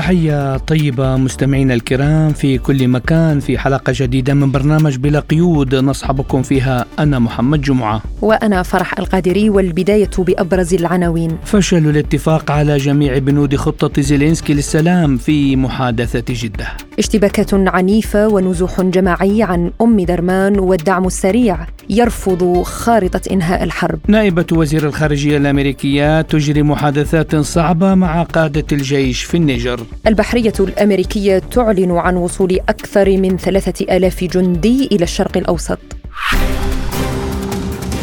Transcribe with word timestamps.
تحية 0.00 0.56
طيبة 0.56 1.16
مستمعينا 1.16 1.74
الكرام 1.74 2.32
في 2.32 2.58
كل 2.58 2.88
مكان 2.88 3.40
في 3.40 3.58
حلقة 3.58 3.92
جديدة 3.96 4.34
من 4.34 4.50
برنامج 4.50 4.96
بلا 4.96 5.20
قيود 5.20 5.74
نصحبكم 5.74 6.42
فيها 6.42 6.86
أنا 6.98 7.18
محمد 7.18 7.60
جمعة. 7.60 8.02
وأنا 8.22 8.62
فرح 8.62 8.98
القادري 8.98 9.50
والبداية 9.50 10.10
بأبرز 10.18 10.74
العناوين. 10.74 11.38
فشل 11.44 11.88
الاتفاق 11.88 12.50
على 12.50 12.76
جميع 12.76 13.18
بنود 13.18 13.56
خطة 13.56 14.02
زيلينسكي 14.02 14.54
للسلام 14.54 15.16
في 15.16 15.56
محادثة 15.56 16.24
جدة. 16.28 16.66
اشتباكات 17.00 17.54
عنيفة 17.54 18.28
ونزوح 18.28 18.80
جماعي 18.80 19.42
عن 19.42 19.72
أم 19.82 20.00
درمان 20.00 20.58
والدعم 20.58 21.06
السريع 21.06 21.58
يرفض 21.90 22.62
خارطة 22.62 23.20
إنهاء 23.30 23.64
الحرب. 23.64 23.98
نائبة 24.08 24.46
وزير 24.52 24.86
الخارجية 24.86 25.36
الأمريكية 25.36 26.20
تجري 26.20 26.62
محادثات 26.62 27.36
صعبة 27.36 27.94
مع 27.94 28.22
قادة 28.22 28.64
الجيش 28.72 29.22
في 29.22 29.36
النيجر. 29.36 29.80
البحرية 30.06 30.52
الأمريكية 30.60 31.38
تعلن 31.38 31.90
عن 31.90 32.16
وصول 32.16 32.58
أكثر 32.68 33.10
من 33.16 33.36
ثلاثة 33.36 33.96
آلاف 33.96 34.24
جندي 34.24 34.88
إلى 34.92 35.04
الشرق 35.04 35.36
الأوسط. 35.36 35.78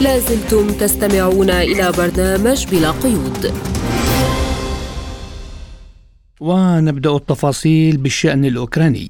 لازلتم 0.01 0.67
تستمعون 0.67 1.49
إلى 1.49 1.91
برنامج 1.97 2.65
بلا 2.71 2.91
قيود. 2.91 3.53
ونبدأ 6.39 7.15
التفاصيل 7.15 7.97
بالشأن 7.97 8.45
الأوكراني. 8.45 9.09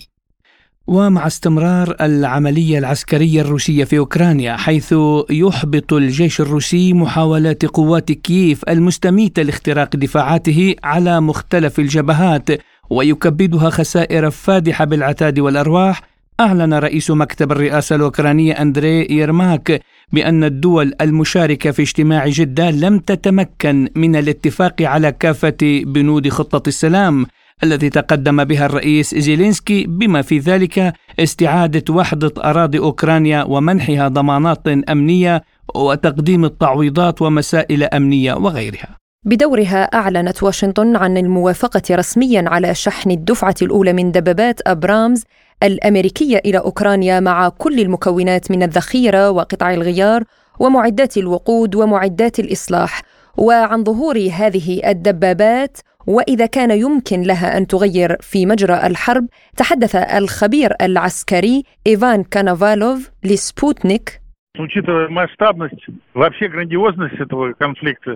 ومع 0.88 1.28
استمرار 1.28 1.96
العملية 2.02 2.78
العسكرية 2.80 3.42
الروسية 3.42 3.84
في 3.84 3.98
أوكرانيا 3.98 4.58
حيث 4.58 4.96
يحبط 5.30 5.94
الجيش 5.94 6.42
الروسي 6.42 6.94
محاولات 6.94 7.66
قوات 7.66 8.12
كييف 8.12 8.64
المستميتة 8.70 9.42
لاختراق 9.42 9.96
دفاعاته 9.96 10.76
على 10.84 11.22
مختلف 11.22 11.80
الجبهات 11.80 12.50
ويكبدها 12.90 13.70
خسائر 13.70 14.30
فادحة 14.30 14.86
بالعتاد 14.86 15.40
والأرواح 15.40 16.02
أعلن 16.40 16.74
رئيس 16.74 17.12
مكتب 17.12 17.52
الرئاسة 17.52 17.96
الأوكرانية 17.96 18.54
أندري 18.54 19.08
يرماك 19.10 19.82
بأن 20.14 20.44
الدول 20.44 20.94
المشاركة 21.02 21.72
في 21.72 21.82
اجتماع 21.82 22.28
جدة 22.28 22.70
لم 22.70 23.00
تتمكن 23.00 23.90
من 23.96 24.16
الاتفاق 24.16 24.82
على 24.82 25.12
كافة 25.12 25.58
بنود 25.86 26.30
خطة 26.30 26.68
السلام 26.68 27.26
التي 27.64 27.90
تقدم 27.90 28.44
بها 28.44 28.66
الرئيس 28.66 29.16
زيلينسكي 29.16 29.86
بما 29.88 30.22
في 30.22 30.40
ذلك 30.40 30.94
استعادة 31.20 31.94
وحدة 31.94 32.32
أراضي 32.38 32.80
أوكرانيا 32.80 33.44
ومنحها 33.44 34.08
ضمانات 34.08 34.68
أمنية 34.68 35.44
وتقديم 35.76 36.46
التعويضات 36.46 37.22
ومسائل 37.22 37.84
أمنية 37.84 38.34
وغيرها. 38.34 38.98
بدورها 39.26 39.84
أعلنت 39.84 40.44
واشنطن 40.44 40.96
عن 40.96 41.18
الموافقة 41.18 41.82
رسميا 41.96 42.44
على 42.48 42.76
شحن 42.76 43.12
الدفعة 43.12 43.56
الأولى 43.62 43.94
من 43.94 44.12
دبابات 44.12 44.60
أبرامز 44.68 45.24
الأمريكية 45.64 46.38
إلى 46.38 46.58
أوكرانيا 46.58 47.20
مع 47.20 47.50
كل 47.50 47.80
المكونات 47.80 48.52
من 48.52 48.64
الذخيرة 48.64 49.32
وقطع 49.32 49.74
الغيار 49.74 50.24
ومعدات 50.60 51.18
الوقود 51.18 51.76
ومعدات 51.76 52.40
الإصلاح 52.40 53.02
وعن 53.38 53.84
ظهور 53.84 54.30
هذه 54.34 54.82
الدبابات 54.90 55.78
وإذا 56.08 56.46
كان 56.46 56.72
يمكن 56.72 57.22
لها 57.22 57.58
أن 57.58 57.68
تغير 57.68 58.18
في 58.22 58.46
مجرى 58.46 58.88
الحرب 58.88 59.28
تحدث 59.58 59.96
الخبير 59.96 60.76
العسكري 60.82 61.64
إيفان 61.88 62.24
كانافالوف 62.24 63.10
لسبوتنيك 63.24 64.22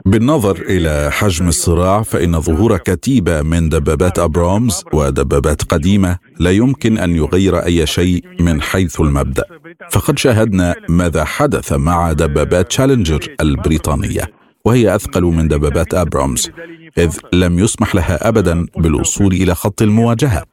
بالنظر 0.06 0.56
إلى 0.70 1.10
حجم 1.12 1.48
الصراع 1.48 2.02
فإن 2.02 2.42
ظهور 2.42 2.78
كتيبة 2.78 3.42
من 3.42 3.70
دبابات 3.70 4.20
أبرامز 4.20 4.84
ودبابات 4.94 5.62
قديمة 5.64 6.18
لا 6.40 6.52
يمكن 6.52 6.98
أن 6.98 7.16
يغير 7.16 7.58
أي 7.66 7.86
شيء 7.86 8.24
من 8.40 8.62
حيث 8.62 9.02
المبدأ. 9.02 9.44
فقد 9.92 10.18
شاهدنا 10.20 10.76
ماذا 10.90 11.24
حدث 11.24 11.74
مع 11.74 12.12
دبابات 12.12 12.68
تشالنجر 12.68 13.20
البريطانية. 13.42 14.41
وهي 14.66 14.96
أثقل 14.96 15.24
من 15.24 15.48
دبابات 15.48 15.94
أبرامز 15.94 16.50
إذ 16.98 17.18
لم 17.34 17.60
يسمح 17.60 17.96
لها 17.96 18.28
أبدا 18.28 18.66
بالوصول 18.78 19.34
إلى 19.34 19.56
خط 19.56 19.82
المواجهة. 19.82 20.44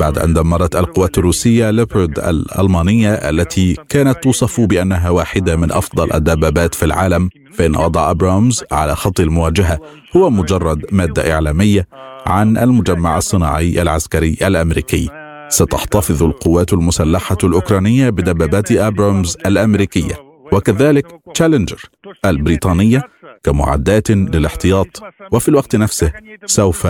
بعد 0.00 0.18
أن 0.18 0.34
دمرت 0.34 0.76
القوات 0.76 1.18
الروسية 1.18 1.70
ليوبارد 1.70 2.18
الألمانية 2.18 3.14
التي 3.14 3.76
كانت 3.88 4.22
توصف 4.22 4.60
بأنها 4.60 5.10
واحدة 5.10 5.56
من 5.56 5.72
أفضل 5.72 6.12
الدبابات 6.14 6.74
في 6.74 6.84
العالم 6.84 7.28
فإن 7.52 7.76
وضع 7.76 8.10
أبرامز 8.10 8.64
على 8.72 8.96
خط 8.96 9.20
المواجهة 9.20 9.78
هو 10.16 10.30
مجرد 10.30 10.84
مادة 10.92 11.32
إعلامية 11.32 11.88
عن 12.26 12.58
المجمع 12.58 13.18
الصناعي 13.18 13.82
العسكري 13.82 14.36
الأمريكي. 14.42 15.08
ستحتفظ 15.48 16.22
القوات 16.22 16.72
المسلحة 16.72 17.38
الأوكرانية 17.44 18.10
بدبابات 18.10 18.72
أبرامز 18.72 19.36
الأمريكية 19.46 20.14
وكذلك 20.52 21.06
تشالنجر 21.34 21.82
البريطانية 22.24 23.02
كمعدات 23.46 24.10
للاحتياط 24.10 25.02
وفي 25.32 25.48
الوقت 25.48 25.76
نفسه 25.76 26.12
سوف 26.46 26.86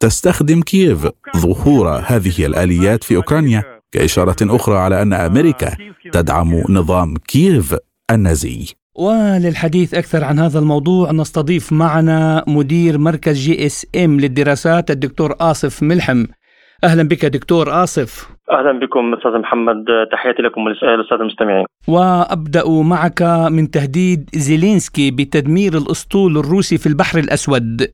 تستخدم 0.00 0.62
كييف 0.62 1.08
ظهور 1.36 2.02
هذه 2.06 2.46
الآليات 2.46 3.04
في 3.04 3.16
أوكرانيا 3.16 3.62
كإشارة 3.92 4.36
أخرى 4.42 4.78
على 4.78 5.02
أن 5.02 5.12
أمريكا 5.12 5.76
تدعم 6.12 6.62
نظام 6.68 7.16
كييف 7.16 7.76
النازي. 8.10 8.66
وللحديث 8.94 9.94
أكثر 9.94 10.24
عن 10.24 10.38
هذا 10.38 10.58
الموضوع 10.58 11.12
نستضيف 11.12 11.72
معنا 11.72 12.44
مدير 12.46 12.98
مركز 12.98 13.36
جي 13.36 13.66
إس 13.66 13.86
إم 13.96 14.20
للدراسات 14.20 14.90
الدكتور 14.90 15.36
آصف 15.40 15.82
ملحم. 15.82 16.24
أهلا 16.84 17.02
بك 17.02 17.24
دكتور 17.24 17.84
آصف. 17.84 18.35
أهلا 18.50 18.72
بكم 18.78 19.14
أستاذ 19.14 19.38
محمد 19.38 19.84
تحياتي 20.12 20.42
لكم 20.42 20.60
وللساده 20.66 21.20
المستمعين. 21.20 21.64
وأبدأ 21.88 22.62
معك 22.68 23.22
من 23.50 23.70
تهديد 23.70 24.30
زيلينسكي 24.34 25.10
بتدمير 25.10 25.72
الأسطول 25.72 26.36
الروسي 26.38 26.78
في 26.78 26.86
البحر 26.86 27.18
الأسود 27.18 27.86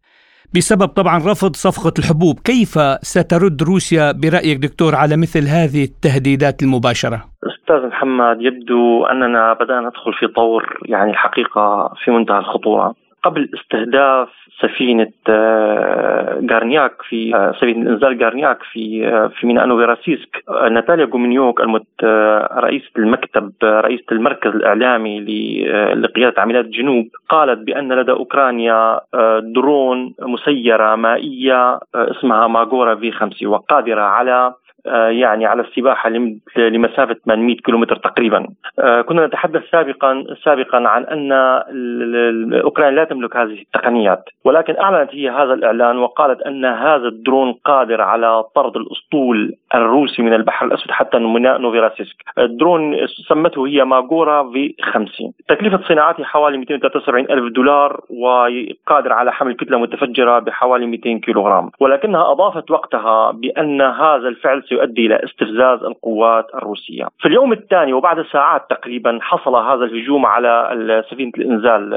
بسبب 0.54 0.88
طبعا 0.88 1.16
رفض 1.18 1.56
صفقة 1.56 1.92
الحبوب، 1.98 2.38
كيف 2.44 2.72
سترد 3.02 3.62
روسيا 3.62 4.12
برأيك 4.12 4.58
دكتور 4.58 4.94
على 4.94 5.16
مثل 5.16 5.44
هذه 5.48 5.84
التهديدات 5.84 6.62
المباشرة؟ 6.62 7.18
أستاذ 7.52 7.86
محمد 7.88 8.36
يبدو 8.40 9.04
أننا 9.04 9.52
بدأنا 9.52 9.80
ندخل 9.80 10.12
في 10.20 10.26
طور 10.26 10.78
يعني 10.86 11.10
الحقيقة 11.10 11.94
في 12.04 12.10
منتهى 12.10 12.38
الخطورة. 12.38 12.94
قبل 13.22 13.50
استهداف 13.54 14.28
سفينة 14.60 15.12
آه، 15.28 16.40
في 17.02 17.36
آه، 17.36 17.52
سفينة 17.52 17.90
إنزال 17.90 18.18
جارنياك 18.18 18.58
في 18.72 19.08
آه، 19.08 19.26
في 19.26 19.46
ميناء 19.46 19.66
نوفوراسيسك 19.66 20.44
ناتاليا 20.70 21.04
جومينيوك 21.04 21.60
رئيسة 22.58 22.90
المكتب 22.98 23.52
رئيسة 23.62 24.04
المركز 24.12 24.50
الإعلامي 24.50 25.20
لقيادة 25.94 26.42
عمليات 26.42 26.64
الجنوب 26.64 27.08
قالت 27.28 27.58
بأن 27.58 27.92
لدى 27.92 28.12
أوكرانيا 28.12 29.00
درون 29.40 30.14
مسيرة 30.20 30.94
مائية 30.94 31.78
اسمها 31.94 32.46
ماغورا 32.46 32.94
V5 32.94 33.46
وقادرة 33.46 34.02
على 34.02 34.54
يعني 34.86 35.46
على 35.46 35.62
السباحة 35.62 36.10
لمسافة 36.56 37.16
800 37.24 37.56
كيلومتر 37.56 37.96
تقريبا. 37.96 38.46
آه، 38.78 39.00
كنا 39.00 39.26
نتحدث 39.26 39.62
سابقا 39.70 40.24
سابقا 40.44 40.88
عن 40.88 41.04
أن 41.04 41.32
اوكرانيا 42.52 42.96
لا 42.96 43.04
تملك 43.04 43.36
هذه 43.36 43.60
التقنيات، 43.60 44.24
ولكن 44.44 44.76
أعلنت 44.76 45.14
هي 45.14 45.30
هذا 45.30 45.54
الإعلان 45.54 45.98
وقالت 45.98 46.42
أن 46.42 46.64
هذا 46.64 47.08
الدرون 47.08 47.52
قادر 47.52 48.00
على 48.00 48.44
طرد 48.54 48.76
الأسطول 48.76 49.54
الروسي 49.74 50.22
من 50.22 50.34
البحر 50.34 50.66
الأسود 50.66 50.90
حتى 50.90 51.18
ميناء 51.18 51.58
نوفوراسيسك. 51.58 52.16
الدرون 52.38 52.96
سمته 53.28 53.66
هي 53.66 53.84
ماغورا 53.84 54.50
V5 54.52 55.32
تكلفة 55.48 55.80
صناعته 55.88 56.24
حوالي 56.24 56.58
273 56.58 57.30
ألف 57.30 57.52
دولار 57.52 58.00
وقادر 58.10 59.12
على 59.12 59.32
حمل 59.32 59.54
كتلة 59.54 59.78
متفجرة 59.78 60.38
بحوالي 60.38 60.86
200 60.86 61.20
كيلوغرام، 61.20 61.70
ولكنها 61.80 62.32
أضافت 62.32 62.70
وقتها 62.70 63.30
بأن 63.30 63.80
هذا 63.80 64.28
الفعل 64.28 64.62
سيؤدي 64.72 65.06
إلى 65.06 65.20
استفزاز 65.24 65.84
القوات 65.84 66.46
الروسية. 66.54 67.04
في 67.18 67.28
اليوم 67.28 67.52
الثاني 67.52 67.92
وبعد 67.92 68.22
ساعات 68.32 68.62
تقريبا 68.70 69.18
حصل 69.22 69.56
هذا 69.56 69.84
الهجوم 69.84 70.26
على 70.26 71.04
سفينة 71.10 71.32
الإنزال 71.38 71.94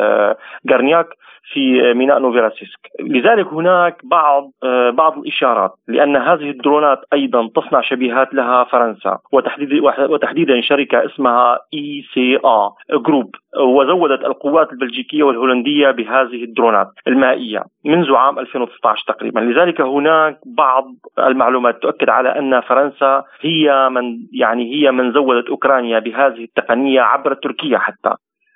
غارنياك 0.71 1.07
في 1.53 1.93
ميناء 1.93 2.19
نوفوراسيسك 2.19 2.79
لذلك 2.99 3.47
هناك 3.47 3.97
بعض 4.03 4.51
بعض 4.93 5.17
الإشارات 5.17 5.71
لأن 5.87 6.15
هذه 6.15 6.49
الدرونات 6.49 7.01
أيضا 7.13 7.49
تصنع 7.55 7.81
شبيهات 7.81 8.33
لها 8.33 8.63
فرنسا 8.63 9.17
وتحديد 9.31 9.73
وتحديدا 10.09 10.61
شركة 10.61 11.05
اسمها 11.05 11.59
ECA 11.73 12.03
Group 12.13 13.35
وزودت 13.59 14.25
القوات 14.25 14.71
البلجيكية 14.71 15.23
والهولندية 15.23 15.91
بهذه 15.91 16.43
الدرونات 16.43 16.87
المائية 17.07 17.63
منذ 17.85 18.15
عام 18.15 18.39
2013 18.39 19.03
تقريبا 19.07 19.39
لذلك 19.39 19.81
هناك 19.81 20.39
بعض 20.45 20.85
المعلومات 21.19 21.81
تؤكد 21.81 22.09
على 22.09 22.29
أن 22.29 22.61
فرنسا 22.67 23.23
هي 23.41 23.89
من 23.89 24.17
يعني 24.33 24.75
هي 24.75 24.91
من 24.91 25.13
زودت 25.13 25.49
أوكرانيا 25.49 25.99
بهذه 25.99 26.43
التقنية 26.43 27.01
عبر 27.01 27.33
تركيا 27.33 27.77
حتى. 27.77 28.15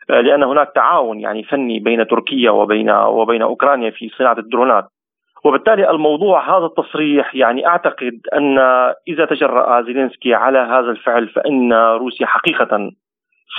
لأن 0.09 0.43
هناك 0.43 0.71
تعاون 0.75 1.19
يعني 1.19 1.43
فني 1.43 1.79
بين 1.79 2.07
تركيا 2.07 2.51
وبين 2.51 2.89
وبين 2.91 3.41
أوكرانيا 3.41 3.89
في 3.89 4.09
صناعة 4.09 4.37
الدرونات. 4.39 4.85
وبالتالي 5.45 5.89
الموضوع 5.89 6.57
هذا 6.57 6.65
التصريح 6.65 7.35
يعني 7.35 7.67
أعتقد 7.67 8.19
أن 8.33 8.59
إذا 9.07 9.25
تجرأ 9.25 9.81
زيلينسكي 9.81 10.33
على 10.33 10.59
هذا 10.59 10.91
الفعل 10.91 11.27
فإن 11.27 11.73
روسيا 11.73 12.25
حقيقة 12.25 12.91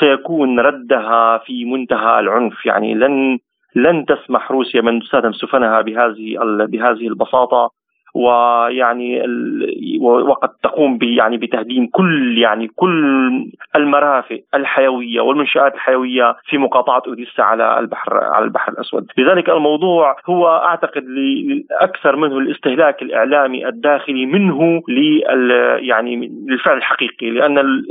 سيكون 0.00 0.60
ردها 0.60 1.38
في 1.38 1.64
منتهى 1.64 2.20
العنف. 2.20 2.66
يعني 2.66 2.94
لن 2.94 3.38
لن 3.74 4.06
تسمح 4.06 4.50
روسيا 4.50 4.80
من 4.80 5.00
تستخدم 5.00 5.32
سفنها 5.32 5.80
بهذه 5.80 6.36
بهذه 6.66 7.08
البساطة. 7.08 7.79
ويعني 8.14 9.22
وقد 10.00 10.48
تقوم 10.62 10.98
يعني 11.02 11.36
بتهديم 11.36 11.86
كل 11.86 12.38
يعني 12.38 12.68
كل 12.76 13.30
المرافق 13.76 14.40
الحيوية 14.54 15.20
والمنشآت 15.20 15.74
الحيوية 15.74 16.36
في 16.44 16.58
مقاطعة 16.58 17.02
أوديسا 17.06 17.42
على 17.42 17.78
البحر 17.78 18.24
على 18.24 18.44
البحر 18.44 18.72
الأسود، 18.72 19.06
لذلك 19.18 19.48
الموضوع 19.48 20.16
هو 20.26 20.48
أعتقد 20.48 21.04
أكثر 21.80 22.16
منه 22.16 22.38
الاستهلاك 22.38 23.02
الإعلامي 23.02 23.68
الداخلي 23.68 24.26
منه 24.26 24.82
لل 24.88 25.50
يعني 25.78 26.30
للفعل 26.48 26.76
الحقيقي 26.76 27.30
لأن 27.30 27.84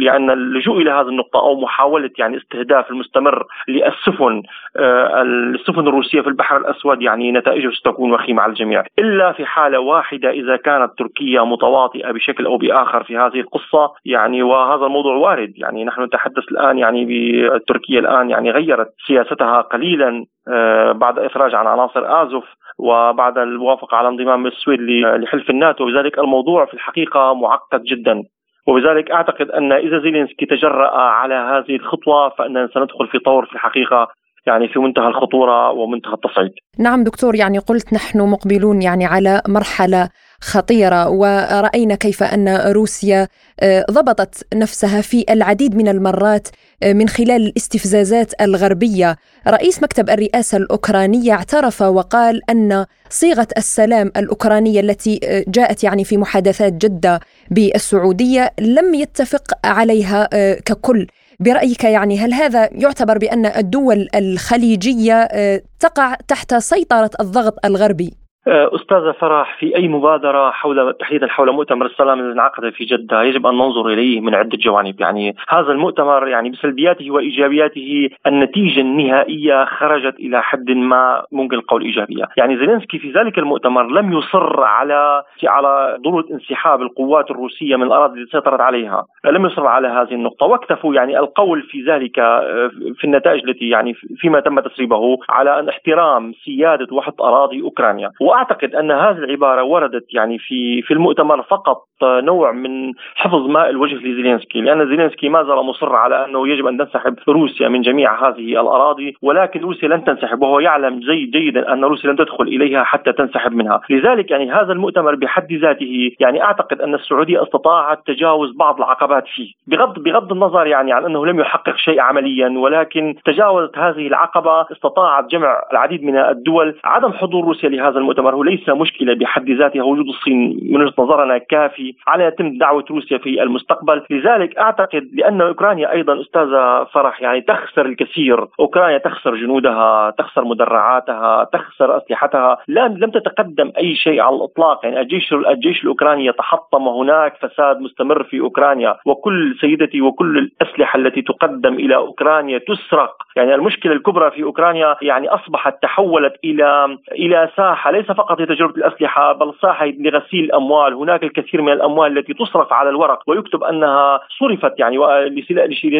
لأن 0.00 0.30
اللجوء 0.30 0.82
إلى 0.82 0.90
هذه 0.90 1.08
النقطة 1.08 1.40
أو 1.40 1.60
محاولة 1.60 2.10
يعني 2.18 2.36
استهداف 2.36 2.90
المستمر 2.90 3.46
للسفن 3.68 4.42
آه، 4.76 5.22
السفن 5.22 5.88
الروسية 5.88 6.20
في 6.20 6.28
البحر 6.28 6.56
الأسود 6.56 7.02
يعني 7.02 7.32
نتائجه 7.32 7.70
ستكون 7.70 8.12
وخيمة 8.12 8.42
على 8.42 8.50
الجميع. 8.50 8.84
إلا 8.98 9.32
في 9.32 9.44
حال 9.44 9.61
حالة 9.62 9.80
واحدة 9.80 10.30
إذا 10.30 10.56
كانت 10.56 10.90
تركيا 10.98 11.42
متواطئة 11.42 12.10
بشكل 12.10 12.46
أو 12.46 12.56
بآخر 12.56 13.04
في 13.04 13.16
هذه 13.16 13.40
القصة 13.40 13.92
يعني 14.04 14.42
وهذا 14.42 14.86
الموضوع 14.86 15.14
وارد. 15.16 15.52
يعني 15.56 15.84
نحن 15.84 16.02
نتحدث 16.02 16.44
الآن 16.50 16.78
يعني 16.78 17.04
بتركيا 17.04 18.00
الآن 18.00 18.30
يعني 18.30 18.50
غيرت 18.50 18.88
سياستها 19.06 19.60
قليلا 19.60 20.24
آه، 20.48 20.92
بعد 20.92 21.18
إخراج 21.18 21.54
عن 21.54 21.66
عناصر 21.66 22.22
آزوف 22.22 22.44
وبعد 22.78 23.38
الموافقة 23.38 23.96
على 23.96 24.08
انضمام 24.08 24.46
السويد 24.46 24.80
لحلف 24.80 25.50
الناتو. 25.50 25.88
لذلك 25.88 26.18
الموضوع 26.18 26.64
في 26.64 26.74
الحقيقة 26.74 27.34
معقد 27.34 27.82
جدا. 27.82 28.22
وبذلك 28.66 29.10
أعتقد 29.10 29.50
أن 29.50 29.72
إذا 29.72 29.98
زيلينسكي 29.98 30.46
تجرأ 30.46 30.90
على 30.98 31.34
هذه 31.34 31.76
الخطوة 31.76 32.28
فإننا 32.28 32.68
سندخل 32.74 33.06
في 33.06 33.18
طور 33.18 33.46
في 33.46 33.52
الحقيقة 33.52 34.08
يعني 34.46 34.68
في 34.68 34.78
منتهى 34.78 35.06
الخطورة 35.06 35.70
ومنتهى 35.70 36.12
التصعيد. 36.12 36.52
نعم 36.78 37.04
دكتور 37.04 37.34
يعني 37.34 37.58
قلت 37.58 37.92
نحن 37.92 38.20
مقبلون 38.20 38.82
يعني 38.82 39.04
على 39.04 39.42
مرحلة 39.48 40.08
خطيرة 40.42 41.08
ورأينا 41.10 41.94
كيف 41.94 42.22
أن 42.22 42.56
روسيا 42.72 43.28
آه، 43.60 43.84
ضبطت 43.90 44.54
نفسها 44.54 45.00
في 45.00 45.24
العديد 45.30 45.76
من 45.76 45.88
المرات 45.88 46.48
آه، 46.82 46.92
من 46.92 47.08
خلال 47.08 47.46
الاستفزازات 47.46 48.40
الغربية 48.40 49.16
رئيس 49.48 49.82
مكتب 49.82 50.10
الرئاسة 50.10 50.58
الأوكرانية 50.58 51.32
اعترف 51.32 51.82
وقال 51.82 52.50
أن 52.50 52.86
صيغة 53.08 53.48
السلام 53.56 54.12
الأوكرانية 54.16 54.80
التي 54.80 55.20
آه، 55.24 55.44
جاءت 55.48 55.84
يعني 55.84 56.04
في 56.04 56.16
محادثات 56.16 56.72
جدة 56.72 57.20
بالسعودية 57.50 58.50
لم 58.60 58.94
يتفق 58.94 59.42
عليها 59.64 60.28
ككل 60.54 61.06
برأيك 61.42 61.84
يعني 61.84 62.18
هل 62.18 62.34
هذا 62.34 62.68
يعتبر 62.72 63.18
بأن 63.18 63.46
الدول 63.46 64.08
الخليجية 64.14 65.14
آه، 65.14 65.62
تقع 65.80 66.16
تحت 66.28 66.54
سيطرة 66.54 67.10
الضغط 67.20 67.66
الغربي؟ 67.66 68.21
آه، 68.48 68.70
أستاذة 68.74 69.12
فرح 69.12 69.58
في 69.58 69.76
أي 69.76 69.88
مبادرة 69.88 70.50
حول 70.50 70.94
تحديدا 71.00 71.26
حول 71.26 71.52
مؤتمر 71.52 71.86
السلام 71.86 72.20
الذي 72.20 72.32
انعقد 72.32 72.70
في 72.70 72.84
جدة؟ 72.84 73.22
يجب 73.22 73.46
أن 73.46 73.54
ننظر 73.54 73.86
إليه 73.86 74.20
من 74.20 74.34
عدة 74.34 74.58
جوانب. 74.60 75.00
يعني 75.00 75.34
هذا 75.48 75.72
المؤتمر 75.72 76.28
يعني 76.28 76.50
بسلبياته 76.50 77.10
وإيجابياته 77.10 78.08
النتيجة 78.26 78.80
النهائية 78.80 79.64
خرجت 79.64 80.20
إلى 80.20 80.42
حد 80.42 80.70
ما 80.70 81.24
ممكن 81.32 81.56
القول 81.56 81.82
إيجابية. 81.82 82.24
يعني 82.36 82.56
زيلينسكي 82.56 82.98
في 82.98 83.12
ذلك 83.12 83.38
المؤتمر 83.38 83.86
لم 83.86 84.12
يصر 84.12 84.60
على 84.60 85.22
على 85.44 85.98
ضرورة 86.04 86.24
انسحاب 86.30 86.82
القوات 86.82 87.30
الروسية 87.30 87.76
من 87.76 87.82
الأراضي 87.82 88.20
التي 88.20 88.30
سيطرت 88.30 88.60
عليها. 88.60 89.04
لم 89.24 89.46
يصر 89.46 89.66
على 89.66 89.88
هذه 89.88 90.14
النقطة. 90.14 90.46
واكتفوا 90.46 90.94
يعني 90.94 91.18
القول 91.18 91.62
في 91.62 91.82
ذلك 91.82 92.18
آه، 92.18 92.70
في 92.96 93.04
النتائج 93.04 93.48
التي 93.48 93.68
يعني 93.68 93.94
فيما 93.94 94.40
تم 94.40 94.60
تسريبه 94.60 95.18
على 95.30 95.58
أن 95.58 95.68
احترام 95.68 96.32
سيادة 96.44 96.86
وحدة 96.92 97.16
أراضي 97.20 97.62
أوكرانيا. 97.62 98.10
وأعتقد 98.32 98.74
أن 98.74 98.90
هذه 98.90 99.18
العبارة 99.18 99.62
وردت 99.62 100.14
يعني 100.14 100.38
في 100.38 100.82
في 100.82 100.94
المؤتمر 100.94 101.42
فقط. 101.42 101.84
نوع 102.02 102.52
من 102.52 102.92
حفظ 103.14 103.46
ماء 103.46 103.70
الوجه 103.70 103.94
لزيلينسكي 103.94 104.60
لأن 104.60 104.86
زيلينسكي 104.86 105.28
ما 105.28 105.42
زال 105.42 105.56
مصر 105.56 105.96
على 105.96 106.24
أنه 106.24 106.48
يجب 106.48 106.66
أن 106.66 106.78
تنسحب 106.78 107.16
روسيا 107.28 107.68
من 107.68 107.80
جميع 107.80 108.28
هذه 108.28 108.60
الأراضي 108.60 109.16
ولكن 109.22 109.60
روسيا 109.60 109.88
لن 109.88 110.04
تنسحب 110.04 110.42
وهو 110.42 110.60
يعلم 110.60 111.00
جيد 111.00 111.30
جيدا 111.30 111.72
أن 111.72 111.84
روسيا 111.84 112.10
لن 112.10 112.16
تدخل 112.16 112.44
إليها 112.44 112.84
حتى 112.84 113.12
تنسحب 113.12 113.52
منها. 113.52 113.80
لذلك 113.90 114.30
يعني 114.30 114.52
هذا 114.52 114.72
المؤتمر 114.72 115.14
بحد 115.14 115.52
ذاته 115.52 116.10
يعني 116.20 116.42
أعتقد 116.42 116.80
أن 116.80 116.94
السعودية 116.94 117.42
استطاعت 117.42 118.06
تجاوز 118.06 118.56
بعض 118.56 118.76
العقبات 118.76 119.24
فيه. 119.34 119.52
بغض 119.66 119.98
بغض 119.98 120.32
النظر 120.32 120.66
يعني 120.66 120.92
عن 120.92 121.04
أنه 121.04 121.26
لم 121.26 121.40
يحقق 121.40 121.76
شيء 121.76 122.00
عمليا 122.00 122.48
ولكن 122.48 123.14
تجاوزت 123.24 123.78
هذه 123.78 124.06
العقبة 124.06 124.62
استطاعت 124.72 125.26
جمع 125.30 125.62
العديد 125.72 126.04
من 126.04 126.18
الدول. 126.18 126.74
عدم 126.84 127.12
حضور 127.12 127.44
روسيا 127.44 127.68
لهذا 127.68 127.98
المؤتمر 127.98 128.22
المؤتمر 128.22 128.34
هو 128.34 128.42
ليس 128.42 128.68
مشكلة 128.68 129.14
بحد 129.14 129.50
ذاتها 129.50 129.82
وجود 129.82 130.08
الصين 130.08 130.60
من 130.62 130.82
وجهة 130.82 130.94
نظرنا 130.98 131.38
كافي. 131.38 131.81
على 132.06 132.24
يتم 132.24 132.58
دعوة 132.58 132.84
روسيا 132.90 133.18
في 133.18 133.42
المستقبل. 133.42 134.02
لذلك 134.10 134.58
أعتقد 134.58 135.08
لأن 135.12 135.40
أوكرانيا 135.40 135.92
أيضا 135.92 136.20
أستاذة 136.20 136.84
فرح 136.84 137.22
يعني 137.22 137.40
تخسر 137.40 137.86
الكثير. 137.86 138.46
أوكرانيا 138.60 138.98
تخسر 138.98 139.34
جنودها 139.34 140.10
تخسر 140.10 140.44
مدرعاتها 140.44 141.44
تخسر 141.44 141.96
أسلحتها. 141.96 142.58
لم 142.68 142.96
لم 142.98 143.10
تتقدم 143.10 143.72
أي 143.78 143.94
شيء 143.94 144.20
على 144.20 144.36
الإطلاق. 144.36 144.84
يعني 144.84 145.00
الجيش 145.00 145.32
الجيش 145.32 145.82
الأوكراني 145.82 146.26
يتحطم 146.26 146.86
وهناك 146.86 147.36
فساد 147.36 147.80
مستمر 147.80 148.22
في 148.24 148.40
أوكرانيا. 148.40 148.96
وكل 149.06 149.56
سيدتي 149.60 150.00
وكل 150.00 150.38
الأسلحة 150.38 150.98
التي 150.98 151.22
تقدم 151.22 151.74
إلى 151.74 151.96
أوكرانيا 151.96 152.58
تسرق. 152.58 153.16
يعني 153.36 153.54
المشكلة 153.54 153.92
الكبرى 153.92 154.30
في 154.30 154.42
أوكرانيا 154.42 154.96
يعني 155.02 155.28
أصبحت 155.28 155.82
تحولت 155.82 156.34
إلى 156.44 156.98
إلى 157.12 157.48
ساحة. 157.56 157.90
ليس 157.90 158.06
فقط 158.06 158.40
لتجربة 158.40 158.76
الأسلحة 158.76 159.32
بل 159.32 159.54
ساحة 159.62 159.86
لغسيل 159.86 160.44
الأموال. 160.44 160.94
هناك 160.94 161.22
الكثير 161.24 161.62
من 161.62 161.71
الأموال 161.72 162.18
التي 162.18 162.34
تصرف 162.34 162.72
على 162.72 162.88
الورق 162.88 163.22
ويكتب 163.26 163.64
أنها 163.64 164.20
صرفت 164.38 164.78
يعني 164.78 164.98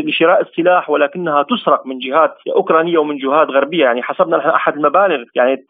لشراء 0.05 0.41
السلاح 0.41 0.91
ولكنها 0.91 1.43
تسرق 1.43 1.87
من 1.87 1.99
جهات 1.99 2.35
أوكرانية 2.57 2.99
ومن 2.99 3.17
جهات 3.17 3.50
غربية. 3.50 3.85
يعني 3.85 4.02
حسبنا 4.02 4.37
نحن 4.37 4.49
أحد 4.49 4.76
المبالغ 4.76 5.25
يعني 5.35 5.64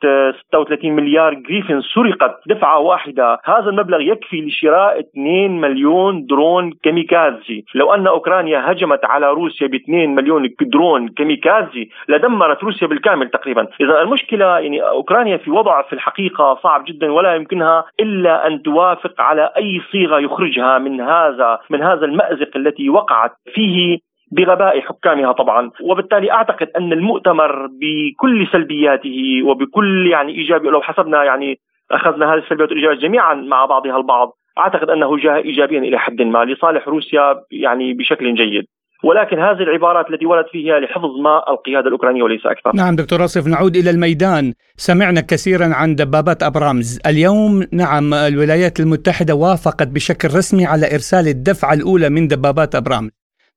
36 0.48 0.92
مليار 0.92 1.34
جريفن 1.34 1.80
سرقت 1.80 2.40
دفعة 2.46 2.78
واحدة. 2.78 3.40
هذا 3.44 3.70
المبلغ 3.70 4.00
يكفي 4.00 4.40
لشراء 4.40 5.00
2 5.00 5.60
مليون 5.60 6.26
درون 6.26 6.72
كاميكازي. 6.82 7.64
لو 7.74 7.94
أن 7.94 8.06
أوكرانيا 8.06 8.72
هجمت 8.72 9.04
على 9.04 9.30
روسيا 9.30 9.66
ب 9.66 9.74
2 9.74 10.14
مليون 10.14 10.54
درون 10.60 11.08
كاميكازي 11.08 11.88
لدمرت 12.08 12.64
روسيا 12.64 12.88
بالكامل 12.88 13.28
تقريبا. 13.30 13.66
إذا 13.80 14.02
المشكلة 14.02 14.58
يعني 14.58 14.82
أوكرانيا 14.82 15.36
في 15.36 15.50
وضع 15.50 15.82
في 15.82 15.92
الحقيقة 15.92 16.58
صعب 16.62 16.84
جدا 16.84 17.12
ولا 17.12 17.34
يمكنها 17.34 17.84
إلا 18.00 18.46
أن 18.46 18.62
توافق 18.62 19.20
على 19.20 19.50
أي 19.56 19.80
صيغة 19.92 20.18
يخرجها 20.18 20.78
من 20.78 21.00
هذا 21.00 21.58
من 21.70 21.82
هذا 21.82 22.04
المأزق 22.04 22.56
التي 22.56 22.88
وقعت 22.88 23.32
فيه 23.54 23.98
بغباء 24.32 24.80
حكامها 24.80 25.32
طبعا. 25.32 25.70
وبالتالي 25.82 26.32
أعتقد 26.32 26.68
أن 26.76 26.92
المؤتمر 26.92 27.66
بكل 27.66 28.46
سلبياته 28.52 29.42
وبكل 29.44 30.06
يعني 30.06 30.32
إيجابي 30.32 30.68
لو 30.68 30.82
حسبنا 30.82 31.24
يعني 31.24 31.58
أخذنا 31.90 32.34
هذه 32.34 32.38
السلبيات 32.38 32.68
والإيجابيات 32.68 33.02
جميعا 33.02 33.34
مع 33.34 33.64
بعضها 33.66 33.96
البعض 33.96 34.32
أعتقد 34.58 34.90
أنه 34.90 35.16
جاء 35.16 35.44
ايجابيا 35.44 35.78
إلى 35.78 35.98
حد 35.98 36.22
ما 36.22 36.44
لصالح 36.44 36.88
روسيا 36.88 37.36
يعني 37.50 37.92
بشكل 37.92 38.34
جيد. 38.34 38.64
ولكن 39.02 39.38
هذه 39.38 39.62
العبارات 39.62 40.10
التي 40.10 40.26
ورد 40.26 40.44
فيها 40.52 40.80
لحفظ 40.80 41.20
ماء 41.22 41.52
القيادة 41.52 41.86
الأوكرانية 41.86 42.22
وليس 42.22 42.46
أكثر. 42.46 42.70
نعم 42.74 42.96
دكتور 42.96 43.24
اصف 43.24 43.46
نعود 43.46 43.76
إلى 43.76 43.90
الميدان، 43.90 44.52
سمعنا 44.76 45.20
كثيرا 45.20 45.74
عن 45.74 45.94
دبابات 45.94 46.42
أبرامز، 46.42 47.00
اليوم 47.06 47.66
نعم 47.72 48.14
الولايات 48.14 48.80
المتحدة 48.80 49.34
وافقت 49.34 49.88
بشكل 49.88 50.28
رسمي 50.28 50.66
على 50.66 50.86
إرسال 50.94 51.28
الدفعة 51.28 51.74
الأولى 51.74 52.08
من 52.10 52.28
دبابات 52.28 52.74
أبرامز. 52.74 53.10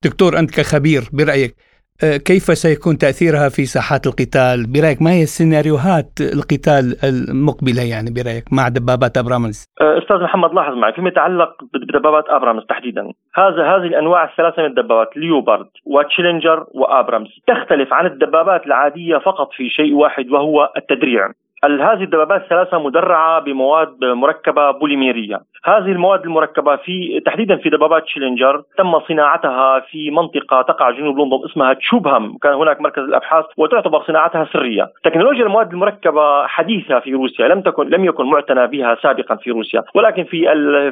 دكتور 0.03 0.39
أنت 0.39 0.51
كخبير 0.51 1.01
برأيك 1.13 1.55
أه، 1.59 1.74
كيف 2.01 2.43
سيكون 2.43 2.97
تأثيرها 2.97 3.49
في 3.49 3.65
ساحات 3.65 4.07
القتال؟ 4.07 4.57
برأيك 4.73 5.01
ما 5.01 5.11
هي 5.11 5.25
سيناريوهات 5.25 6.11
القتال 6.33 6.85
المقبلة 7.03 7.83
يعني 7.93 8.09
برأيك 8.15 8.45
مع 8.57 8.67
دبابات 8.67 9.17
أبرامز؟ 9.17 9.65
أه، 9.81 9.97
أستاذ 9.97 10.17
محمد 10.17 10.53
لاحظ 10.53 10.73
معي 10.73 10.93
فيما 10.93 11.09
يتعلق 11.09 11.51
بدبابات 11.73 12.23
أبرامز 12.29 12.63
تحديدا، 12.69 13.01
هذا 13.35 13.63
هذه 13.71 13.87
الأنواع 13.91 14.23
الثلاثة 14.23 14.61
من 14.61 14.69
الدبابات 14.69 15.17
ليوبارد 15.17 15.69
وتشيلنجر 15.85 16.65
وأبرامز 16.73 17.29
تختلف 17.47 17.93
عن 17.93 18.05
الدبابات 18.05 18.65
العادية 18.65 19.17
فقط 19.17 19.49
في 19.57 19.69
شيء 19.69 19.93
واحد 19.93 20.29
وهو 20.29 20.69
التدريع. 20.77 21.31
هذه 21.63 22.03
الدبابات 22.03 22.41
الثلاثة 22.41 22.79
مدرعة 22.79 23.39
بمواد 23.39 24.03
مركبة 24.03 24.71
بوليميرية 24.71 25.39
هذه 25.63 25.91
المواد 25.91 26.23
المركبة 26.23 26.75
في 26.75 27.21
تحديدا 27.25 27.55
في 27.55 27.69
دبابات 27.69 28.07
شيلينجر 28.07 28.61
تم 28.77 28.99
صناعتها 28.99 29.79
في 29.79 30.11
منطقة 30.11 30.61
تقع 30.61 30.91
جنوب 30.91 31.19
لندن 31.19 31.45
اسمها 31.45 31.73
تشوبهم 31.73 32.37
كان 32.37 32.53
هناك 32.53 32.81
مركز 32.81 33.03
الأبحاث 33.03 33.45
وتعتبر 33.57 34.03
صناعتها 34.03 34.47
سرية. 34.53 34.87
تكنولوجيا 35.03 35.45
المواد 35.45 35.73
المركبة 35.73 36.47
حديثة 36.47 36.99
في 36.99 37.13
روسيا 37.13 37.47
لم 37.47 37.61
تكن 37.61 37.89
لم 37.89 38.05
يكن 38.05 38.25
معتنى 38.25 38.67
بها 38.67 38.95
سابقا 38.95 39.35
في 39.35 39.51
روسيا. 39.51 39.83
ولكن 39.95 40.23
في 40.23 40.41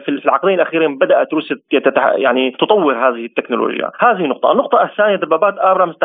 في 0.06 0.10
العقدين 0.26 0.56
الأخيرين 0.56 0.98
بدأت 0.98 1.34
روسيا 1.34 1.58
يعني 2.16 2.52
تطور 2.52 2.94
هذه 2.94 3.26
التكنولوجيا. 3.26 3.92
هذه 4.00 4.22
نقطة. 4.22 4.52
النقطة 4.52 4.84
الثانية 4.84 5.16
دبابات 5.16 5.56
آبرامز 5.58 5.96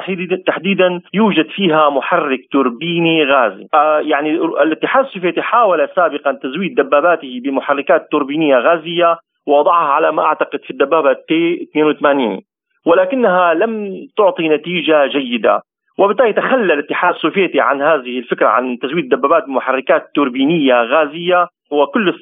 تحديدا 0.47 1.01
يوجد 1.15 1.47
فيها 1.47 1.91
محرك 1.91 2.41
توربيني 2.53 3.25
غازي. 3.25 3.67
آه 3.75 3.99
يعني 4.01 4.31
الاتحاد 4.63 5.05
السوفيتي 5.05 5.43
حاول 5.43 5.89
سابقا 5.97 6.33
تزويد 6.33 6.75
دباباته 6.75 7.41
بمحركات 7.45 8.09
توربينيه 8.49 8.59
غازية 8.59 9.19
ووضعها 9.47 9.93
على 9.93 10.13
ما 10.13 10.23
أعتقد 10.23 10.61
في 10.65 10.71
الدبابة 10.71 11.13
تي 11.29 11.69
82 11.71 12.41
ولكنها 12.87 13.55
لم 13.55 14.07
تعطي 14.17 14.49
نتيجة 14.49 15.07
جيدة. 15.07 15.63
وبالتالي 15.99 16.33
تخلى 16.33 16.75
الاتحاد 16.75 17.15
السوفيتي 17.15 17.61
عن 17.61 17.83
هذه 17.83 18.19
الفكرة 18.19 18.47
عن 18.47 18.79
تزويد 18.79 19.09
دبابات 19.09 19.45
بمحركات 19.45 20.11
توربينية 20.15 20.83
غازية. 20.83 21.47
وكل 21.71 22.15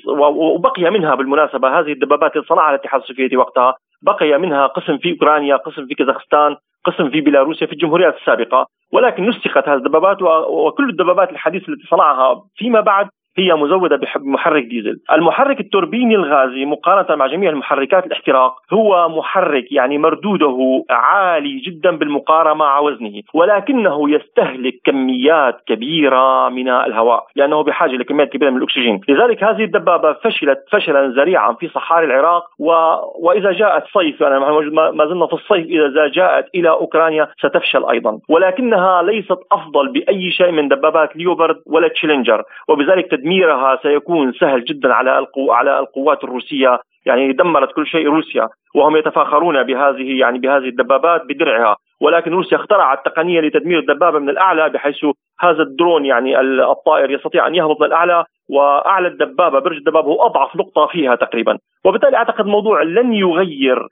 وبقي 0.56 0.90
منها 0.90 1.14
بالمناسبة 1.14 1.78
هذه 1.78 1.92
الدبابات 1.92 2.36
اللي 2.36 2.46
صنعها 2.46 2.70
الاتحاد 2.70 3.00
السوفيتي 3.00 3.36
وقتها. 3.36 3.74
بقي 4.02 4.38
منها 4.38 4.66
قسم 4.66 4.98
في 4.98 5.10
أوكرانيا، 5.10 5.56
قسم 5.56 5.86
في 5.86 5.94
كازاخستان، 5.94 6.56
قسم 6.84 7.10
في 7.10 7.20
بيلاروسيا 7.20 7.66
في 7.66 7.72
الجمهوريات 7.72 8.16
السابقة، 8.16 8.66
ولكن 8.92 9.28
نسخت 9.28 9.68
هذه 9.68 9.76
الدبابات 9.76 10.22
وكل 10.22 10.90
الدبابات 10.90 11.30
الحديثة 11.30 11.72
التي 11.72 11.86
صنعها 11.90 12.42
فيما 12.56 12.80
بعد 12.80 13.08
هي 13.38 13.54
مزودة 13.54 14.00
بمحرك 14.16 14.64
ديزل. 14.64 14.98
المحرك 15.12 15.60
التوربيني 15.60 16.14
الغازي 16.14 16.64
مقارنة 16.64 17.16
مع 17.16 17.26
جميع 17.26 17.50
المحركات 17.50 18.06
الاحتراق 18.06 18.54
هو 18.72 19.08
محرك 19.08 19.72
يعني 19.72 19.98
مردوده 19.98 20.84
عالي 20.90 21.58
جدا 21.58 21.90
بالمقارنة 21.96 22.54
مع 22.54 22.78
وزنه 22.78 23.22
ولكنه 23.34 24.10
يستهلك 24.10 24.74
كميات 24.84 25.60
كبيرة 25.66 26.48
من 26.48 26.68
الهواء 26.68 27.26
لأنه 27.36 27.62
بحاجة 27.62 27.96
لكميات 27.96 28.28
كبيرة 28.32 28.50
من 28.50 28.56
الأكسجين. 28.56 29.00
لذلك 29.08 29.44
هذه 29.44 29.64
الدبابة 29.64 30.12
فشلت 30.12 30.64
فشلا 30.72 31.06
ذريعا 31.08 31.52
في 31.52 31.68
صحاري 31.68 32.06
العراق 32.06 32.44
و... 32.58 32.70
وإذا 33.18 33.52
جاءت 33.52 33.84
صيف 33.94 34.20
يعني 34.20 34.40
ما 34.70 35.06
زلنا 35.06 35.26
في 35.26 35.32
الصيف 35.32 35.66
إذا 35.66 36.08
جاءت 36.08 36.46
إلى 36.54 36.70
أوكرانيا 36.70 37.28
ستفشل 37.38 37.84
أيضا. 37.90 38.18
ولكنها 38.28 39.02
ليست 39.02 39.38
أفضل 39.52 39.92
بأي 39.92 40.30
شيء 40.30 40.50
من 40.50 40.68
دبابات 40.68 41.16
ليوبرد 41.16 41.56
ولا 41.66 41.88
تشيلنجر 41.88 42.42
وبذلك 42.68 43.10
تدميرها 43.26 43.78
سيكون 43.82 44.32
سهل 44.32 44.64
جدا 44.64 44.94
على 44.94 45.18
القو 45.18 45.52
على 45.52 45.78
القوات 45.78 46.24
الروسية. 46.24 46.78
يعني 47.06 47.32
دمرت 47.32 47.72
كل 47.72 47.86
شيء 47.86 48.06
روسيا 48.06 48.48
وهم 48.74 48.96
يتفاخرون 48.96 49.62
بهذه 49.62 50.18
يعني 50.18 50.38
بهذه 50.38 50.68
الدبابات 50.68 51.22
بدرعها. 51.28 51.76
ولكن 52.00 52.30
روسيا 52.30 52.58
اخترعت 52.58 53.04
تقنيه 53.04 53.40
لتدمير 53.40 53.78
الدبابة 53.78 54.18
من 54.18 54.28
الأعلى 54.28 54.68
بحيث 54.68 55.04
هذا 55.40 55.62
الدرون 55.62 56.04
يعني 56.04 56.40
الطائر 56.40 57.10
يستطيع 57.10 57.46
أن 57.46 57.54
يهبط 57.54 57.80
من 57.80 57.86
الأعلى. 57.86 58.24
وأعلى 58.50 59.08
الدبابة 59.08 59.58
برج 59.58 59.76
الدبابة 59.76 60.08
هو 60.08 60.26
أضعف 60.26 60.56
نقطة 60.56 60.86
فيها 60.86 61.14
تقريبا. 61.14 61.58
وبالتالي 61.84 62.16
أعتقد 62.16 62.44
الموضوع 62.44 62.82
لن 62.82 63.12
يغير. 63.12 63.88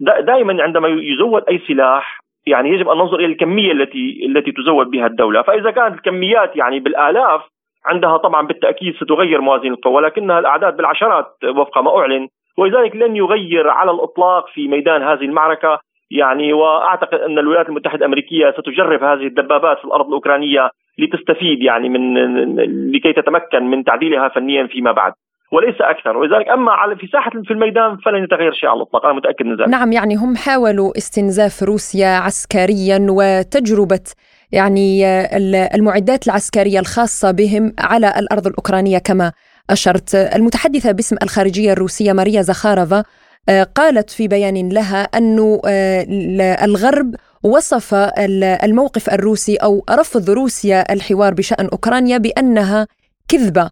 دائما 0.00 0.62
عندما 0.62 0.88
يزود 0.88 1.44
أي 1.48 1.58
سلاح 1.68 2.20
يعني 2.46 2.68
يجب 2.70 2.88
أن 2.88 2.98
ننظر 2.98 3.18
إلى 3.18 3.26
الكمية 3.26 3.72
التي 3.72 4.26
التي 4.26 4.52
تزود 4.52 4.90
بها 4.90 5.06
الدولة، 5.06 5.42
فإذا 5.42 5.70
كانت 5.70 5.94
الكميات 5.94 6.56
يعني 6.56 6.80
بالآلاف 6.80 7.40
عندها 7.86 8.16
طبعا 8.16 8.46
بالتأكيد 8.46 8.94
ستغير 8.94 9.40
موازين 9.40 9.72
القوى 9.72 9.94
ولكنها 9.94 10.38
الأعداد 10.38 10.76
بالعشرات 10.76 11.26
وفق 11.44 11.78
ما 11.78 11.96
أعلن 11.98 12.28
ولذلك 12.56 12.96
لن 12.96 13.16
يغير 13.16 13.68
على 13.68 13.90
الإطلاق 13.90 14.48
في 14.54 14.68
ميدان 14.68 15.02
هذه 15.02 15.24
المعركة. 15.24 15.78
يعني 16.10 16.52
وأعتقد 16.52 17.18
أن 17.18 17.38
الولايات 17.38 17.68
المتحدة 17.68 17.98
الأمريكية 17.98 18.50
ستجرب 18.50 19.02
هذه 19.02 19.26
الدبابات 19.26 19.78
في 19.78 19.84
الأرض 19.84 20.06
الأوكرانية 20.06 20.70
لتستفيد 20.98 21.62
يعني 21.62 21.88
من 21.88 22.14
لكي 22.92 23.12
تتمكن 23.12 23.62
من 23.62 23.84
تعديلها 23.84 24.28
فنيا 24.28 24.66
فيما 24.66 24.92
بعد. 24.92 25.12
وليس 25.52 25.80
أكثر. 25.80 26.16
ولذلك 26.16 26.48
أما 26.48 26.72
على 26.72 26.96
في 26.96 27.06
ساحة 27.06 27.30
في 27.30 27.50
الميدان 27.50 27.96
فلن 27.96 28.24
يتغير 28.24 28.52
شيء 28.52 28.68
على 28.68 28.76
الإطلاق. 28.76 29.04
أنا 29.04 29.14
متأكد 29.14 29.46
من 29.46 29.56
ذلك. 29.56 29.68
نعم 29.68 29.92
يعني 29.92 30.16
هم 30.16 30.36
حاولوا 30.36 30.92
استنزاف 30.96 31.62
روسيا 31.62 32.08
عسكريا 32.08 32.98
وتجربة 33.10 34.04
يعني 34.54 35.06
المعدات 35.74 36.26
العسكرية 36.26 36.78
الخاصة 36.78 37.30
بهم 37.30 37.74
على 37.78 38.14
الأرض 38.18 38.46
الأوكرانية 38.46 38.98
كما 38.98 39.32
أشرت. 39.70 40.14
المتحدثة 40.14 40.92
باسم 40.92 41.16
الخارجية 41.22 41.72
الروسية 41.72 42.12
ماريا 42.12 42.42
زخارفا 42.42 43.04
آه، 43.48 43.62
قالت 43.62 44.10
في 44.10 44.28
بيان 44.28 44.68
لها 44.68 45.02
أن 45.02 45.58
آه، 45.66 46.06
الغرب 46.64 47.14
وصف 47.42 47.94
الموقف 47.94 49.10
الروسي 49.10 49.56
أو 49.56 49.84
رفض 49.90 50.30
روسيا 50.30 50.92
الحوار 50.92 51.34
بشأن 51.34 51.68
أوكرانيا 51.72 52.18
بأنها 52.18 52.86
كذبة. 53.28 53.70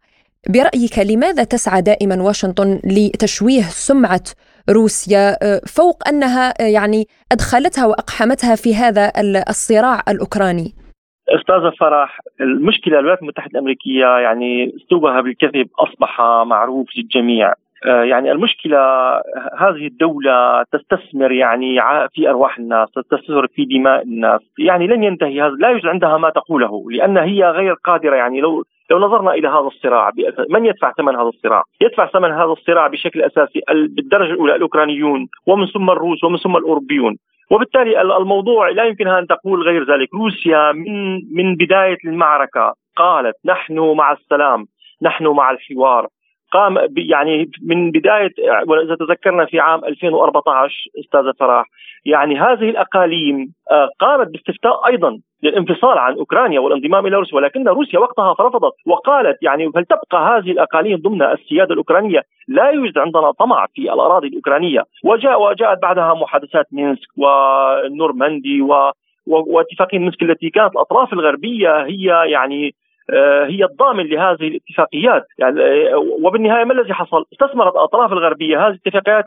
برأيك 0.49 0.99
لماذا 1.11 1.45
تسعى 1.45 1.83
دائما 1.83 2.23
واشنطن 2.23 2.81
لتشويه 2.85 3.63
سمعة 3.63 4.25
روسيا؟ 4.71 5.31
آه، 5.43 5.61
فوق 5.77 6.09
أنها 6.09 6.49
آه، 6.61 6.73
يعني 6.75 7.05
أدخلتها 7.33 7.87
وأقحمتها 7.87 8.55
في 8.55 8.75
هذا 8.75 9.13
الصراع 9.49 10.03
الأوكراني. 10.09 10.73
استاذه 11.29 11.73
فرح 11.81 12.21
المشكلة 12.41 12.99
الولايات 12.99 13.23
المتحدة 13.23 13.51
الأمريكية 13.53 14.07
يعني 14.07 14.73
أسلوبها 14.77 15.21
بالكذب 15.21 15.69
أصبح 15.79 16.21
معروف 16.47 16.87
للجميع. 16.97 17.55
آه، 17.87 18.03
يعني 18.03 18.33
المشكلة 18.33 18.79
هذه 19.59 19.87
الدولة 19.87 20.63
تستثمر 20.63 21.33
يعني 21.33 21.81
في 22.15 22.29
أرواح 22.29 22.59
الناس، 22.59 22.89
تستثمر 22.91 23.47
في 23.47 23.65
دماء 23.65 24.03
الناس، 24.03 24.41
يعني 24.59 24.87
لن 24.87 25.05
ينتهي 25.05 25.43
هذا، 25.43 25.57
لا 25.59 25.69
يوجد 25.69 25.87
عندها 25.87 26.19
ما 26.19 26.31
تقوله، 26.31 26.85
لأن 26.91 27.17
هي 27.17 27.45
غير 27.45 27.75
قادرة 27.75 28.17
يعني 28.17 28.41
لو 28.41 28.65
لو 28.93 28.99
نظرنا 28.99 29.31
إلى 29.35 29.49
هذا 29.49 29.69
الصراع 29.75 30.11
من 30.51 30.67
يدفع 30.67 30.93
ثمن 30.93 31.15
هذا 31.17 31.29
الصراع؟ 31.29 31.63
يدفع 31.81 32.07
ثمن 32.07 32.33
هذا 32.33 32.53
الصراع 32.59 32.87
بشكل 32.87 33.23
أساسي 33.23 33.61
بالدرجة 33.69 34.33
الأولى 34.33 34.55
الأوكرانيون 34.57 35.29
ومن 35.47 35.67
ثم 35.67 35.91
الروس 35.91 36.25
ومن 36.25 36.37
ثم 36.37 36.57
الأوروبيون. 36.57 37.17
وبالتالي 37.51 38.01
الموضوع 38.01 38.69
لا 38.69 38.85
يمكنها 38.85 39.19
أن 39.19 39.27
تقول 39.27 39.63
غير 39.63 39.95
ذلك، 39.95 40.09
روسيا 40.15 40.73
من 40.73 41.15
من 41.15 41.57
بداية 41.57 41.99
المعركة 42.05 42.75
قالت 42.97 43.37
نحن 43.45 43.79
مع 43.97 44.13
السلام، 44.13 44.65
نحن 45.03 45.27
مع 45.27 45.51
الحوار، 45.51 46.07
قام 46.53 46.79
يعني 46.97 47.51
من 47.63 47.91
بداية 47.91 48.33
واذا 48.67 48.95
تذكرنا 48.95 49.45
في 49.45 49.61
عام 49.61 49.85
2014 49.85 50.75
أستاذة 51.01 51.33
فرح 51.41 51.67
يعني 52.05 52.41
هذه 52.41 52.71
الأقاليم 52.71 53.53
آه، 53.71 53.89
قامت 54.01 54.29
باستفتاء 54.29 54.87
أيضا 54.87 55.19
للانفصال 55.43 55.99
عن 55.99 56.15
أوكرانيا 56.15 56.61
والانضمام 56.61 57.07
إلى 57.07 57.17
روسيا 57.17 57.37
ولكن 57.37 57.69
روسيا 57.69 57.99
وقتها 57.99 58.33
رفضت 58.41 58.73
وقالت 58.87 59.43
يعني 59.43 59.71
هل 59.77 59.85
تبقى 59.85 60.39
هذه 60.39 60.51
الأقاليم 60.51 60.99
ضمن 60.99 61.23
السيادة 61.23 61.73
الأوكرانية؟ 61.73 62.23
لا 62.49 62.71
يوجد 62.71 62.99
عندنا 62.99 63.31
طمع 63.31 63.67
في 63.75 63.93
الأراضي 63.93 64.29
الأوكرانية 64.29 64.85
وجاء 65.05 65.43
وجاءت 65.43 65.83
بعدها 65.83 66.15
محادثات 66.15 66.67
مينسك 66.73 67.09
ونورماندي 67.17 68.63
و 68.63 68.91
واتفاقية 69.27 69.99
مينسك 69.99 70.23
التي 70.23 70.51
كانت 70.51 70.73
الأطراف 70.73 71.13
الغربية 71.13 71.85
هي 71.85 72.31
يعني 72.31 72.75
هي 73.47 73.65
الضامن 73.65 74.07
لهذه 74.07 74.49
الاتفاقيات 74.49 75.27
يعني 75.39 75.61
آه، 75.61 75.97
وبالنهاية 76.23 76.65
ما 76.65 76.73
الذي 76.73 76.95
حصل؟ 76.95 77.25
استثمرت 77.33 77.73
الأطراف 77.73 78.13
الغربية 78.13 78.67
هذه 78.67 78.71
الاتفاقيات 78.71 79.25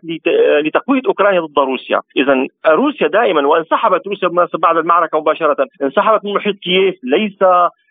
لتقوية 0.66 1.02
أوكرانيا 1.08 1.42
ضد 1.42 1.60
روسيا، 1.60 2.02
إذا 2.18 2.48
روسيا 2.68 3.08
دائما 3.08 3.48
وانسحبت 3.48 4.08
روسيا 4.08 4.48
بعد 4.54 4.78
المعركة 4.78 5.20
مباشرة، 5.20 5.68
انسحبت 5.84 6.26
من 6.26 6.34
محيط 6.34 6.56
كييف 6.56 6.96
ليس 7.04 7.40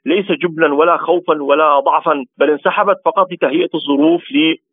ليس 0.06 0.26
جبنا 0.32 0.74
ولا 0.74 0.96
خوفا 0.96 1.42
ولا 1.42 1.80
ضعفا 1.80 2.24
بل 2.38 2.50
انسحبت 2.50 2.96
فقط 3.04 3.32
لتهيئة 3.32 3.70
الظروف 3.74 4.22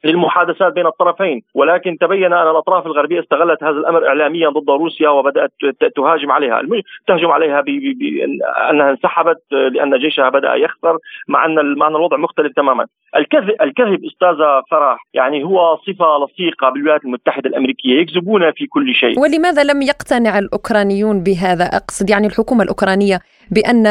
للمحادثات 0.03 0.73
بين 0.73 0.85
الطرفين. 0.85 1.41
ولكن 1.53 1.97
تبين 1.97 2.33
أن 2.33 2.47
الأطراف 2.50 2.85
الغربية 2.85 3.19
استغلت 3.19 3.63
هذا 3.63 3.71
الأمر 3.71 4.07
اعلاميا 4.07 4.50
ضد 4.50 4.69
روسيا 4.69 5.09
وبدأت 5.09 5.51
تهاجم 5.95 6.31
عليها. 6.31 6.61
تهجم 7.07 7.31
عليها 7.31 7.61
بانها 7.61 8.89
انسحبت 8.89 9.38
لأن 9.51 9.97
جيشها 9.97 10.29
بدأ 10.29 10.55
يخسر 10.55 10.97
مع 11.27 11.45
أن 11.45 11.75
مع 11.77 11.88
أن 11.88 11.95
الوضع 11.95 12.17
مختلف 12.17 12.53
تماما. 12.55 12.85
الكذب 13.15 13.55
الكذب 13.61 14.05
استاذه 14.05 14.63
فرح 14.71 15.05
يعني 15.13 15.43
هو 15.43 15.77
صفة 15.77 16.25
لصيقة 16.25 16.69
بالولايات 16.69 17.05
المتحدة 17.05 17.50
الأمريكية. 17.50 18.01
يكذبون 18.01 18.51
في 18.51 18.65
كل 18.65 18.93
شيء. 18.93 19.19
ولماذا 19.19 19.63
لم 19.63 19.81
يقتنع 19.81 20.39
الأوكرانيون 20.39 21.23
بهذا 21.23 21.63
أقصد؟ 21.63 22.09
يعني 22.09 22.27
الحكومة 22.27 22.63
الأوكرانية 22.63 23.19
بأن 23.55 23.88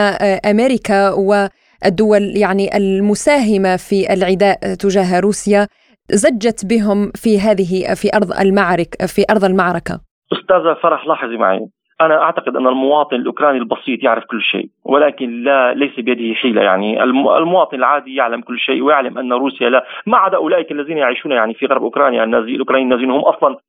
أمريكا 0.50 1.10
والدول 1.10 2.22
يعني 2.36 2.76
المساهمة 2.76 3.76
في 3.76 4.14
العداء 4.14 4.58
تجاه 4.74 5.20
روسيا 5.20 5.66
زجت 6.12 6.66
بهم 6.70 7.10
في 7.22 7.40
هذه 7.40 7.94
في 7.94 8.08
أرض 8.16 8.30
المعرك 8.40 8.90
في 9.16 9.24
أرض 9.30 9.44
المعركة. 9.44 10.00
أستاذة 10.32 10.74
فرح 10.82 11.06
لاحظي 11.06 11.36
معي. 11.36 11.60
أنا 12.00 12.22
أعتقد 12.22 12.56
أن 12.56 12.66
المواطن 12.66 13.16
الأوكراني 13.16 13.58
البسيط 13.58 14.02
يعرف 14.02 14.24
كل 14.24 14.42
شيء 14.42 14.68
ولكن 14.84 15.42
لا 15.42 15.74
ليس 15.74 16.00
بيده 16.00 16.34
حيلة 16.34 16.62
يعني. 16.62 17.02
المواطن 17.02 17.76
العادي 17.76 18.14
يعلم 18.14 18.40
كل 18.40 18.58
شيء 18.58 18.82
ويعلم 18.82 19.18
أن 19.18 19.32
روسيا 19.32 19.68
لا 19.70 19.84
ما 20.06 20.16
عدا 20.16 20.36
أولئك 20.36 20.72
الذين 20.72 20.98
يعيشون 20.98 21.32
يعني 21.32 21.54
في 21.54 21.66
غرب 21.66 21.82
أوكرانيا 21.82 22.24
النازي 22.24 22.50
الأوكرانيين 22.50 22.92
النازيين 22.92 23.10
هم 23.10 23.20
أصلا 23.20 23.50
آه، 23.50 23.60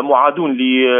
معادون 0.00 0.56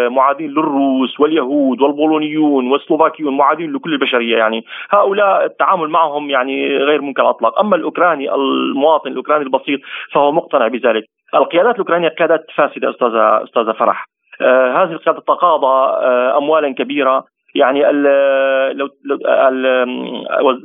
معادين 0.09 0.51
للروس 0.51 1.21
واليهود 1.21 1.81
والبولونيون 1.81 2.71
والسلوفاكيون 2.71 3.37
معادين 3.37 3.73
لكل 3.73 3.93
البشرية 3.93 4.37
يعني. 4.37 4.65
هؤلاء 4.91 5.45
التعامل 5.45 5.89
معهم 5.89 6.31
يعني 6.31 6.77
غير 6.77 7.03
ممكن 7.03 7.23
اطلاق 7.23 7.61
أما 7.61 7.77
الأوكراني 7.77 8.35
المواطن 8.35 9.11
الأوكراني 9.11 9.45
البسيط 9.45 9.81
فهو 10.13 10.33
مقتنع 10.33 10.69
بذلك. 10.69 11.05
القيادات 11.35 11.75
الأوكرانية 11.75 12.09
قيادات 12.09 12.47
فاسدة 12.55 12.91
أستاذة 12.91 13.43
أستاذة 13.45 13.73
فرح. 13.73 14.05
آه 14.41 14.73
هذه 14.73 14.93
القيادة 14.93 15.21
تتقاضى 15.21 15.97
آه 16.07 16.39
أموالا 16.39 16.75
كبيرة. 16.75 17.25
يعني 17.55 17.91
ال 17.91 18.03
لو 18.77 18.89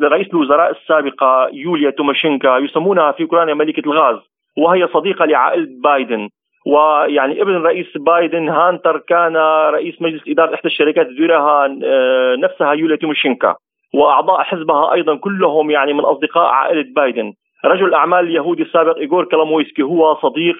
رئيس 0.04 0.28
الوزراء 0.28 0.72
السابقة 0.72 1.50
يوليا 1.54 1.90
تيموشينكا 1.90 2.58
يسمونها 2.58 3.12
في 3.12 3.24
أوكرانيا 3.24 3.54
ملكة 3.54 3.90
الغاز 3.90 4.18
وهي 4.58 4.88
صديقة 4.88 5.26
لعائلة 5.26 5.68
بايدن. 5.84 6.30
ويعني 6.66 7.42
ابن 7.42 7.56
رئيس 7.56 7.98
بايدن 7.98 8.50
هانتر 8.50 8.98
كان 8.98 9.38
رئيس 9.74 10.02
مجلس 10.02 10.22
إدارة 10.28 10.54
إحدى 10.54 10.68
الشركات 10.68 11.08
تديرها 11.08 11.66
آه، 11.84 12.36
نفسها 12.36 12.74
يوليا 12.74 12.96
تيموشينكا 12.96 13.56
وأعضاء 13.94 14.44
حزبها 14.44 14.94
أيضا 14.94 15.16
كلهم 15.16 15.72
يعني 15.72 15.94
من 15.94 16.00
أصدقاء 16.00 16.46
عائلة 16.46 16.86
بايدن. 16.96 17.34
رجل 17.66 17.86
الاعمال 17.86 18.20
اليهودي 18.20 18.64
السابق 18.64 18.98
إيغور 18.98 19.26
كلامويسكي 19.26 19.84
هو 19.84 20.16
صديق 20.16 20.56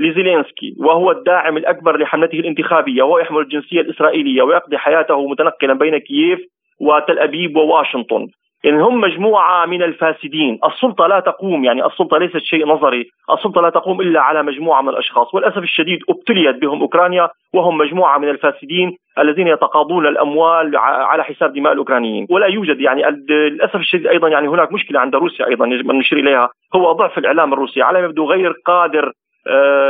لزيلينسكي 0.00 0.74
وهو 0.78 1.10
الداعم 1.10 1.56
الأكبر 1.56 1.96
لحملته 1.96 2.40
الانتخابية 2.40 3.02
وهو 3.02 3.18
يحمل 3.18 3.40
الجنسية 3.40 3.80
الإسرائيلية 3.80 4.42
ويقضي 4.42 4.78
حياته 4.78 5.28
متنقلا 5.28 5.74
بين 5.74 5.98
كييف 5.98 6.40
وتل 6.80 7.18
أبيب 7.18 7.56
وواشنطن. 7.56 8.26
يعني 8.64 8.82
هم 8.82 9.00
مجموعة 9.00 9.66
من 9.66 9.82
الفاسدين. 9.82 10.58
السلطة 10.64 11.06
لا 11.06 11.20
تقوم 11.20 11.64
يعني 11.64 11.86
السلطة 11.86 12.18
ليست 12.18 12.42
شيء 12.42 12.66
نظري. 12.66 13.06
السلطة 13.32 13.60
لا 13.60 13.70
تقوم 13.70 14.00
إلا 14.00 14.20
على 14.20 14.42
مجموعة 14.42 14.82
من 14.82 14.88
الأشخاص. 14.88 15.34
وللأسف 15.34 15.58
الشديد 15.58 15.98
ابتليت 16.10 16.56
بهم 16.56 16.80
أوكرانيا 16.80 17.28
وهم 17.54 17.78
مجموعة 17.78 18.18
من 18.18 18.28
الفاسدين 18.28 18.96
الذين 19.18 19.48
يتقاضون 19.48 20.06
الأموال 20.06 20.76
على 20.76 21.24
حساب 21.24 21.52
دماء 21.52 21.72
الأوكرانيين. 21.72 22.26
ولا 22.30 22.46
يوجد 22.46 22.80
يعني 22.80 23.02
للأسف 23.28 23.76
الشديد 23.76 24.06
أيضا 24.06 24.28
يعني 24.28 24.48
هناك 24.48 24.72
مشكلة 24.72 25.00
عند 25.00 25.14
روسيا 25.14 25.46
أيضا 25.46 25.66
يجب 25.66 25.90
أن 25.90 25.98
نشير 25.98 26.18
إليها. 26.18 26.48
هو 26.74 26.92
ضعف 26.92 27.18
الإعلام 27.18 27.52
الروسي. 27.52 27.82
على 27.82 27.98
ما 27.98 28.04
يبدو 28.04 28.24
غير 28.24 28.52
قادر 28.66 29.12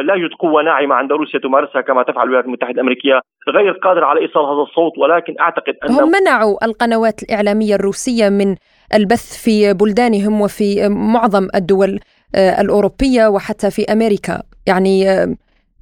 لا 0.04 0.14
يوجد 0.14 0.34
قوة 0.38 0.62
ناعمة 0.62 0.94
عند 0.94 1.12
روسيا 1.12 1.40
تمارسها 1.40 1.80
كما 1.80 2.02
تفعل 2.02 2.24
الولايات 2.24 2.44
المتحدة 2.44 2.72
الأمريكية 2.72 3.20
غير 3.48 3.72
قادرة 3.72 4.06
على 4.06 4.20
إيصال 4.20 4.44
هذا 4.44 4.62
الصوت 4.62 4.98
ولكن 4.98 5.34
أعتقد 5.40 5.74
أن 5.84 5.94
هم 5.94 6.10
منعوا 6.20 6.64
القنوات 6.64 7.22
الإعلامية 7.22 7.74
الروسية 7.74 8.28
من 8.28 8.56
البث 8.94 9.44
في 9.44 9.74
بلدانهم 9.74 10.40
وفي 10.40 10.88
معظم 10.88 11.48
الدول 11.54 12.00
آه، 12.34 12.60
الأوروبية 12.60 13.26
وحتى 13.28 13.70
في 13.70 13.92
أمريكا. 13.92 14.42
يعني 14.66 15.10
آه، 15.10 15.34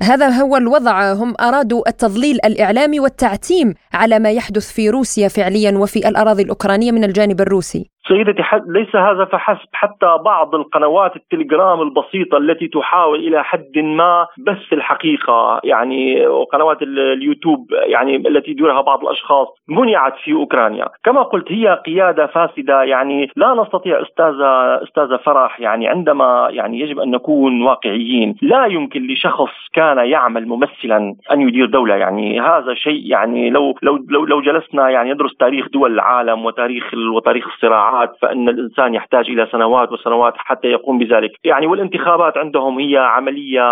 هذا 0.03 0.29
هو 0.29 0.57
الوضع. 0.57 1.13
هم 1.13 1.35
أرادوا 1.41 1.89
التضليل 1.89 2.39
الإعلامي 2.45 3.01
والتعتيم 3.01 3.75
على 3.95 4.19
ما 4.19 4.31
يحدث 4.31 4.73
في 4.73 4.91
روسيا 4.91 5.29
فعليا 5.29 5.79
وفي 5.79 6.09
الأراضي 6.09 6.43
الأوكرانية 6.43 6.93
من 6.93 7.05
الجانب 7.05 7.41
الروسي. 7.41 7.91
سيدتي 8.09 8.43
ليس 8.67 8.97
هذا 8.97 9.25
فحسب 9.25 9.69
حتى 9.73 10.19
بعض 10.25 10.55
القنوات 10.55 11.17
التليجرام 11.17 11.81
البسيطة 11.81 12.39
التي 12.39 12.69
تحاول 12.69 13.19
إلى 13.19 13.45
حد 13.45 13.79
ما 13.79 14.27
بث 14.39 14.73
الحقيقة. 14.73 15.61
يعني 15.65 16.27
وقنوات 16.27 16.83
اليوتيوب 16.83 17.67
يعني 17.73 18.17
التي 18.17 18.51
يديرها 18.51 18.81
بعض 18.81 19.03
الأشخاص 19.05 19.49
منعت 19.69 20.17
في 20.25 20.33
أوكرانيا. 20.33 20.89
كما 21.05 21.23
قلت 21.23 21.53
هي 21.53 21.81
قيادة 21.87 22.27
فاسدة. 22.27 22.83
يعني 22.83 23.31
لا 23.37 23.55
نستطيع 23.55 24.03
أستاذة 24.03 24.83
أستاذة 24.83 25.17
فرح 25.17 25.61
يعني 25.61 25.89
عندما 25.89 26.49
يعني 26.51 26.81
يجب 26.81 26.99
أن 26.99 27.11
نكون 27.11 27.63
واقعيين 27.63 28.35
لا 28.43 28.67
يمكن 28.67 29.07
لشخص 29.07 29.53
كان 29.73 29.99
يعمل 29.99 30.49
ممثلا 30.49 31.15
أن 31.33 31.41
يدير 31.41 31.67
دولة. 31.67 31.95
يعني 31.95 32.41
هذا 32.41 32.75
شيء 32.75 33.03
يعني 33.07 33.51
لو 33.51 33.75
لو 33.83 34.05
لو, 34.09 34.25
لو 34.25 34.41
جلسنا 34.41 34.91
يعني 34.91 35.13
ندرس 35.13 35.37
تاريخ 35.37 35.69
دول 35.69 35.93
العالم 35.93 36.45
وتاريخ 36.45 36.95
وتاريخ 37.17 37.47
الصراعات 37.47 37.96
ساعات 37.97 38.17
فإن 38.23 38.49
الإنسان 38.49 38.95
يحتاج 38.95 39.31
إلى 39.31 39.49
سنوات 39.53 39.93
وسنوات 39.93 40.35
حتى 40.37 40.69
يقوم 40.69 40.99
بذلك، 40.99 41.31
يعني 41.45 41.67
والانتخابات 41.67 42.39
عندهم 42.39 42.79
هي 42.79 42.97
عملية 42.97 43.63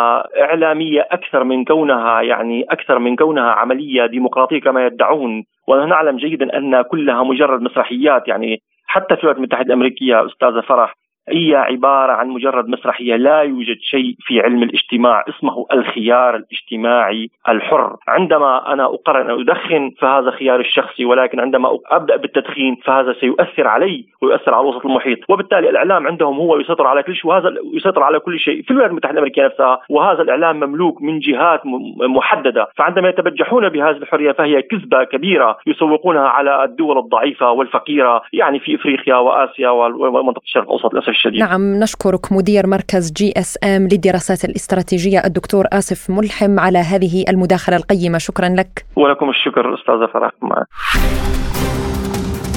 إعلامية 0.40 1.08
أكثر 1.10 1.44
من 1.44 1.64
كونها 1.64 2.20
يعني 2.22 2.62
أكثر 2.70 2.98
من 2.98 3.16
كونها 3.16 3.50
عملية 3.50 4.06
ديمقراطية 4.06 4.60
كما 4.60 4.86
يدعون، 4.86 5.44
ونعلم 5.68 6.16
جيدا 6.16 6.56
أن 6.58 6.82
كلها 6.82 7.22
مجرد 7.22 7.62
مسرحيات 7.62 8.28
يعني 8.28 8.60
حتى 8.86 9.16
في 9.16 9.20
الولايات 9.20 9.38
المتحدة 9.38 9.66
الأمريكية 9.66 10.26
أستاذة 10.26 10.60
فرح 10.60 10.94
هي 11.28 11.54
عبارة 11.56 12.12
عن 12.12 12.28
مجرد 12.28 12.68
مسرحية 12.68 13.16
لا 13.16 13.40
يوجد 13.40 13.76
شيء 13.80 14.16
في 14.18 14.40
علم 14.40 14.62
الاجتماع 14.62 15.24
اسمه 15.28 15.66
الخيار 15.72 16.36
الاجتماعي 16.36 17.30
الحر. 17.48 17.96
عندما 18.08 18.72
أنا 18.72 18.84
أقرر 18.84 19.20
أن 19.20 19.40
أدخن 19.40 19.90
فهذا 19.98 20.30
خياري 20.30 20.60
الشخصي 20.60 21.04
ولكن 21.04 21.40
عندما 21.40 21.78
أبدأ 21.86 22.16
بالتدخين 22.16 22.76
فهذا 22.84 23.12
سيؤثر 23.12 23.66
علي 23.66 24.04
ويؤثر 24.22 24.54
على 24.54 24.62
الوسط 24.62 24.86
المحيط. 24.86 25.18
وبالتالي 25.28 25.70
الإعلام 25.70 26.06
عندهم 26.06 26.36
هو 26.36 26.56
يسيطر 26.60 26.86
على 26.86 27.02
كل 27.02 27.14
شيء 27.14 27.26
وهذا 27.30 27.54
يسيطر 27.74 28.02
على 28.02 28.18
كل 28.18 28.38
شيء 28.38 28.62
في 28.62 28.70
الولايات 28.70 28.90
المتحدة 28.90 29.12
الأمريكية 29.12 29.44
نفسها 29.44 29.80
وهذا 29.88 30.22
الإعلام 30.22 30.60
مملوك 30.60 31.02
من 31.02 31.18
جهات 31.18 31.60
محددة. 32.08 32.66
فعندما 32.76 33.08
يتبجحون 33.08 33.68
بهذه 33.68 33.96
الحرية 33.96 34.32
فهي 34.32 34.62
كذبة 34.62 35.04
كبيرة 35.04 35.58
يسوقونها 35.66 36.28
على 36.28 36.64
الدول 36.64 36.98
الضعيفة 36.98 37.50
والفقيرة 37.50 38.22
يعني 38.32 38.58
في 38.58 38.74
إفريقيا 38.74 39.16
وآسيا 39.16 39.70
ومنطقة 39.70 40.42
الشرق 40.44 40.64
الأوسط. 40.64 40.94
الشديد. 41.14 41.40
نعم 41.40 41.74
نشكرك 41.74 42.32
مدير 42.32 42.66
مركز 42.66 43.12
جي 43.12 43.32
اس 43.36 43.58
ام 43.64 43.82
للدراسات 43.88 44.44
الاستراتيجية 44.44 45.22
الدكتور 45.24 45.66
آصف 45.72 46.10
ملحم 46.10 46.60
على 46.60 46.78
هذه 46.78 47.24
المداخلة 47.28 47.76
القيمة. 47.76 48.18
شكرا 48.18 48.48
لك. 48.48 48.84
ولكم 48.96 49.30
الشكر 49.30 49.74
أستاذة 49.74 50.06
فرح 50.12 50.30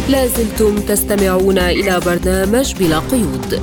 لازلتم 0.09 0.75
تستمعون 0.75 1.57
إلى 1.57 1.99
برنامج 2.05 2.73
بلا 2.79 2.99
قيود. 2.99 3.61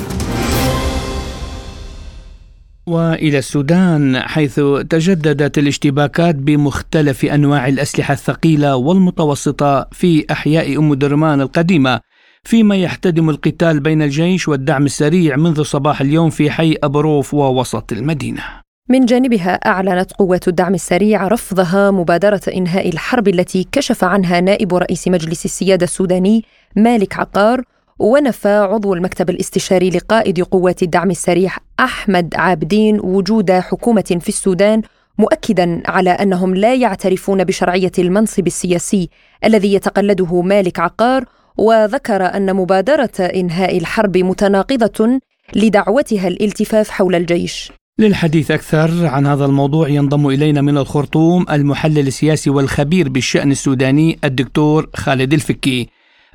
وإلى 2.87 3.39
السودان 3.39 4.19
حيث 4.19 4.61
تجددت 4.91 5.59
الاشتباكات 5.59 6.35
بمختلف 6.35 7.25
أنواع 7.25 7.69
الأسلحة 7.69 8.13
الثقيلة 8.13 8.77
والمتوسطة 8.77 9.87
في 9.93 10.27
أحياء 10.31 10.79
أم 10.79 10.95
درمان 10.95 11.41
القديمة. 11.41 12.01
فيما 12.45 12.77
يحتدم 12.77 13.31
القتال 13.31 13.81
بين 13.81 14.03
الجيش 14.03 14.49
والدعم 14.49 14.85
السريع 14.85 15.37
منذ 15.37 15.63
صباح 15.63 16.01
اليوم 16.01 16.31
في 16.31 16.51
حي 16.51 16.77
أبروف 16.83 17.35
ووسط 17.35 17.93
المدينة. 17.93 18.43
من 18.89 19.07
جانبها 19.07 19.55
أعلنت 19.55 20.13
قوة 20.13 20.41
الدعم 20.49 20.75
السريع 20.75 21.29
رفضها 21.29 21.91
مبادرة 21.91 22.41
إنهاء 22.57 22.89
الحرب 22.89 23.29
التي 23.29 23.69
كشف 23.73 24.05
عنها 24.05 24.41
نائب 24.41 24.75
رئيس 24.75 25.09
مجلس 25.09 25.45
السيادة 25.45 25.85
السوداني 25.85 26.45
مالك 26.77 27.19
عقار 27.19 27.63
ونفى 27.99 28.49
عضو 28.49 28.95
المكتب 28.95 29.31
الاستشاري 29.31 29.91
لقائد 29.91 30.41
قوات 30.41 30.83
الدعم 30.83 31.11
السريع 31.11 31.53
أحمد 31.81 32.35
عابدين 32.35 33.01
وجود 33.01 33.51
حكومة 33.51 34.19
في 34.21 34.29
السودان 34.29 34.83
مؤكدا 35.19 35.83
على 35.87 36.11
أنهم 36.11 36.55
لا 36.55 36.75
يعترفون 36.75 37.45
بشرعية 37.45 37.93
المنصب 37.99 38.47
السياسي 38.47 39.09
الذي 39.45 39.75
يتقلده 39.75 40.43
مالك 40.43 40.81
عقار 40.81 41.25
وذكر 41.59 42.23
أن 42.37 42.57
مبادرة 42.57 43.21
إنهاء 43.21 43.79
الحرب 43.79 44.17
متناقضة 44.17 45.21
لدعوتها 45.57 46.29
الالتفاف 46.29 46.91
حول 46.91 47.15
الجيش. 47.15 47.73
للحديث 47.99 48.51
أكثر 48.51 49.07
عن 49.07 49.27
هذا 49.27 49.45
الموضوع 49.45 49.89
ينضم 49.89 50.29
إلينا 50.29 50.61
من 50.61 50.79
الخرطوم 50.79 51.47
المحلل 51.51 52.07
السياسي 52.07 52.51
والخبير 52.51 53.09
بالشأن 53.09 53.51
السوداني 53.51 54.19
الدكتور 54.25 54.91
خالد 54.95 55.33
الفكي. 55.33 55.89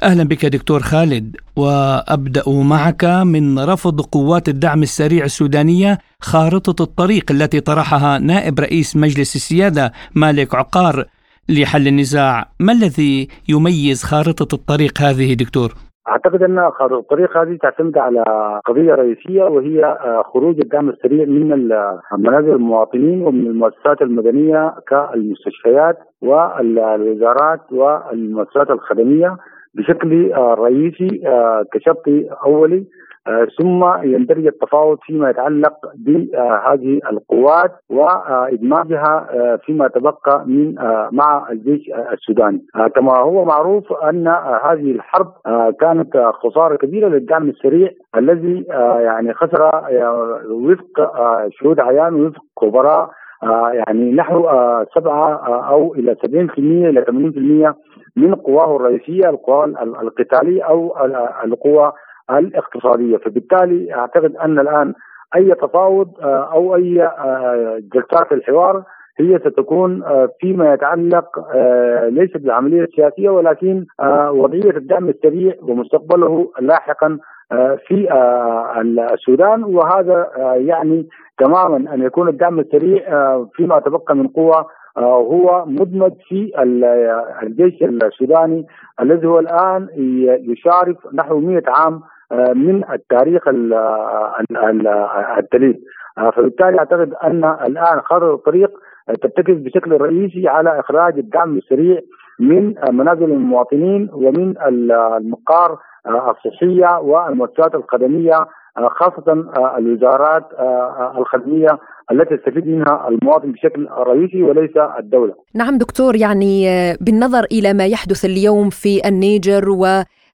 أهلا 0.04 0.24
بك 0.24 0.46
دكتور 0.46 0.82
خالد 0.82 1.36
وأبدأ 1.56 2.50
معك 2.50 3.06
من 3.06 3.60
رفض 3.60 4.02
قوات 4.02 4.50
الدعم 4.50 4.84
السريع 4.84 5.26
السودانية 5.26 6.00
خارطة 6.20 6.84
الطريق 6.84 7.32
التي 7.32 7.60
طرحها 7.60 8.18
نائب 8.20 8.60
رئيس 8.60 8.96
مجلس 8.96 9.36
السيادة 9.36 9.94
مالك 10.16 10.56
عقار. 10.56 11.06
لحل 11.50 11.88
النزاع 11.88 12.46
ما 12.60 12.72
الذي 12.74 13.28
يميز 13.50 14.04
خارطة 14.04 14.56
الطريق 14.56 14.94
هذه 15.02 15.34
دكتور؟ 15.34 15.70
أعتقد 16.10 16.44
أن 16.44 16.60
الطريق 16.92 17.38
هذه 17.38 17.58
تعتمد 17.62 17.98
على 17.98 18.24
قضية 18.66 18.94
رئيسية 18.94 19.44
وهي 19.44 19.98
خروج 20.34 20.60
الدعم 20.60 20.90
السريع 20.90 21.26
من 21.26 21.70
منازل 22.18 22.54
المواطنين 22.54 23.22
ومن 23.22 23.48
المؤسسات 23.48 24.02
المدنية 24.02 24.76
كالمستشفيات 24.88 25.98
والوزارات 26.22 27.60
والمؤسسات 27.72 28.70
الخدمية 28.70 29.38
بشكل 29.74 30.32
رئيسي 30.38 31.28
آه، 31.28 31.66
كشرط 31.74 32.04
أولي 32.46 32.86
ثم 33.60 33.86
يندرج 34.04 34.48
التفاوض 34.48 34.98
فيما 35.02 35.30
يتعلق 35.30 35.74
بهذه 35.96 37.00
القوات 37.12 37.72
وإدماجها 37.90 39.28
فيما 39.66 39.88
تبقى 39.88 40.44
من 40.46 40.76
مع 41.12 41.48
الجيش 41.52 41.90
السوداني. 42.14 42.66
كما 42.96 43.20
هو 43.20 43.46
معروف 43.46 43.94
أن 43.94 44.28
هذه 44.64 44.92
الحرب 44.92 45.34
كانت 45.80 46.18
خسارة 46.18 46.76
كبيرة 46.76 47.08
للدعم 47.08 47.50
السريع 47.50 47.90
الذي 48.18 48.66
يعني 49.00 49.34
خسر 49.34 49.70
وفق 50.52 51.12
شهود 51.50 51.80
عيان 51.80 52.14
وفق 52.26 52.42
خبراء 52.60 53.10
يعني 53.74 54.12
نحو 54.12 54.44
سبعة 54.96 55.34
أو 55.70 55.94
إلى 55.94 56.16
70% 56.16 56.58
إلى 56.58 57.06
80% 57.74 57.76
من 58.16 58.36
قواه 58.36 58.76
الرئيسية 58.76 59.30
القوى 59.30 59.66
القتالية 60.02 60.64
أو 60.64 61.06
القوى 61.44 61.92
الاقتصادية. 62.30 63.18
فبالتالي 63.18 63.94
أعتقد 63.94 64.36
أن 64.36 64.60
الآن 64.60 64.94
أي 65.36 65.56
تفاوض 65.56 66.08
آه، 66.22 66.50
أو 66.54 66.76
أي 66.76 67.04
آه، 67.04 67.82
جلسات 67.94 68.32
الحوار 68.32 68.84
هي 69.20 69.40
ستكون 69.40 70.04
آه، 70.04 70.30
فيما 70.40 70.74
يتعلق 70.74 71.40
ليس 72.10 72.32
بالعملية 72.38 72.82
السياسية 72.82 73.30
ولكن 73.30 73.86
وضعية 74.30 74.78
الدعم 74.78 75.10
السريع 75.10 75.54
ومستقبله 75.62 76.52
لاحقا 76.60 77.18
في 77.88 78.08
السودان. 79.14 79.64
وهذا 79.64 80.32
يعني 80.56 81.08
تماما 81.38 81.94
أن 81.94 82.02
يكون 82.02 82.30
الدعم 82.30 82.60
السريع 82.60 83.04
فيما 83.54 83.80
تبقى 83.80 84.16
من 84.16 84.28
قوى 84.28 84.66
آه، 85.00 85.22
هو 85.22 85.66
مدمج 85.66 86.14
في 86.28 86.52
الجيش 87.44 87.84
السوداني 87.84 88.66
الذي 89.02 89.28
هو 89.28 89.40
الآن 89.40 89.88
يشارف 90.44 90.98
نحو 91.14 91.40
100 91.40 91.64
عام 91.68 92.02
من 92.32 92.84
التاريخ 92.92 93.48
التليد 95.38 95.80
آه، 96.18 96.32
فبالتالي 96.32 96.80
أعتقد 96.80 97.14
أن 97.24 97.46
الآن 97.46 98.02
خطر 98.02 98.34
الطريق 98.34 98.70
تتكز 99.22 99.56
بشكل 99.58 99.92
رئيسي 99.92 100.48
على 100.48 100.80
إخراج 100.80 101.18
الدعم 101.18 101.58
السريع 101.58 102.00
من 102.40 102.76
منازل 102.92 103.24
المواطنين 103.24 104.10
ومن 104.14 104.54
المقار 104.68 105.80
الصحية 106.08 107.00
والمؤسسات 107.00 107.76
الخدمية 107.76 108.48
خاصة 108.78 109.32
الوزارات 109.78 110.44
الخدمية 111.18 111.80
التي 112.12 112.34
يستفيد 112.34 112.68
منها 112.68 113.08
المواطن 113.08 113.52
بشكل 113.52 113.88
رئيسي 113.92 114.44
وليس 114.44 114.78
الدولة. 115.00 115.34
نعم 115.56 115.78
دكتور 115.78 116.16
يعني 116.16 116.70
آه، 116.70 116.98
بالنظر 117.02 117.44
إلى 117.52 117.74
ما 117.74 117.86
يحدث 117.86 118.26
اليوم 118.26 118.70
في 118.70 119.02
النيجر 119.08 119.70
و 119.70 119.86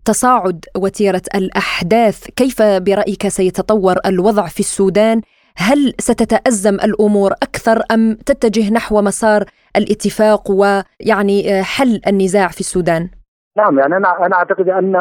تصاعد 0.06 0.66
وتيرة 0.78 1.22
الأحداث، 1.36 2.28
كيف 2.36 2.62
برأيك 2.62 3.28
سيتطور 3.28 3.96
الوضع 4.06 4.46
في 4.48 4.60
السودان؟ 4.60 5.22
هل 5.58 5.94
ستتأزم 6.00 6.76
الأمور 6.76 7.32
أكثر 7.32 7.82
أم 7.94 8.14
تتجه 8.26 8.74
نحو 8.74 9.02
مسار 9.02 9.44
الاتفاق 9.78 10.52
ويعني 10.52 11.60
آه، 11.60 11.62
حل 11.62 12.02
النزاع 12.08 12.48
في 12.48 12.60
السودان؟ 12.60 13.10
نعم 13.58 13.80
يعني 13.80 13.98
أنا 13.98 14.26
أنا 14.26 14.36
أعتقد 14.36 14.70
أن 14.70 14.92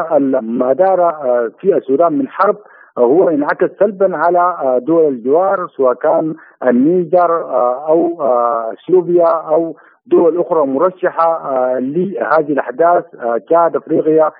ما 0.43 0.73
دار 0.73 1.01
آه، 1.09 1.51
في 1.61 1.77
السودان 1.77 2.13
من 2.13 2.29
حرب 2.29 2.57
هو 2.99 3.29
انعكس 3.29 3.71
سلبا 3.81 4.17
على 4.17 4.39
آه، 4.39 4.79
دول 4.79 5.09
الجوار 5.09 5.69
سواء 5.77 5.95
كان 5.95 6.35
النيجر 6.67 7.45
آه، 7.45 7.89
أو 7.89 8.23
اثيوبيا 8.73 9.27
آه، 9.27 9.55
أو 9.55 9.77
دول 10.07 10.41
أخرى 10.41 10.67
مرشحة 10.67 11.53
لهذه 11.79 12.53
الأحداث 12.53 13.05
كاد 13.49 13.77
افريقيا 13.77 14.31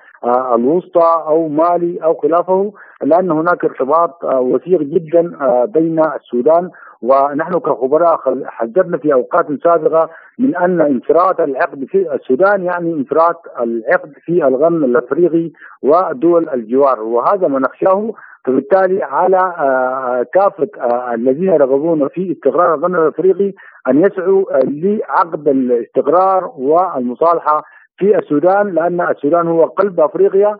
الوسطى 0.55 1.23
أو 1.27 1.47
مالي 1.47 2.03
أو 2.03 2.13
خلافه 2.13 2.73
لأن 3.03 3.31
هناك 3.31 3.65
ارتباط 3.65 4.23
وثيق 4.23 4.81
جدا 4.81 5.31
بين 5.65 5.99
السودان 5.99 6.69
ونحن 7.01 7.59
كخبراء 7.59 8.19
حذرنا 8.45 8.97
في 8.97 9.13
أوقات 9.13 9.45
سابقة 9.63 10.09
من 10.39 10.55
أن 10.55 10.81
انفراط 10.81 11.41
العقد 11.41 11.85
في 11.85 12.13
السودان 12.13 12.63
يعني 12.63 12.93
انفراط 12.93 13.41
العقد 13.59 14.13
في 14.25 14.47
الغم 14.47 14.83
الأفريقي 14.83 15.51
ودول 15.83 16.49
الجوار. 16.49 17.01
وهذا 17.01 17.47
ما 17.47 17.59
نخشاه 17.59 18.13
فبالتالي 18.45 19.03
على 19.03 19.37
آه، 19.37 20.25
كافة 20.33 20.67
آه، 20.79 21.13
الذين 21.13 21.53
يرغبون 21.53 22.07
في 22.07 22.31
استقرار 22.31 22.75
الغنم 22.75 22.95
الأفريقي 22.95 23.53
أن 23.87 24.05
يسعوا 24.05 24.57
آه، 24.57 24.59
لعقد 24.65 25.47
الاستقرار 25.47 26.51
والمصالحة 26.57 27.63
في 27.97 28.17
السودان 28.17 28.73
لأن 28.73 29.01
السودان 29.01 29.47
هو 29.47 29.65
قلب 29.65 29.99
أفريقيا 29.99 30.57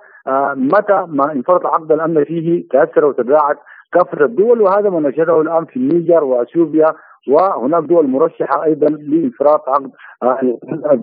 متى 0.56 1.06
ما 1.08 1.32
انفرط 1.32 1.66
عقد 1.66 1.92
الأمن 1.92 2.24
فيه 2.24 2.68
تأثر 2.72 3.06
وتداعت 3.06 3.58
كافة 3.96 4.26
الدول 4.26 4.62
وهذا 4.62 4.90
ما 4.90 5.10
نشهده 5.10 5.42
الآن 5.42 5.66
في 5.66 5.76
النيجر 5.76 6.24
وأثيوبيا 6.24 6.86
وهناك 7.28 7.84
دول 7.84 8.08
مرشحة 8.08 8.64
أيضا 8.64 8.88
لإنفراط 8.88 9.64
عقد 9.70 9.92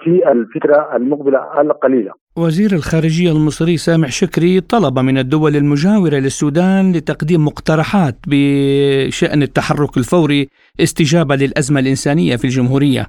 في 0.01 0.33
الفترة 0.33 0.97
المقبلة 0.97 1.61
القليلة. 1.61 2.13
وزير 2.37 2.73
الخارجية 2.73 3.33
المصري 3.33 3.77
سامح 3.77 4.09
شكري 4.11 4.61
طلب 4.61 4.99
من 4.99 5.19
الدول 5.19 5.57
المجاورة 5.57 6.15
للسودان 6.15 6.93
لتقديم 6.93 7.45
مقترحات 7.45 8.17
بشأن 8.27 9.43
التحرك 9.43 9.97
الفوري 9.97 10.49
استجابة 10.81 11.35
للأزمة 11.37 11.81
الإنسانية 11.81 12.37
في 12.37 12.45
الجمهورية. 12.45 13.07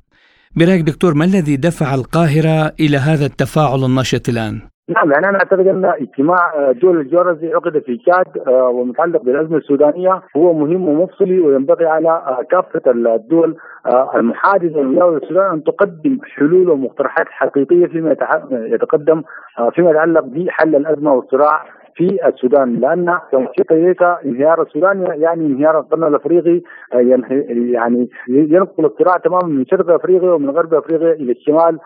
برايك 0.60 0.82
دكتور 0.82 1.14
ما 1.14 1.26
الذي 1.26 1.56
دفع 1.58 1.96
القاهرة 1.96 2.58
إلى 2.80 2.98
هذا 2.98 3.26
التفاعل 3.26 3.80
النشط 3.86 4.30
الآن؟ 4.30 4.62
نعم 4.90 5.12
يعني 5.12 5.30
أنا 5.30 5.38
أعتقد 5.38 5.68
أن 5.68 5.86
اجتماع 5.86 6.54
آه، 6.56 6.72
دول 6.72 7.00
الجوار 7.00 7.32
الذي 7.32 7.54
عقد 7.54 7.80
في 7.86 7.98
تشاد 7.98 8.48
آه، 8.48 8.68
ومتعلق 8.68 9.22
بالأزمة 9.22 9.58
السودانية 9.58 10.22
هو 10.38 10.54
مهم 10.54 10.88
ومفصلي 10.88 11.40
وينبغي 11.40 11.86
على 11.86 12.10
آه، 12.10 12.46
كافة 12.52 12.82
الدول 12.92 13.58
المحادثة 14.16 14.80
لدوله 14.80 15.18
السودان 15.18 15.54
أن 15.54 15.64
تقدم 15.64 16.18
حلول 16.36 16.70
ومقترحات 16.70 17.28
حقيقية 17.30 17.88
فيما 17.88 18.16
يتقدم 18.52 19.22
فيما 19.76 19.92
يتعلق 19.92 20.24
بحل 20.24 20.76
الأزمة 20.76 21.14
والصراع 21.14 21.66
في 21.96 22.28
السودان. 22.28 22.76
لأن 22.80 23.20
توثيق 23.32 23.74
ليس 23.74 24.02
انهيار 24.26 24.62
السودان 24.62 25.02
يعني 25.02 25.46
انهيار 25.46 25.80
القرن 25.80 26.04
الأفريقي 26.04 26.62
يعني 27.74 28.10
ينقل 28.28 28.86
الصراع 28.86 29.18
تماما 29.18 29.48
من 29.48 29.66
شرق 29.66 29.90
أفريقيا 29.90 30.32
ومن 30.32 30.50
غرب 30.50 30.74
أفريقيا 30.74 31.14
إلى 31.14 31.32
الشمال. 31.32 31.80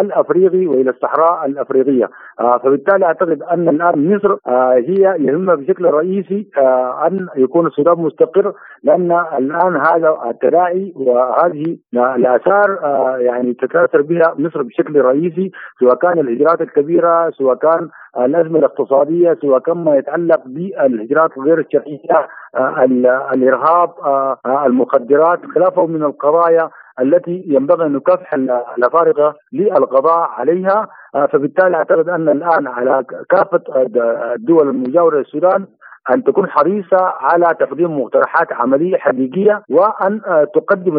الأفريقي 0.00 0.66
وإلى 0.66 0.90
الصحراء 0.90 1.46
الأفريقية. 1.46 2.10
آه، 2.40 2.58
فبالتالي 2.58 3.06
أعتقد 3.06 3.42
أن 3.42 3.68
الآن 3.68 4.14
مصر 4.14 4.36
آه، 4.46 4.74
هي 4.74 5.16
يهمها 5.18 5.54
بشكل 5.54 5.84
رئيسي 5.84 6.48
آه، 6.58 7.06
أن 7.06 7.26
يكون 7.36 7.66
السودان 7.66 7.98
مستقر 7.98 8.52
لأن 8.82 9.12
الآن 9.38 9.76
هذا 9.76 10.18
التداعي 10.26 10.92
وهذه 10.96 11.76
الآثار 11.94 12.78
يعني 13.20 13.54
تتأثر 13.54 14.02
بها 14.02 14.34
مصر 14.38 14.62
بشكل 14.62 15.00
رئيسي 15.00 15.50
سواء 15.80 15.94
كان 15.94 16.18
الهجرات 16.18 16.60
الكبيرة 16.60 17.30
سواء 17.30 17.54
كان 17.54 17.88
الأزمة 18.18 18.58
الاقتصادية 18.58 19.38
سواء 19.42 19.58
كان 19.58 19.84
ما 19.84 19.96
يتعلق 19.96 20.42
بالهجرات 20.46 21.30
غير 21.38 21.58
الشرعية 21.58 22.28
الإرهاب 23.34 23.90
المخدرات 24.66 25.40
خلافه 25.54 25.86
من 25.86 26.02
القضايا. 26.02 26.70
التي 27.00 27.44
ينبغي 27.46 27.86
أن 27.86 27.92
نكافح 27.92 28.34
الأفارقة 28.78 29.34
للقضاء 29.52 30.28
عليها 30.30 30.88
آه، 31.14 31.26
فبالتالي 31.26 31.76
أعتقد 31.76 32.08
أن 32.08 32.28
الآن 32.28 32.66
على 32.66 33.04
كافة 33.30 33.60
الدول 34.34 34.68
المجاورة 34.68 35.18
للسودان 35.18 35.66
أن 36.14 36.24
تكون 36.24 36.50
حريصة 36.50 36.96
على 37.00 37.46
تقديم 37.60 38.00
مقترحات 38.00 38.52
عملية 38.52 38.96
حقيقية 38.96 39.62
وأن 39.70 40.20
آه، 40.26 40.46
تقدم 40.54 40.96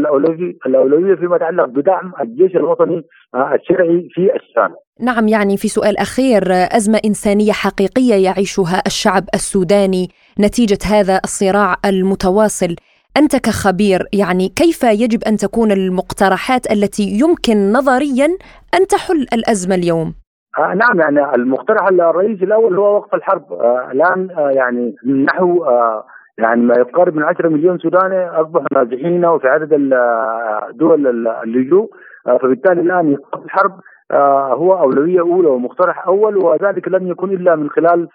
الأولوية 0.65 1.15
فيما 1.15 1.35
يتعلق 1.35 1.65
بدعم 1.65 2.13
الجيش 2.21 2.55
الوطني 2.55 3.03
آه، 3.35 3.53
الشرعي 3.53 4.09
في 4.11 4.35
السودان. 4.35 4.75
نعم 4.99 5.27
يعني 5.27 5.57
في 5.57 5.67
سؤال 5.67 5.97
أخير 5.97 6.43
أزمة 6.51 6.99
إنسانية 7.05 7.51
حقيقية 7.51 8.15
يعيشها 8.15 8.81
الشعب 8.87 9.23
السوداني 9.33 10.07
نتيجة 10.39 10.77
هذا 10.91 11.19
الصراع 11.23 11.75
المتواصل 11.85 12.75
أنت 13.17 13.35
كخبير 13.35 13.99
يعني 14.13 14.49
كيف 14.49 14.83
يجب 14.83 15.19
أن 15.27 15.37
تكون 15.37 15.71
المقترحات 15.71 16.71
التي 16.71 17.03
يمكن 17.03 17.71
نظريا 17.71 18.27
أن 18.75 18.87
تحل 18.87 19.21
الأزمة 19.33 19.75
اليوم؟ 19.75 20.13
آه 20.59 20.73
نعم 20.73 20.99
يعني 20.99 21.35
المقترح 21.35 21.87
الرئيسي 21.87 22.45
الأول 22.45 22.77
هو 22.77 22.95
وقف 22.95 23.15
الحرب 23.15 23.53
آه 23.53 23.91
الآن 23.91 24.29
آه 24.37 24.49
يعني 24.49 24.95
نحو 25.05 25.63
آه 25.63 26.05
يعني 26.37 26.61
ما 26.61 26.73
يقارب 26.77 27.15
من 27.15 27.23
10 27.23 27.49
مليون 27.49 27.77
سوداني 27.77 28.27
أصبحوا 28.27 28.67
نازحين 28.71 29.25
وفي 29.25 29.47
عدد 29.47 29.93
آه، 29.93 30.69
دول 30.73 31.07
اللجوء 31.43 31.89
آه 32.27 32.37
فبالتالي 32.37 32.81
الآن 32.81 33.09
ايقاف 33.09 33.45
الحرب 33.45 33.79
آه 34.11 34.53
هو 34.53 34.79
أولوية 34.79 35.19
أولى 35.19 35.47
ومقترح 35.47 36.07
أول 36.07 36.37
وذلك 36.37 36.87
لم 36.87 37.07
يكن 37.07 37.29
إلا 37.29 37.55
من 37.55 37.69
خلال 37.69 38.07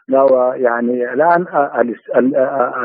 يعني 0.55 1.13
الآن 1.13 1.47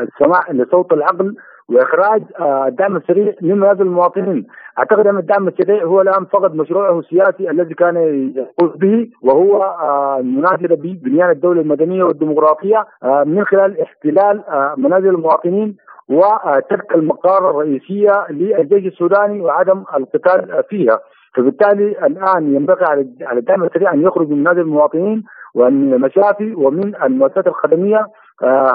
السماع 0.02 0.50
لصوت 0.50 0.92
العقل 0.92 1.36
وإخراج 1.68 2.22
آه، 2.40 2.66
الدعم 2.66 2.96
السريع 2.96 3.34
من 3.42 3.62
هذا 3.62 3.82
المواطنين، 3.82 4.46
أعتقد 4.78 5.06
أن 5.06 5.18
الدعم 5.18 5.48
السريع 5.48 5.84
هو 5.84 6.00
الآن 6.00 6.24
فقد 6.24 6.54
مشروعه 6.54 6.98
السياسي 6.98 7.50
الذي 7.50 7.74
كان 7.74 7.96
يقول 8.36 8.78
به 8.78 9.08
وهو 9.22 9.62
آه، 9.62 10.18
المنادله 10.20 10.76
ببنيان 10.76 11.30
الدولة 11.30 11.60
المدنية 11.60 12.02
والديمقراطية 12.02 12.86
آه، 13.02 13.24
من 13.24 13.44
خلال 13.44 13.80
احتلال 13.80 14.42
منازل 14.76 15.08
المواطنين 15.08 15.76
وترك 16.08 16.94
المقار 16.94 17.50
الرئيسية 17.50 18.26
للجيش 18.30 18.92
السوداني 18.92 19.40
وعدم 19.40 19.84
القتال 19.96 20.62
فيها. 20.68 20.98
فبالتالي 21.34 22.06
الآن 22.06 22.54
ينبغي 22.54 22.84
على 22.84 23.38
الدعم 23.38 23.64
السريع 23.64 23.92
أن 23.92 24.02
يخرج 24.02 24.28
من 24.28 24.38
منازل 24.38 24.60
المواطنين 24.60 25.24
ومن 25.54 25.94
المشافي 25.94 26.54
ومن 26.54 26.94
المؤسسات 27.02 27.46
الخدمية 27.46 27.98
آه 27.98 28.08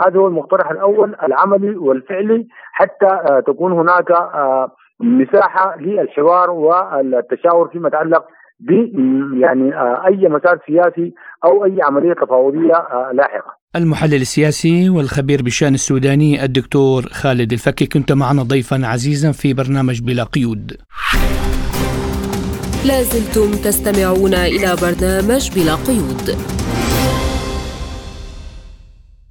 هذا 0.08 0.19
هو 0.19 0.28
المقترح 0.28 0.71
الأول 0.71 1.15
العملي 1.24 1.76
والفعلي 1.76 2.47
حتى 2.74 3.06
آه 3.06 3.39
تكون 3.47 3.71
هناك 3.71 4.12
آه 4.12 4.71
مساحة 5.00 5.76
للحوار 5.80 6.50
والتشاور 6.50 7.69
فيما 7.71 7.88
يتعلق 7.88 8.24
ب 8.60 8.71
يعني 9.41 9.76
آه 9.76 10.04
أي 10.08 10.30
مسار 10.30 10.60
سياسي 10.67 11.13
أو 11.45 11.65
أي 11.65 11.78
عملية 11.82 12.13
تفاوضية 12.13 12.74
آه 12.76 13.12
لاحقة. 13.13 13.62
المحلل 13.76 14.21
السياسي 14.21 14.89
والخبير 14.89 15.41
بالشأن 15.43 15.74
السوداني 15.74 16.43
الدكتور 16.43 17.02
خالد 17.02 17.52
الفكي 17.52 17.86
كنت 17.86 18.12
معنا 18.12 18.43
ضيفا 18.43 18.78
عزيزا 18.84 19.32
في 19.32 19.54
برنامج 19.54 20.02
بلا 20.02 20.24
قيود. 20.24 20.71
لازلتم 22.88 23.52
تستمعون 23.52 24.34
إلى 24.34 24.76
برنامج 24.82 25.43
بلا 25.56 25.76
قيود 25.88 26.26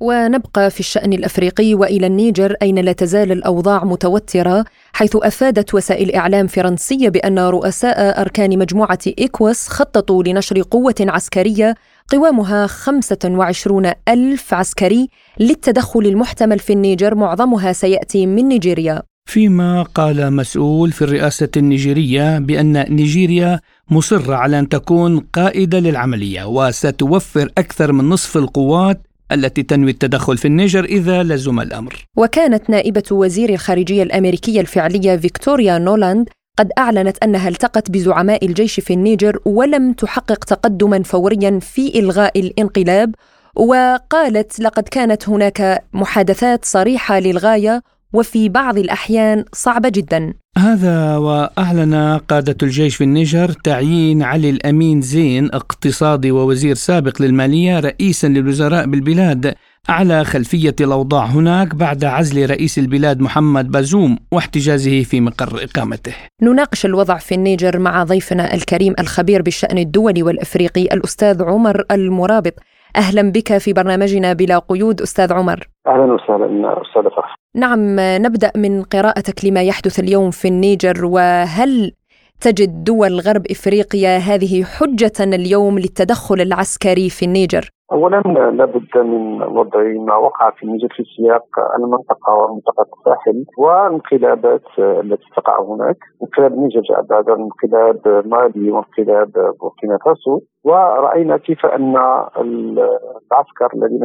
ونبقى 0.00 0.70
في 0.70 0.80
الشأن 0.80 1.12
الأفريقي 1.12 1.74
وإلى 1.74 2.06
النيجر 2.06 2.54
أين 2.62 2.78
لا 2.78 2.92
تزال 2.92 3.32
الأوضاع 3.32 3.84
متوترة 3.84 4.64
حيث 4.92 5.16
أفادت 5.16 5.74
وسائل 5.74 6.14
إعلام 6.14 6.46
فرنسية 6.46 7.08
بأن 7.08 7.38
رؤساء 7.38 8.20
أركان 8.20 8.58
مجموعة 8.58 8.98
إيكواس 9.18 9.68
خططوا 9.68 10.22
لنشر 10.22 10.62
قوة 10.62 10.94
عسكرية 11.00 11.74
قوامها 12.12 12.66
25 12.66 13.92
ألف 14.08 14.54
عسكري 14.54 15.08
للتدخل 15.40 16.00
المحتمل 16.00 16.58
في 16.58 16.72
النيجر 16.72 17.14
معظمها 17.14 17.72
سيأتي 17.72 18.26
من 18.26 18.48
نيجيريا. 18.48 19.02
فيما 19.28 19.82
قال 19.82 20.32
مسؤول 20.32 20.92
في 20.92 21.02
الرئاسة 21.02 21.48
النيجيرية 21.56 22.38
بأن 22.38 22.84
نيجيريا 22.88 23.60
مصرة 23.90 24.34
على 24.34 24.58
أن 24.58 24.68
تكون 24.68 25.20
قائدة 25.20 25.78
للعملية 25.78 26.44
وستوفر 26.44 27.48
أكثر 27.58 27.92
من 27.92 28.08
نصف 28.08 28.36
القوات 28.36 29.00
التي 29.32 29.62
تنوي 29.62 29.90
التدخل 29.90 30.38
في 30.38 30.44
النيجر 30.44 30.84
إذا 30.84 31.22
لزم 31.22 31.60
الأمر. 31.60 32.04
وكانت 32.16 32.70
نائبة 32.70 33.02
وزير 33.10 33.48
الخارجية 33.48 34.02
الأمريكية 34.02 34.60
الفعلية 34.60 35.16
فيكتوريا 35.16 35.78
نولاند 35.78 36.28
قد 36.58 36.68
أعلنت 36.78 37.16
أنها 37.22 37.48
التقت 37.48 37.90
بزعماء 37.90 38.46
الجيش 38.46 38.80
في 38.80 38.92
النيجر 38.92 39.38
ولم 39.44 39.92
تحقق 39.92 40.44
تقدما 40.44 41.02
فوريا 41.02 41.58
في 41.58 41.98
إلغاء 41.98 42.40
الانقلاب 42.40 43.14
وقالت 43.56 44.60
لقد 44.60 44.88
كانت 44.88 45.28
هناك 45.28 45.84
محادثات 45.92 46.64
صريحة 46.64 47.18
للغاية 47.18 47.82
وفي 48.12 48.48
بعض 48.48 48.78
الأحيان 48.78 49.44
صعبة 49.52 49.88
جدا. 49.88 50.34
هذا 50.58 51.16
وأعلن 51.16 52.20
قادة 52.28 52.56
الجيش 52.62 52.96
في 52.96 53.04
النيجر 53.04 53.52
تعيين 53.52 54.22
علي 54.22 54.50
الأمين 54.50 55.00
زين 55.00 55.46
اقتصادي 55.46 56.30
ووزير 56.30 56.74
سابق 56.74 57.22
للمالية 57.22 57.80
رئيسا 57.80 58.26
للوزراء 58.26 58.86
بالبلاد 58.86 59.54
على 59.88 60.24
خلفية 60.24 60.76
الأوضاع 60.80 61.24
هناك 61.24 61.74
بعد 61.74 62.04
عزل 62.04 62.50
رئيس 62.50 62.78
البلاد 62.78 63.20
محمد 63.20 63.70
بازوم 63.70 64.18
واحتجازه 64.32 65.02
في 65.02 65.20
مقر 65.20 65.64
إقامته. 65.64 66.12
نناقش 66.42 66.86
الوضع 66.86 67.18
في 67.18 67.34
النيجر 67.34 67.78
مع 67.78 68.04
ضيفنا 68.04 68.54
الكريم 68.54 68.94
الخبير 68.98 69.42
بالشأن 69.42 69.78
الدولي 69.78 70.22
والإفريقي 70.22 70.82
الأستاذ 70.82 71.42
عمر 71.42 71.84
المرابط. 71.90 72.54
أهلا 72.96 73.32
بك 73.32 73.58
في 73.58 73.72
برنامجنا 73.72 74.32
بلا 74.32 74.58
قيود 74.58 75.00
أستاذ 75.00 75.32
عمر. 75.32 75.68
أهلا 75.86 76.12
وسهلا 76.12 76.82
أستاذ 76.82 77.02
فرح. 77.02 77.34
نعم 77.54 77.96
نبدأ 77.98 78.52
من 78.56 78.82
قراءتك 78.82 79.44
لما 79.44 79.62
يحدث 79.62 80.00
اليوم 80.00 80.30
في 80.30 80.48
النيجر 80.48 81.04
وهل 81.04 81.92
تجد 82.40 82.84
دول 82.84 83.20
غرب 83.26 83.44
إفريقيا 83.50 84.12
هذه 84.16 84.64
حجة 84.64 85.18
اليوم 85.38 85.78
للتدخل 85.78 86.40
العسكري 86.40 87.08
في 87.10 87.24
النيجر؟ 87.24 87.64
اولا 87.92 88.20
لابد 88.50 88.98
من 88.98 89.42
وضع 89.42 89.82
ما 90.08 90.14
وقع 90.14 90.50
في 90.50 90.62
النيجر 90.62 90.88
في 90.96 91.02
سياق 91.16 91.46
المنطقة 91.78 92.32
ومنطقة 92.34 92.86
الساحل 92.98 93.44
والانقلابات 93.58 94.62
التي 94.78 95.26
تقع 95.36 95.62
هناك، 95.62 95.96
انقلاب 96.22 96.52
النيجر 96.52 96.80
جاء 96.80 97.02
بعد 97.02 97.28
انقلاب 97.28 98.26
مالي 98.26 98.70
وانقلاب 98.70 99.32
بوركينا 99.60 99.98
فاسو 100.04 100.40
ورأينا 100.64 101.36
كيف 101.36 101.66
أن 101.66 101.96
العسكر 102.40 103.68
الذين 103.74 104.00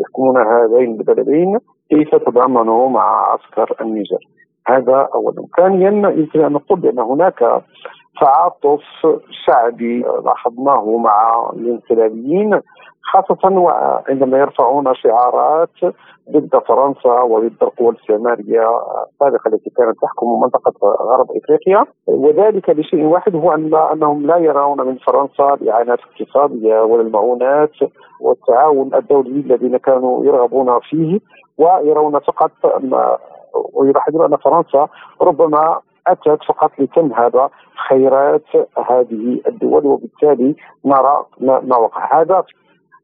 يحكمون 0.00 0.36
هذين 0.36 1.00
البلدين 1.00 1.58
كيف 1.90 2.14
تضامنوا 2.14 2.88
مع 2.88 3.32
عسكر 3.32 3.76
النيجر. 3.80 4.22
هذا 4.66 5.08
اولا 5.14 5.46
ثانيا 5.56 5.90
يمكن 5.90 6.44
أن 6.44 6.52
نقول 6.52 6.80
بأن 6.80 6.98
هناك 6.98 7.62
تعاطف 8.20 8.82
شعبي 9.46 10.04
لاحظناه 10.24 10.96
مع 10.96 11.50
الانقلابيين 11.52 12.60
خاصة 13.12 13.70
عندما 14.08 14.38
يرفعون 14.38 14.94
شعارات 14.94 15.94
ضد 16.30 16.58
فرنسا 16.68 17.22
وضد 17.22 17.52
القوى 17.62 17.88
الاستعمارية 17.88 18.66
السابقة 19.12 19.48
التي 19.48 19.70
كانت 19.70 19.98
تحكم 20.02 20.40
منطقة 20.40 20.72
غرب 21.02 21.26
إفريقيا. 21.30 21.84
وذلك 22.06 22.70
لشيء 22.70 23.04
واحد 23.04 23.34
هو 23.34 23.54
أن 23.54 23.74
أنهم 23.74 24.26
لا 24.26 24.36
يرون 24.36 24.86
من 24.86 24.96
فرنسا 24.96 25.54
الاعانات 25.54 25.98
الاقتصادية 25.98 26.82
ولا 26.82 27.02
المعونات 27.02 27.72
والتعاون 28.20 28.94
الدولي 28.94 29.40
الذين 29.40 29.76
كانوا 29.76 30.24
يرغبون 30.24 30.80
فيه 30.80 31.18
ويرون 31.58 32.18
فقط 32.18 32.50
ويلاحظون 33.74 34.24
ان 34.24 34.36
فرنسا 34.36 34.88
ربما 35.20 35.80
أتت 36.06 36.44
فقط 36.48 36.70
لتنهب 36.78 37.50
خيرات 37.88 38.44
هذه 38.90 39.40
الدول 39.46 39.86
وبالتالي 39.86 40.56
نرى 40.84 41.26
ما 41.40 41.76
وقع. 41.76 42.20
هذا 42.20 42.44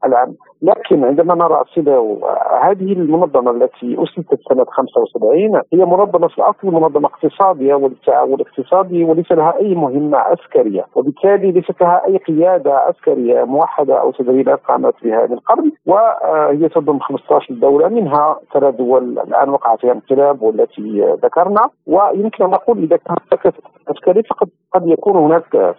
العام. 0.04 0.34
لكن 0.62 1.04
عندما 1.04 1.34
نرى 1.34 1.64
صلة 1.74 2.18
هذه 2.62 2.92
المنظمة 2.92 3.50
التي 3.50 3.96
أسست 4.02 4.38
سنة 4.48 4.64
75 4.64 5.62
هي 5.72 5.84
منظمة 5.84 6.28
في 6.28 6.38
الأصل 6.38 6.66
منظمة 6.66 7.08
اقتصادية 7.08 7.74
وللتعاون 7.74 8.34
الاقتصادي 8.34 9.04
وليس 9.04 9.32
لها 9.32 9.54
أي 9.60 9.74
مهمة 9.74 10.18
عسكرية. 10.18 10.84
وبالتالي 10.94 11.52
ليست 11.52 11.80
لها 11.80 12.06
أي 12.06 12.16
قيادة 12.16 12.74
عسكرية 12.74 13.44
موحدة 13.44 14.00
أو 14.00 14.10
تدريبات 14.10 14.60
قامت 14.60 14.94
بها 15.02 15.26
من 15.26 15.38
قبل 15.38 15.72
وهي 15.86 16.68
تضم 16.68 16.98
15 16.98 17.54
دولة 17.54 17.88
منها 17.88 18.40
ثلاث 18.54 18.74
دول 18.74 19.18
الآن 19.18 19.48
وقع 19.48 19.76
فيها 19.76 19.92
انقلاب 19.92 20.42
والتي 20.42 21.16
ذكرنا. 21.22 21.70
ويمكن 21.86 22.44
أن 22.44 22.50
نقول 22.50 22.78
إذا 22.82 22.96
كانت 22.96 23.54
عسكري 23.88 24.22
فقد 24.22 24.48
قد 24.74 24.86
يكون 24.86 25.16
هناك 25.16 25.74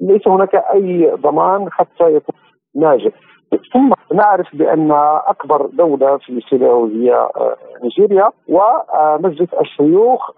ليس 0.00 0.28
هناك 0.28 0.54
أي 0.54 1.10
ضمان 1.14 1.70
حتى 1.70 2.04
يكون 2.04 2.34
ناجح. 2.76 3.12
ثم 3.72 3.92
نعرف 4.14 4.56
بأن 4.56 4.92
أكبر 5.26 5.66
دولة 5.66 6.16
في 6.16 6.40
سيلاو 6.50 6.86
هي 6.86 7.12
آه، 7.14 7.56
نيجيريا 7.82 8.30
ومجلس 8.48 9.54
الشيوخ 9.54 10.30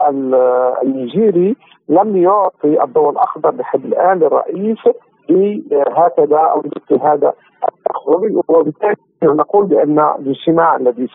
النيجيري 0.82 1.56
لم 1.88 2.16
يعطي 2.16 2.82
الضوء 2.82 3.10
الأخضر 3.10 3.54
لحد 3.54 3.84
الآن 3.84 4.18
للرئيس 4.18 4.78
بهكذا 5.28 6.38
أو 6.38 6.62
هذا 7.02 7.32
وبالتالي 8.48 8.96
نقول 9.22 9.66
بأن 9.66 9.98
الاجتماع 9.98 10.76
الذي 10.76 11.08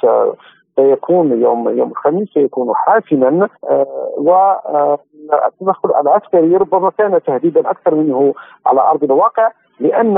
سيكون 0.75 1.41
يوم 1.41 1.69
يوم 1.69 1.89
الخميس 1.89 2.29
سيكون 2.33 2.75
حاسما 2.75 3.47
آه، 3.69 4.13
والتدخل 4.17 5.89
العسكري 6.01 6.57
ربما 6.57 6.91
كان 6.97 7.21
تهديدا 7.23 7.69
أكثر 7.69 7.95
منه 7.95 8.33
على 8.65 8.81
أرض 8.81 9.03
الواقع. 9.03 9.51
لأن 9.81 10.17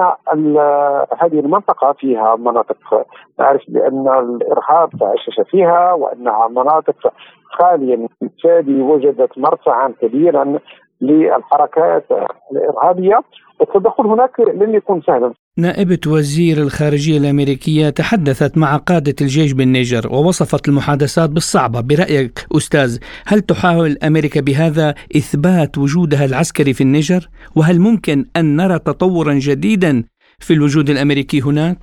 هذه 1.20 1.40
المنطقة 1.40 1.94
فيها 1.94 2.36
مناطق 2.36 3.06
نعرف 3.40 3.62
بأن 3.68 4.08
الإرهاب 4.08 4.90
تعشش 5.00 5.42
فيها 5.52 5.94
وأنها 5.94 6.48
مناطق 6.48 7.14
خالية. 7.44 7.96
من 7.96 8.08
بالتالي 8.22 8.82
وجدت 8.82 9.38
مرتعا 9.38 9.94
كبيرا 10.02 10.60
للحركات 11.02 12.06
الإرهابية 12.52 13.20
والتدخل 13.60 14.06
هناك 14.06 14.40
لن 14.40 14.76
يكون 14.76 15.02
سهلا. 15.02 15.34
نائبة 15.58 16.00
وزير 16.08 16.58
الخارجية 16.58 17.18
الأمريكية 17.18 17.90
تحدثت 17.90 18.58
مع 18.58 18.78
قادة 18.78 19.16
الجيش 19.22 19.54
بالنيجر 19.54 20.08
ووصفت 20.14 20.68
المحادثات 20.68 21.30
بالصعبة 21.30 21.82
برأيك 21.82 22.36
أستاذ 22.58 22.98
هل 23.28 23.40
تحاول 23.42 23.98
أمريكا 24.08 24.42
بهذا 24.42 24.90
إثبات 25.20 25.78
وجودها 25.78 26.26
العسكري 26.26 26.74
في 26.74 26.82
النيجر 26.82 27.22
وهل 27.58 27.80
ممكن 27.80 28.26
أن 28.38 28.56
نرى 28.56 28.80
تطورا 28.80 29.34
جديدا 29.34 30.04
في 30.40 30.54
الوجود 30.54 30.90
الأمريكي 30.90 31.40
هناك؟ 31.42 31.82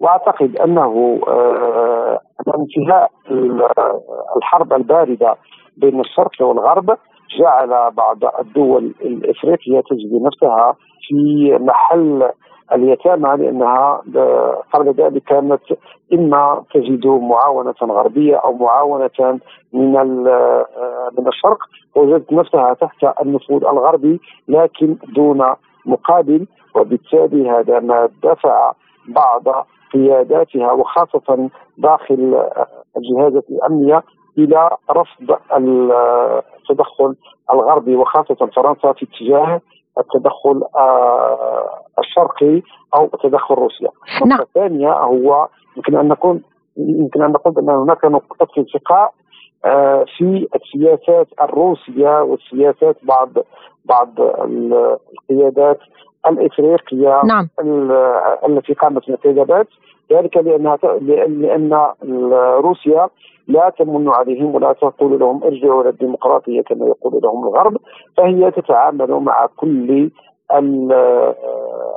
وأعتقد 0.00 0.56
أنه 0.56 1.20
آه، 1.28 2.20
انتهاء 2.58 3.10
الحرب 4.36 4.72
الباردة 4.72 5.36
بين 5.76 6.00
الشرق 6.00 6.42
والغرب 6.42 6.96
جعل 7.38 7.90
بعض 7.90 8.18
الدول 8.40 8.94
الإفريقية 9.00 9.80
تجد 9.90 10.12
نفسها 10.26 10.74
في 11.08 11.18
محل 11.60 12.30
اليتامى 12.72 13.36
لأنها 13.44 14.02
قبل 14.72 14.92
ذلك 14.92 15.22
كانت 15.22 15.60
إما 16.12 16.64
تجد 16.74 17.06
معاونة 17.06 17.74
غربية 17.82 18.36
أو 18.36 18.52
معاونة 18.52 19.38
من 19.72 19.92
من 21.18 21.26
الشرق 21.28 21.58
وجدت 21.96 22.32
نفسها 22.32 22.74
تحت 22.74 23.20
النفوذ 23.22 23.64
الغربي 23.64 24.20
لكن 24.48 24.96
دون 25.14 25.54
مقابل 25.86 26.46
وبالتالي 26.74 27.50
هذا 27.50 27.80
ما 27.80 28.08
دفع 28.22 28.72
بعض 29.08 29.66
قياداتها 29.92 30.72
وخاصة 30.72 31.48
داخل 31.78 32.44
الجهازات 32.96 33.44
الأمنية 33.50 34.02
إلى 34.38 34.70
رفض 34.90 35.36
التدخل 35.56 37.14
الغربي 37.52 37.96
وخاصة 37.96 38.34
فرنسا 38.34 38.92
في 38.92 39.06
اتجاه 39.06 39.60
التدخل 39.98 40.62
آه، 40.76 41.68
الشرقي 41.98 42.62
أو 42.94 43.06
تدخل 43.06 43.54
روسيا. 43.54 43.88
نعم. 44.26 44.40
الثانية 44.40 44.92
هو 44.92 45.48
يمكن 45.76 45.96
أن 45.96 46.08
نقول 46.08 46.40
يمكن 46.76 47.22
أن 47.22 47.30
نقول 47.30 47.54
ان 47.58 47.70
هناك 47.70 48.04
نقطة 48.04 48.48
التقاء 48.58 49.12
آه، 49.64 50.04
في 50.16 50.48
السياسات 50.54 51.26
الروسية 51.42 52.22
والسياسات 52.22 52.96
بعض 53.02 53.28
بعض 53.84 54.20
القيادات 54.20 55.78
الافريقيه 56.26 57.22
نعم. 57.24 57.48
التي 58.48 58.72
قامت 58.72 59.06
بالانتخابات 59.06 59.68
ذلك 60.12 60.36
لأنها 60.36 60.78
لأن 61.00 61.86
روسيا 62.60 63.08
لا 63.48 63.72
تمن 63.78 64.08
عليهم 64.08 64.54
ولا 64.54 64.72
تقول 64.72 65.18
لهم 65.18 65.44
ارجعوا 65.44 65.82
إلى 65.82 65.88
الديمقراطية 65.90 66.62
كما 66.62 66.86
يقول 66.86 67.20
لهم 67.22 67.46
الغرب. 67.48 67.76
فهي 68.16 68.50
تتعامل 68.50 69.10
مع 69.10 69.46
كل 69.56 70.10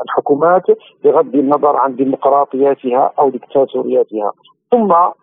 الحكومات 0.06 0.64
بغض 1.04 1.36
النظر 1.36 1.78
عن 1.78 1.96
ديمقراطياتها 1.96 3.12
أو 3.20 3.30
ديكتاتورياتها. 3.30 4.32
ثم 4.72 4.92
آه، 4.92 5.16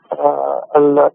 آه، 0.77 1.11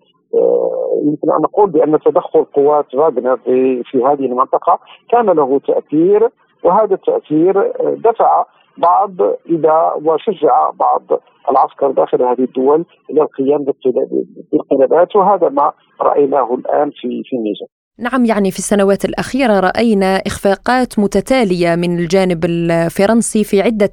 يمكن 1.04 1.32
أن 1.32 1.42
نقول 1.42 1.70
بأن 1.70 2.00
تدخل 2.00 2.44
قوات 2.44 2.86
فاغنر 2.92 3.38
في, 3.38 3.84
في 3.84 4.04
هذه 4.04 4.26
المنطقة 4.26 4.80
كان 5.10 5.26
له 5.26 5.60
تأثير 5.68 6.30
وهذا 6.64 6.96
التأثير 6.96 7.60
آه، 7.60 7.96
دفع 7.98 8.46
بعض 8.78 9.22
إلى 9.50 9.92
وشجع 10.06 10.70
بعض 10.70 11.02
العسكر 11.50 11.92
داخل 11.92 12.22
هذه 12.22 12.44
الدول 12.44 12.86
إلى 13.10 13.22
القيام 13.22 13.66
بالانقلابات 13.66 15.16
وهذا 15.16 15.50
ما 15.50 15.72
رأيناه 16.02 16.54
الآن 16.54 16.90
في 16.90 17.22
في 17.26 17.36
النيجر. 17.36 17.66
نعم 18.00 18.26
يعني 18.26 18.52
في 18.52 18.58
السنوات 18.60 19.06
الأخيرة 19.06 19.60
رأينا 19.60 20.16
إخفاقات 20.16 21.00
متتالية 21.00 21.76
من 21.76 22.00
الجانب 22.00 22.46
الفرنسي 22.46 23.44
في 23.44 23.62
عدة 23.62 23.92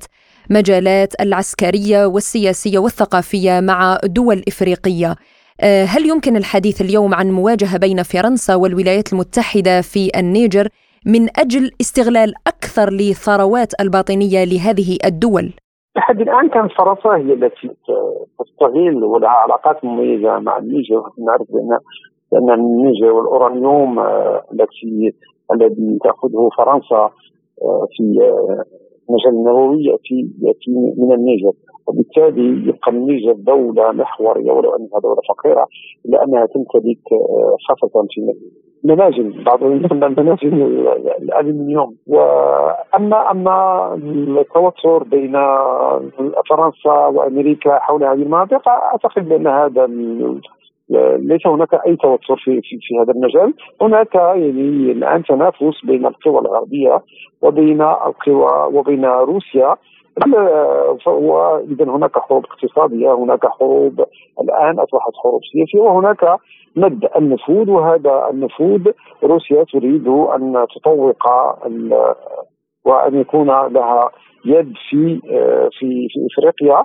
مجالات 0.51 1.21
العسكرية 1.21 2.07
والسياسية 2.07 2.79
والثقافية 2.79 3.61
مع 3.61 3.99
دول 4.05 4.43
إفريقية 4.49 5.15
آه، 5.61 5.85
هل 5.85 6.09
يمكن 6.09 6.37
الحديث 6.37 6.81
اليوم 6.81 7.15
عن 7.15 7.31
مواجهة 7.31 7.79
بين 7.79 8.03
فرنسا 8.03 8.55
والولايات 8.55 9.13
المتحدة 9.13 9.81
في 9.81 10.11
النيجر 10.17 10.69
من 11.07 11.29
أجل 11.39 11.71
استغلال 11.81 12.35
أكثر 12.47 12.91
للثروات 12.91 13.81
الباطنية 13.81 14.45
لهذه 14.45 14.99
الدول؟ 15.05 15.53
لحد 15.97 16.21
الآن 16.21 16.49
كانت 16.49 16.73
فرنسا 16.79 17.11
هي 17.17 17.33
التي 17.33 17.71
تستغل 18.39 19.05
ولها 19.05 19.29
علاقات 19.29 19.85
مميزة 19.85 20.39
مع 20.39 20.59
النيجر 20.59 21.03
نعرف 21.27 21.47
بان 21.51 21.79
لأن 22.33 22.51
النيجر 22.51 23.13
والأورانيوم 23.13 23.99
آه، 23.99 24.45
التي 24.53 25.15
الذي 25.53 25.99
تأخذه 26.05 26.49
فرنسا 26.59 27.11
آه، 27.63 27.87
في 27.97 28.21
آه، 28.23 29.29
النووي 29.29 29.85
ياتي 29.85 30.31
ياتي 30.43 30.95
من 30.97 31.13
النيجر 31.13 31.53
وبالتالي 31.91 32.69
يبقى 32.69 32.91
النيجر 32.91 33.33
دوله 33.33 33.93
محوريه 33.93 34.53
ولو 34.53 34.71
انها 34.77 35.01
دوله 35.03 35.23
فقيره 35.29 35.67
الا 36.07 36.25
انها 36.25 36.47
تمتلك 36.47 37.05
خاصة 37.69 38.07
في 38.11 38.33
مناجم 38.85 39.33
بعض 39.45 39.65
مناجم 39.65 40.55
الالومنيوم 41.23 41.97
وأما 42.07 43.31
أما 43.31 43.59
التوتر 44.41 45.03
بين 45.03 45.33
فرنسا 46.51 47.07
وأمريكا 47.07 47.79
حول 47.79 48.05
هذه 48.05 48.13
المناطق 48.13 48.69
أعتقد 48.69 49.29
بأن 49.29 49.47
هذا 49.47 49.87
ليس 51.19 51.47
هناك 51.47 51.75
أي 51.87 51.97
توتر 51.97 52.37
في 52.37 52.61
في, 52.61 52.79
في 52.81 52.99
هذا 52.99 53.13
المجال، 53.13 53.55
هناك 53.83 54.15
يعني 54.15 54.93
الآن 54.93 55.23
تنافس 55.23 55.85
بين 55.85 56.07
القوى 56.07 56.39
الغربية 56.41 57.03
وبين 57.43 57.83
القوى 57.83 58.79
وبين 58.79 59.05
روسيا. 59.05 59.77
واذا 61.07 61.85
هناك 61.85 62.19
حروب 62.19 62.45
اقتصادية 62.45 63.15
هناك 63.15 63.47
حروب 63.47 64.01
الآن 64.41 64.79
أصبحت 64.79 65.13
حروب 65.23 65.41
سياسية 65.53 65.81
وهناك 65.81 66.39
مد 66.77 67.09
النفوذ 67.17 67.71
وهذا 67.71 68.31
النفوذ 68.31 68.91
روسيا 69.25 69.65
تريد 69.65 70.09
أن 70.09 70.67
تطوق 70.75 71.27
وأن 72.85 73.21
يكون 73.21 73.47
لها 73.47 74.11
يد 74.45 74.73
في 74.91 75.21
في 75.79 76.09
في 76.11 76.27
إفريقيا. 76.31 76.85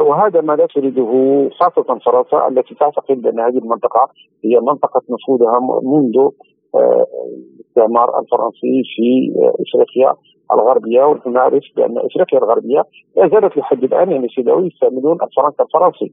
وهذا 0.00 0.40
ما 0.40 0.52
لا 0.52 0.66
تريده 0.66 1.12
خاصة 1.60 1.98
فرنسا 2.06 2.48
التي 2.48 2.74
تعتقد 2.74 3.26
أن 3.26 3.40
هذه 3.40 3.58
المنطقة 3.58 4.08
هي 4.44 4.60
منطقة 4.60 5.02
نفوذها 5.10 5.60
منذ 5.82 6.30
الاستعمار 6.74 8.20
الفرنسي 8.20 8.82
في 8.96 9.32
إفريقيا. 9.38 10.14
الغربية 10.52 11.04
ونحن 11.04 11.32
نعرف 11.32 11.64
بان 11.76 11.98
افريقيا 11.98 12.38
الغربية 12.38 12.84
لا 13.16 13.28
زالت 13.28 13.56
لحد 13.56 13.84
الآن 13.84 14.10
يعني 14.12 14.28
سيداوي 14.28 14.66
يستعملون 14.66 15.18
الفرنك 15.22 15.60
الفرنسي 15.60 16.12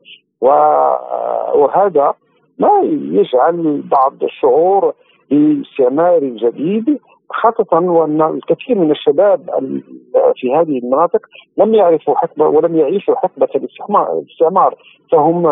وهذا 1.56 2.14
ما 2.60 2.70
يجعل 3.12 3.82
بعض 3.92 4.24
الشعور 4.24 4.94
باستعمار 5.32 6.20
جديد 6.24 7.00
خاصة 7.30 7.80
وأن 7.80 8.22
الكثير 8.22 8.78
من 8.78 8.92
الشباب 8.92 9.50
في 10.36 10.56
هذه 10.56 10.80
المناطق 10.80 11.22
لم 11.58 11.76
يعرفوا 11.76 12.16
حقبة 12.16 12.48
ولم 12.48 12.78
يعيشوا 12.78 13.16
حقبة 13.16 13.48
الاستعمار 13.56 14.76
فهم 15.12 15.46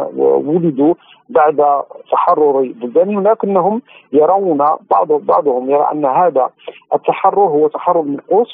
ولدوا 0.47 0.93
بعد 1.29 1.83
تحرر 2.11 2.73
بلدانهم 2.81 3.27
لكنهم 3.27 3.81
يرون 4.13 4.57
بعض 4.91 5.11
بعضهم 5.11 5.69
يرى 5.69 5.87
أن 5.91 6.05
هذا 6.05 6.49
التحرر 6.93 7.47
هو 7.47 7.67
تحرر 7.67 8.01
منقوص 8.01 8.53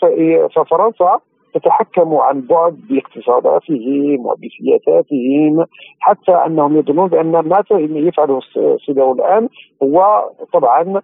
ففرنسا 0.55 1.19
تتحكم 1.53 2.15
عن 2.15 2.41
بعد 2.41 2.79
باقتصاداتهم 2.89 4.25
وبسياساتهم 4.25 5.65
حتى 5.99 6.31
أنهم 6.31 6.77
يظنون 6.77 7.07
بأن 7.07 7.31
ما 7.31 7.63
يفعله 7.71 8.39
السودان 8.57 9.11
الآن 9.11 9.49
هو 9.83 10.29
طبعا 10.53 11.01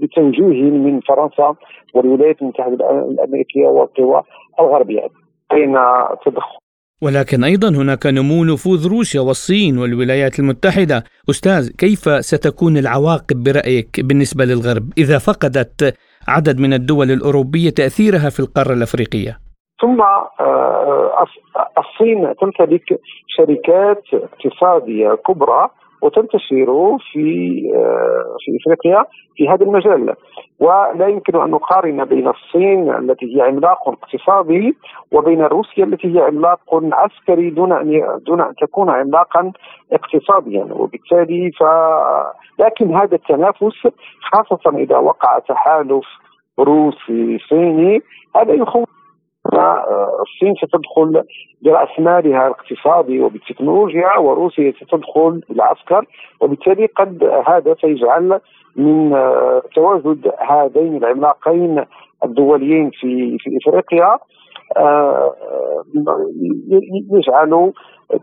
بتوجيه 0.00 0.62
من 0.62 1.00
فرنسا 1.00 1.54
والولايات 1.94 2.42
المتحدة 2.42 3.08
الأمريكية 3.10 3.66
والقوى 3.66 4.22
الغربية 4.60 5.08
بين 5.50 5.76
تدخل 6.26 6.58
ولكن 7.02 7.44
أيضا 7.44 7.68
هناك 7.68 8.06
نمو 8.06 8.44
نفوذ 8.44 8.88
روسيا 8.88 9.20
والصين 9.20 9.78
والولايات 9.78 10.38
المتحدة، 10.38 11.04
أستاذ 11.30 11.70
كيف 11.78 12.00
ستكون 12.24 12.76
العواقب 12.76 13.36
برأيك 13.46 14.00
بالنسبة 14.00 14.44
للغرب 14.44 14.84
إذا 14.98 15.18
فقدت 15.18 15.94
عدد 16.28 16.60
من 16.60 16.72
الدول 16.72 17.10
الأوروبية 17.10 17.70
تأثيرها 17.70 18.30
في 18.30 18.40
القارة 18.40 18.72
الأفريقية؟ 18.72 19.38
ثم 19.82 20.00
آه، 20.00 21.24
الصين 21.78 22.34
تمتلك 22.40 23.00
شركات 23.36 24.02
اقتصادية 24.12 25.14
كبرى 25.26 25.70
وتنتشر 26.02 26.98
في 27.12 27.26
آه، 27.76 28.36
في 28.40 28.58
إفريقيا 28.60 29.04
في 29.36 29.48
هذا 29.48 29.64
المجال. 29.64 30.14
ولا 30.60 31.08
يمكن 31.08 31.40
أن 31.40 31.50
نقارن 31.50 32.04
بين 32.04 32.28
الصين 32.28 32.90
التي 32.90 33.36
هي 33.36 33.42
عملاق 33.42 33.88
اقتصادي 33.88 34.76
وبين 35.12 35.42
روسيا 35.42 35.84
التي 35.84 36.14
هي 36.14 36.22
عملاق 36.22 36.60
عسكري 36.72 37.50
دون 37.50 37.72
أن 37.72 38.02
دون 38.26 38.40
أن 38.40 38.54
تكون 38.54 38.90
عملاقا 38.90 39.52
اقتصاديا. 39.92 40.64
وبالتالي 40.64 41.50
ف 41.50 41.62
لكن 42.58 42.94
هذا 42.94 43.14
التنافس 43.14 43.88
خاصة 44.32 44.78
إذا 44.78 44.96
وقع 44.96 45.38
تحالف 45.38 46.06
روسي 46.58 47.38
صيني 47.48 48.00
هذا 48.36 48.52
يخوف 48.52 48.95
الصين 49.54 50.54
ستدخل 50.54 51.22
براس 51.62 51.88
مالها 51.98 52.46
الاقتصادي 52.46 53.20
وبالتكنولوجيا 53.20 54.18
وروسيا 54.18 54.72
ستدخل 54.72 55.40
بالعسكر 55.48 56.04
وبالتالي 56.40 56.86
قد 56.86 57.24
هذا 57.46 57.74
سيجعل 57.80 58.40
من 58.76 59.10
تواجد 59.74 60.32
هذين 60.38 60.96
العملاقين 60.96 61.84
الدوليين 62.24 62.90
في 62.90 63.36
في 63.38 63.58
إفريقيا. 63.62 64.18
يجعل 67.12 67.72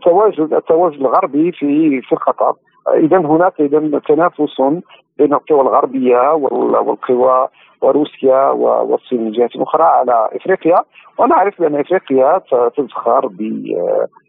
تواجد 0.02 0.52
التواجد 0.54 1.00
الغربي 1.00 1.52
في 1.52 2.00
في 2.00 2.12
الخطر 2.12 2.52
اذا 2.88 3.18
هناك 3.18 3.60
اذا 3.60 4.00
تنافس 4.08 4.60
بين 5.18 5.34
القوى 5.34 5.60
الغربية 5.60 6.32
والقوى 6.32 7.48
وروسيا 7.82 8.50
والصين 8.50 9.24
من 9.24 9.30
جهة 9.30 9.50
أخرى 9.56 9.84
على 9.84 10.28
إفريقيا. 10.32 10.76
ونعرف 11.18 11.60
بأن 11.60 11.80
إفريقيا 11.80 12.38
تزخر 12.76 13.26
ب 13.26 13.40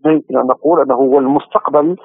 يمكن 0.05 0.37
أن 0.37 0.47
نقول 0.47 0.81
أنه 0.81 0.95
هو 0.95 1.19
المستقبل 1.19 1.97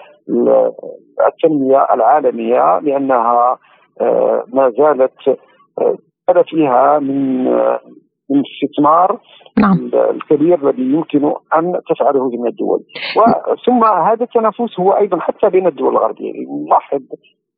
التنمية 1.28 1.86
العالمية 1.94 2.78
لأنها 2.78 3.59
آه، 4.01 4.44
ما 4.53 4.70
زالت 4.78 5.38
آه، 5.78 6.42
فيها 6.48 6.98
من 6.98 7.44
من 7.44 7.99
الاستثمار 8.30 9.20
نعم. 9.58 9.90
الكبير 10.10 10.70
الذي 10.70 10.82
يمكن 10.82 11.24
أن 11.56 11.72
تفعله 11.90 12.30
جميع 12.30 12.46
الدول. 12.46 12.80
ثم 13.66 13.84
هذا 13.84 14.24
التنافس 14.24 14.80
هو 14.80 14.90
أيضا 14.90 15.18
حتى 15.20 15.50
بين 15.50 15.66
الدول 15.66 15.92
الغربية. 15.92 16.32
نلاحظ 16.66 17.00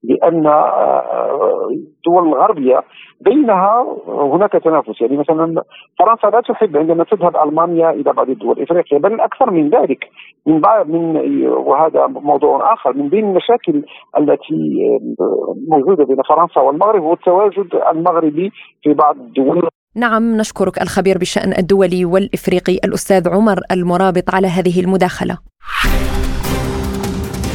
بأن 0.04 0.46
آه، 0.46 1.68
الدول 1.70 2.28
الغربية 2.28 2.82
بينها 3.20 3.86
هناك 4.08 4.52
تنافس. 4.52 5.00
يعني 5.00 5.16
مثلا 5.16 5.62
فرنسا 5.98 6.26
لا 6.26 6.40
تحب 6.40 6.76
عندما 6.76 7.04
تذهب 7.04 7.36
ألمانيا 7.36 7.90
إلى 7.90 8.12
بعض 8.12 8.30
الدول 8.30 8.62
افريقيا 8.62 8.98
بل 8.98 9.20
أكثر 9.20 9.50
من 9.50 9.68
ذلك 9.68 10.08
من 10.46 10.60
بعض 10.60 10.88
من 10.88 11.46
وهذا 11.46 12.06
موضوع 12.06 12.72
آخر 12.72 12.92
من 12.96 13.08
بين 13.08 13.24
المشاكل 13.24 13.84
التي 14.18 14.88
موجودة 15.68 16.04
بين 16.04 16.22
فرنسا 16.28 16.60
والمغرب 16.60 17.02
هو 17.02 17.12
التواجد 17.12 17.74
المغربي 17.92 18.52
في 18.82 18.94
بعض 18.94 19.16
الدول. 19.16 19.68
نعم 19.95 20.36
نشكرك 20.36 20.82
الخبير 20.82 21.18
بالشأن 21.18 21.59
الدولي 21.59 22.05
والإفريقي 22.05 22.74
الأستاذ 22.74 23.28
عمر 23.28 23.61
المرابط 23.70 24.34
على 24.34 24.49
هذه 24.49 24.80
المداخلة 24.80 25.38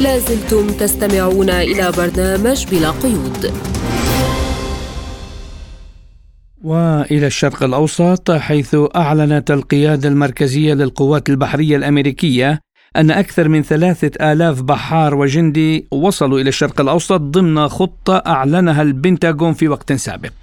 لازلتم 0.02 0.68
تستمعون 0.68 1.50
إلى 1.50 1.92
برنامج 1.98 2.66
بلا 2.72 2.92
قيود 2.92 3.54
وإلى 6.64 7.28
الشرق 7.28 7.64
الأوسط 7.64 8.32
حيث 8.32 8.76
أعلنت 8.96 9.52
القيادة 9.52 10.10
المركزية 10.10 10.74
للقوات 10.74 11.30
البحرية 11.30 11.78
الأمريكية 11.78 12.60
أن 12.96 13.12
أكثر 13.12 13.50
من 13.50 13.64
ثلاثة 13.64 14.32
آلاف 14.32 14.62
بحار 14.62 15.16
وجندي 15.16 15.88
وصلوا 15.92 16.40
إلى 16.40 16.50
الشرق 16.50 16.82
الأوسط 16.82 17.22
ضمن 17.22 17.68
خطة 17.68 18.24
أعلنها 18.28 18.82
البنتاغون 18.82 19.54
في 19.54 19.68
وقت 19.68 19.94
سابق. 19.94 20.34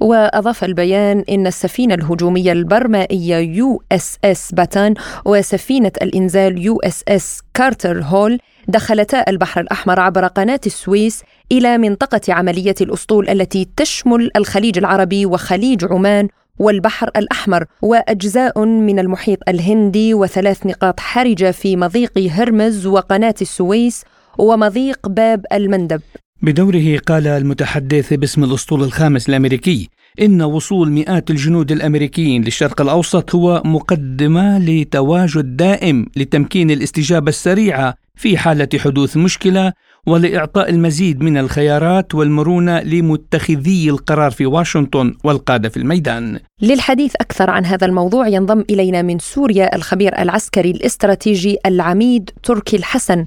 وأضاف 0.00 0.64
البيان 0.64 1.24
إن 1.30 1.46
السفينة 1.46 1.94
الهجومية 1.94 2.52
البرمائية 2.52 3.36
يو 3.36 3.82
إس 3.92 4.18
إس 4.24 4.52
باتان 4.52 4.94
وسفينة 5.24 5.92
الإنزال 6.02 6.58
يو 6.58 6.78
إس 6.80 7.04
إس 7.08 7.40
كارتر 7.54 8.02
هول 8.02 8.38
دخلتا 8.68 9.24
البحر 9.28 9.60
الأحمر 9.60 10.00
عبر 10.00 10.26
قناة 10.26 10.60
السويس 10.66 11.22
إلى 11.52 11.78
منطقة 11.78 12.20
عملية 12.28 12.74
الأسطول 12.80 13.28
التي 13.28 13.68
تشمل 13.76 14.30
الخليج 14.36 14.78
العربي 14.78 15.26
وخليج 15.26 15.84
عمان 15.90 16.28
والبحر 16.58 17.10
الأحمر 17.16 17.64
وأجزاء 17.82 18.64
من 18.64 18.98
المحيط 18.98 19.38
الهندي 19.48 20.14
وثلاث 20.14 20.66
نقاط 20.66 21.00
حرجة 21.00 21.50
في 21.50 21.76
مضيق 21.76 22.18
هرمز 22.18 22.86
وقناة 22.86 23.34
السويس 23.42 24.04
ومضيق 24.38 25.08
باب 25.08 25.46
المندب. 25.52 26.00
بدوره 26.44 26.98
قال 26.98 27.26
المتحدث 27.26 28.14
باسم 28.14 28.44
الأسطول 28.44 28.82
الخامس 28.82 29.28
الأمريكي 29.28 29.88
إن 30.20 30.42
وصول 30.42 30.90
مئات 30.90 31.30
الجنود 31.30 31.72
الأمريكيين 31.72 32.44
للشرق 32.44 32.80
الأوسط 32.80 33.34
هو 33.34 33.62
مقدمة 33.64 34.58
لتواجد 34.58 35.56
دائم 35.56 36.06
لتمكين 36.16 36.70
الاستجابة 36.70 37.28
السريعة 37.28 37.94
في 38.14 38.38
حالة 38.38 38.68
حدوث 38.78 39.16
مشكلة 39.16 39.72
ولإعطاء 40.06 40.70
المزيد 40.70 41.22
من 41.22 41.36
الخيارات 41.36 42.14
والمرونة 42.14 42.80
لمتخذي 42.80 43.90
القرار 43.90 44.30
في 44.30 44.46
واشنطن 44.46 45.14
والقادة 45.24 45.68
في 45.68 45.76
الميدان. 45.76 46.40
للحديث 46.62 47.14
أكثر 47.20 47.50
عن 47.50 47.64
هذا 47.64 47.86
الموضوع 47.86 48.28
ينضم 48.28 48.64
إلينا 48.70 49.02
من 49.02 49.18
سوريا 49.18 49.76
الخبير 49.76 50.18
العسكري 50.18 50.70
الاستراتيجي 50.70 51.56
العميد 51.66 52.30
تركي 52.42 52.76
الحسن. 52.76 53.24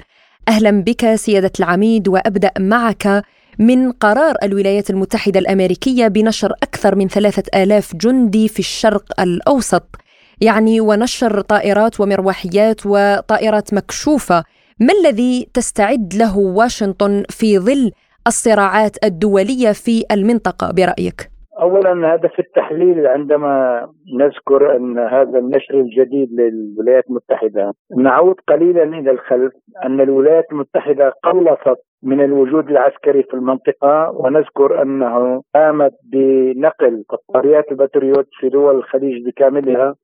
أهلا 0.48 0.72
بك 0.72 1.16
سيادة 1.16 1.52
العميد 1.60 2.08
وأبدأ 2.08 2.52
معك 2.60 3.24
من 3.60 3.92
قرار 3.92 4.36
الولايات 4.44 4.90
المتحدة 4.90 5.40
الأمريكية 5.40 6.08
بنشر 6.08 6.54
أكثر 6.64 6.96
من 6.96 7.08
ثلاثة 7.08 7.44
آلاف 7.64 7.96
جندي 7.96 8.48
في 8.48 8.60
الشرق 8.60 9.22
الأوسط 9.22 9.96
يعني 10.42 10.82
ونشر 10.82 11.42
طائرات 11.42 12.00
ومروحيات 12.00 12.82
وطائرات 12.86 13.74
مكشوفة. 13.74 14.44
ما 14.80 14.94
الذي 14.94 15.50
تستعد 15.54 16.14
له 16.14 16.38
واشنطن 16.38 17.24
في 17.30 17.60
ظل 17.60 17.92
الصراعات 18.28 18.98
الدولية 19.04 19.72
في 19.72 20.06
المنطقة 20.12 20.72
برأيك؟ 20.72 21.37
اولا 21.62 22.16
هدف 22.16 22.40
التحليل 22.40 23.08
عندما 23.08 23.82
نذكر 24.20 24.76
أن 24.76 25.00
هذا 25.00 25.40
النشر 25.40 25.74
الجديد 25.74 26.30
للولايات 26.32 27.04
المتحدة 27.10 27.74
نعود 27.98 28.36
قليلا 28.48 28.84
إلى 28.84 29.12
الخلف 29.12 29.54
أن 29.86 30.02
الولايات 30.02 30.46
المتحدة 30.52 31.14
قلصت 31.24 31.78
من 32.04 32.22
الوجود 32.22 32.70
العسكري 32.70 33.24
في 33.24 33.34
المنطقة 33.34 34.12
ونذكر 34.12 34.82
أنه 34.82 35.42
قامت 35.56 35.92
بنقل 36.12 37.04
قطاريات 37.10 37.72
البتريوت 37.72 38.28
في 38.40 38.50
دول 38.50 38.76
الخليج 38.76 39.26
بكاملها 39.26 39.96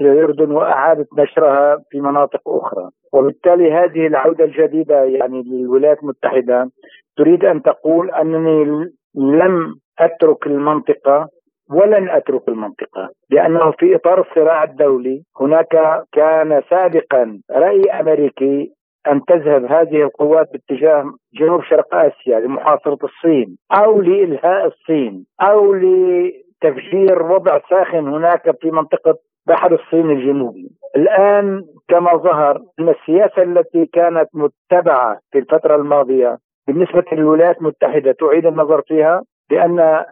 إلى 0.00 0.12
الأردن 0.12 0.50
وأعادت 0.50 1.08
نشرها 1.18 1.78
في 1.90 2.00
مناطق 2.00 2.40
أخرى. 2.48 2.88
وبالتالي 3.12 3.72
هذه 3.72 4.06
العودة 4.06 4.44
الجديدة 4.44 5.04
يعني 5.04 5.42
للولايات 5.42 6.02
المتحدة 6.02 6.70
تريد 7.16 7.44
أن 7.44 7.62
تقول 7.62 8.10
أنني 8.10 8.90
لم 9.14 9.74
أترك 9.98 10.46
المنطقة 10.46 11.28
ولن 11.70 12.10
أترك 12.10 12.48
المنطقة 12.48 13.08
لأنه 13.30 13.70
في 13.70 13.94
إطار 13.96 14.20
الصراع 14.20 14.64
الدولي 14.64 15.22
هناك 15.40 16.02
كان 16.12 16.62
سابقا 16.70 17.40
رأي 17.50 17.82
أمريكي 17.82 18.70
أن 19.08 19.24
تذهب 19.24 19.64
هذه 19.64 20.02
القوات 20.02 20.48
باتجاه 20.52 21.04
جنوب 21.34 21.62
شرق 21.62 21.94
آسيا 21.94 22.40
لمحاصرة 22.40 22.98
الصين 23.04 23.56
أو 23.72 24.00
لإلهاء 24.00 24.66
الصين 24.66 25.26
أو 25.40 25.74
لتفجير 25.74 27.22
وضع 27.22 27.60
ساخن 27.70 28.08
هناك 28.08 28.56
في 28.60 28.70
منطقة 28.70 29.14
بحر 29.46 29.74
الصين 29.74 30.10
الجنوبي. 30.10 30.70
الآن 30.96 31.62
كما 31.88 32.16
ظهر 32.16 32.60
إن 32.80 32.88
السياسة 32.88 33.42
التي 33.42 33.86
كانت 33.86 34.28
متبعة 34.34 35.18
في 35.32 35.38
الفترة 35.38 35.76
الماضية 35.76 36.38
بالنسبة 36.66 37.04
للولايات 37.12 37.58
المتحدة 37.58 38.12
تعيد 38.12 38.46
النظر 38.46 38.82
فيها 38.82 39.22
بأن 39.50 40.04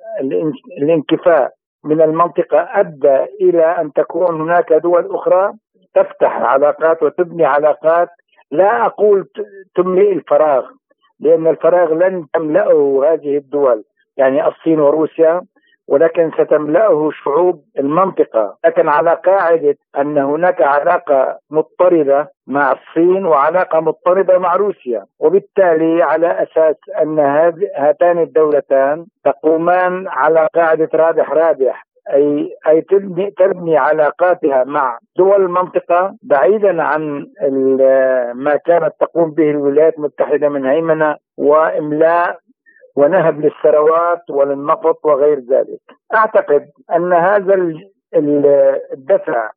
الانكفاء 0.79 1.53
من 1.85 2.03
المنطقة 2.03 2.69
أدى 2.71 3.25
إلى 3.41 3.65
أن 3.65 3.93
تكون 3.93 4.41
هناك 4.41 4.73
دول 4.73 5.15
أخرى 5.15 5.53
تفتح 5.95 6.37
علاقات 6.37 7.03
وتبني 7.03 7.45
علاقات. 7.45 8.09
لا 8.51 8.87
أقول 8.87 9.29
تملئ 9.77 10.13
الفراغ 10.13 10.67
لأن 11.21 11.47
الفراغ 11.47 11.95
لن 11.95 12.27
تملأه 12.35 13.03
هذه 13.13 13.37
الدول 13.37 13.85
يعني 14.17 14.49
الصين 14.49 14.81
وروسيا. 14.81 15.43
ولكن 15.89 16.31
ستملأه 16.39 17.11
شعوب 17.25 17.65
المنطقة. 17.79 18.57
لكن 18.65 18.89
على 18.89 19.15
قاعدة 19.27 19.77
أن 19.99 20.19
هناك 20.19 20.63
علاقة 20.63 21.39
مضطردة 21.51 22.31
مع 22.47 22.73
الصين 22.73 23.27
وعلاقة 23.27 23.81
مضطردة 23.81 24.39
مع 24.39 24.57
روسيا. 24.57 25.05
وبالتالي 25.19 26.03
على 26.03 26.43
أساس 26.43 26.77
أن 27.03 27.19
هاتان 27.77 28.19
الدولتان 28.19 29.07
تقومان 29.25 30.09
على 30.09 30.49
قاعدة 30.55 30.89
رابح 30.95 31.31
رابح 31.33 31.89
اي 32.15 32.55
أي 32.69 32.81
تبني 32.81 33.31
تبني 33.31 33.77
علاقاتها 33.77 34.65
مع 34.65 34.99
دول 35.17 35.43
المنطقة 35.43 36.15
بعيدا 36.23 36.83
عن 36.83 37.27
ما 38.35 38.57
كانت 38.57 38.93
تقوم 39.01 39.31
به 39.31 39.51
الولايات 39.51 39.99
المتحدة 39.99 40.49
من 40.49 40.67
هيمنة 40.67 41.17
وإملاء 41.39 42.39
ونهب 42.99 43.41
للثروات 43.41 44.31
وللنفط 44.31 45.05
وغير 45.05 45.39
ذلك. 45.39 45.81
أعتقد 46.15 46.67
أن 46.97 47.13
هذا 47.13 47.55
الدفع 48.93 49.51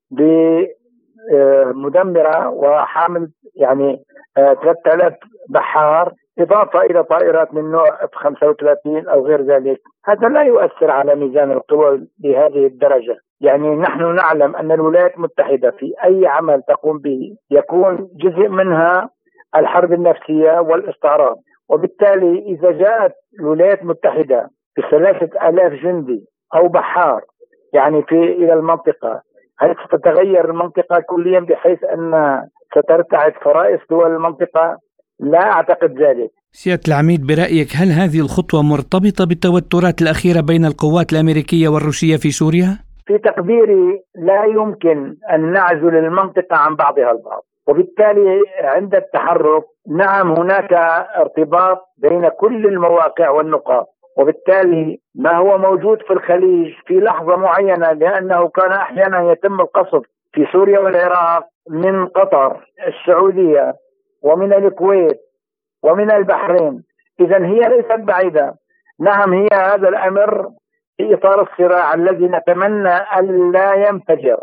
بمدمرة 1.74 2.50
وحامل 2.50 3.30
يعني 3.56 4.04
3000 4.36 5.14
بحار 5.50 6.14
إضافة 6.40 6.82
إلى 6.82 7.04
طائرات 7.04 7.54
من 7.54 7.72
نوع 7.72 7.88
إف 8.04 8.10
35 8.16 9.08
أو 9.08 9.26
غير 9.26 9.42
ذلك 9.42 9.82
هذا 10.06 10.28
لا 10.28 10.42
يؤثر 10.42 10.92
على 10.92 11.16
ميزان 11.16 11.52
القوى 11.52 12.08
بهذه 12.20 12.66
الدرجة 12.66 13.18
يعني 13.42 13.76
نحن 13.76 14.16
نعلم 14.16 14.56
أن 14.56 14.72
الولايات 14.72 15.16
المتحدة 15.16 15.72
في 15.72 15.94
أي 16.04 16.28
عمل 16.28 16.62
تقوم 16.68 16.98
به 16.98 17.36
يكون 17.52 18.10
جزء 18.16 18.48
منها 18.48 19.10
الحرب 19.56 19.94
النفسية 19.94 20.60
والاستعراض 20.60 21.38
وبالتالي 21.72 22.40
إذا 22.40 22.72
جاءت 22.72 23.14
الولايات 23.40 23.82
المتحدة 23.82 24.50
بثلاثة 24.78 25.50
آلاف 25.50 25.72
جندي 25.84 26.26
أو 26.56 26.68
بحار 26.68 27.22
يعني 27.74 28.04
في 28.04 28.16
إلى 28.16 28.54
المنطقة 28.54 29.22
هل 29.60 29.76
ستتغير 29.86 30.50
المنطقة 30.50 31.00
كليا 31.00 31.40
بحيث 31.40 31.84
أن 31.84 32.42
سترتعد 32.72 33.34
فرائس 33.44 33.80
دول 33.90 34.16
المنطقة؟ 34.16 34.78
لا 35.20 35.52
أعتقد 35.52 36.02
ذلك. 36.02 36.32
سيادة 36.52 36.82
العميد 36.88 37.28
برأيك 37.28 37.68
هل 37.76 37.88
هذه 37.88 38.20
الخطوة 38.20 38.62
مرتبطة 38.62 39.26
بالتوترات 39.26 40.02
الأخيرة 40.02 40.42
بين 40.42 40.66
القوات 40.66 41.14
الأمريكية 41.14 41.68
والروسية 41.68 42.16
في 42.18 42.32
سوريا؟ 42.32 42.78
في 43.08 43.18
تقديري 43.18 44.02
لا 44.16 44.44
يمكن 44.46 45.16
أن 45.34 45.52
نعزل 45.54 45.96
المنطقة 45.96 46.56
عن 46.56 46.76
بعضها 46.76 47.12
البعض. 47.12 47.44
وبالتالي 47.68 48.42
عند 48.64 48.96
التحرك 48.96 49.64
نعم 49.88 50.32
هناك 50.32 50.74
ارتباط 51.18 51.78
بين 51.98 52.30
كل 52.30 52.66
المواقع 52.66 53.30
والنقاط. 53.30 53.88
وبالتالي 54.18 55.00
ما 55.16 55.38
هو 55.38 55.58
موجود 55.58 56.02
في 56.02 56.14
الخليج 56.14 56.74
في 56.86 56.94
لحظة 57.00 57.36
معينة 57.36 57.92
لأنه 57.92 58.48
كان 58.48 58.72
أحيانا 58.72 59.32
يتم 59.32 59.62
القصف 59.62 60.02
في 60.34 60.46
سوريا 60.52 60.80
والعراق 60.80 61.48
من 61.70 62.08
قطر 62.08 62.68
السعودية 62.88 63.74
ومن 64.24 64.54
الكويت 64.54 65.20
ومن 65.84 66.12
البحرين. 66.12 66.84
إذا 67.20 67.46
هي 67.46 67.60
ليست 67.60 68.00
بعيدة. 68.00 68.56
نعم 69.00 69.34
هي 69.34 69.48
هذا 69.54 69.90
الأمر 69.90 70.50
في 70.98 71.14
إطار 71.14 71.42
الصراع 71.42 71.94
الذي 71.94 72.26
نتمنى 72.26 72.96
ألا 73.20 73.74
ينفجر. 73.74 74.40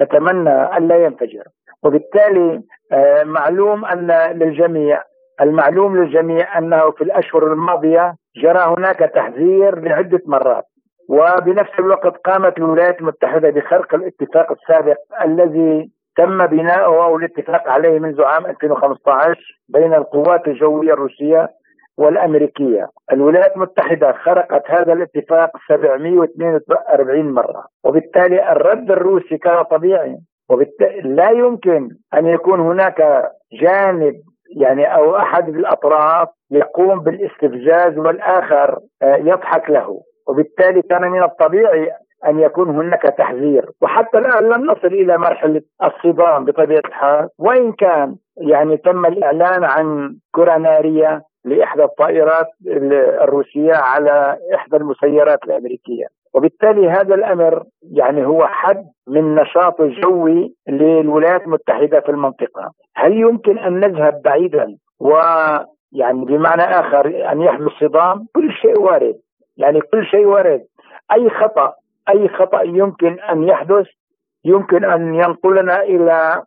نتمنى 0.00 0.76
ألا 0.76 0.96
ينفجر. 1.04 1.44
وبالتالي 1.82 2.62
آه، 2.92 3.24
معلوم 3.24 3.84
أن 3.84 4.10
للجميع 4.38 5.02
المعلوم 5.40 5.96
للجميع 5.96 6.58
أنه 6.58 6.90
في 6.90 7.04
الأشهر 7.04 7.52
الماضية 7.52 8.14
جرى 8.36 8.58
هناك 8.58 8.98
تحذير 8.98 9.78
لعدة 9.78 10.20
مرات. 10.26 10.64
وبنفس 11.08 11.78
الوقت 11.78 12.16
قامت 12.16 12.58
الولايات 12.58 13.00
المتحدة 13.00 13.50
بخرق 13.50 13.94
الاتفاق 13.94 14.52
السابق 14.52 14.96
الذي 15.24 15.90
تم 16.16 16.46
بناؤه 16.46 17.04
أو 17.04 17.16
الاتفاق 17.16 17.68
عليه 17.68 17.98
منذ 17.98 18.22
عام 18.22 18.46
2015 18.46 19.60
بين 19.68 19.94
القوات 19.94 20.48
الجوية 20.48 20.92
الروسية 20.92 21.48
والأمريكية. 21.98 22.88
الولايات 23.12 23.56
المتحدة 23.56 24.12
خرقت 24.12 24.70
هذا 24.70 24.92
الاتفاق 24.92 25.50
742 25.68 27.32
مرة، 27.32 27.64
وبالتالي 27.84 28.52
الرد 28.52 28.90
الروسي 28.90 29.38
كان 29.38 29.62
طبيعي، 29.62 30.16
وبالتالي 30.50 31.00
لا 31.00 31.30
يمكن 31.30 31.88
أن 32.14 32.26
يكون 32.26 32.60
هناك 32.60 33.30
جانب 33.52 34.14
يعني 34.56 34.94
أو 34.94 35.16
أحد 35.16 35.48
الاطراف 35.48 36.28
يقوم 36.50 37.00
بالاستفزاز 37.00 37.98
والآخر 37.98 38.78
آه، 39.02 39.16
يضحك 39.16 39.70
له. 39.70 40.00
وبالتالي 40.28 40.82
كان 40.82 41.10
من 41.10 41.22
الطبيعي 41.22 41.90
أن 42.26 42.38
يكون 42.40 42.68
هناك 42.70 43.02
تحذير. 43.02 43.70
وحتى 43.80 44.18
الآن 44.18 44.44
لم 44.44 44.70
نصل 44.70 44.86
إلى 44.86 45.18
مرحلة 45.18 45.62
الصدام 45.84 46.44
بطبيعة 46.44 46.82
الحال. 46.86 47.28
وإن 47.38 47.72
كان 47.72 48.16
يعني 48.36 48.76
تم 48.76 49.06
الإعلان 49.06 49.64
عن 49.64 50.16
كره 50.32 50.56
ناريه 50.56 51.22
لإحدى 51.44 51.84
الطائرات 51.84 52.46
الروسية 53.22 53.74
على 53.74 54.38
إحدى 54.54 54.76
المسيرات 54.76 55.44
الأمريكية. 55.44 56.06
وبالتالي 56.34 56.90
هذا 56.90 57.14
الأمر 57.14 57.62
يعني 57.92 58.26
هو 58.26 58.46
حد 58.46 58.84
من 59.08 59.34
نشاط 59.34 59.80
الجوي 59.80 60.54
للولايات 60.68 61.42
المتحدة 61.42 62.00
في 62.00 62.08
المنطقة. 62.08 62.72
هل 62.96 63.12
يمكن 63.12 63.58
أن 63.58 63.80
نذهب 63.80 64.22
بعيدا 64.24 64.76
ويعني 65.00 66.24
بمعنى 66.24 66.62
آخر 66.62 67.32
أن 67.32 67.42
يحدث 67.42 67.68
صدام؟ 67.80 68.26
كل 68.34 68.52
شيء 68.52 68.80
وارد. 68.80 69.16
يعني 69.56 69.80
كل 69.80 70.06
شيء 70.06 70.26
وارد. 70.26 70.64
أي 71.12 71.30
خطأ 71.30 71.74
أي 72.08 72.28
خطأ 72.28 72.62
يمكن 72.62 73.20
أن 73.20 73.42
يحدث 73.48 73.86
يمكن 74.44 74.84
أن 74.84 75.14
ينقلنا 75.14 75.82
إلى 75.82 76.42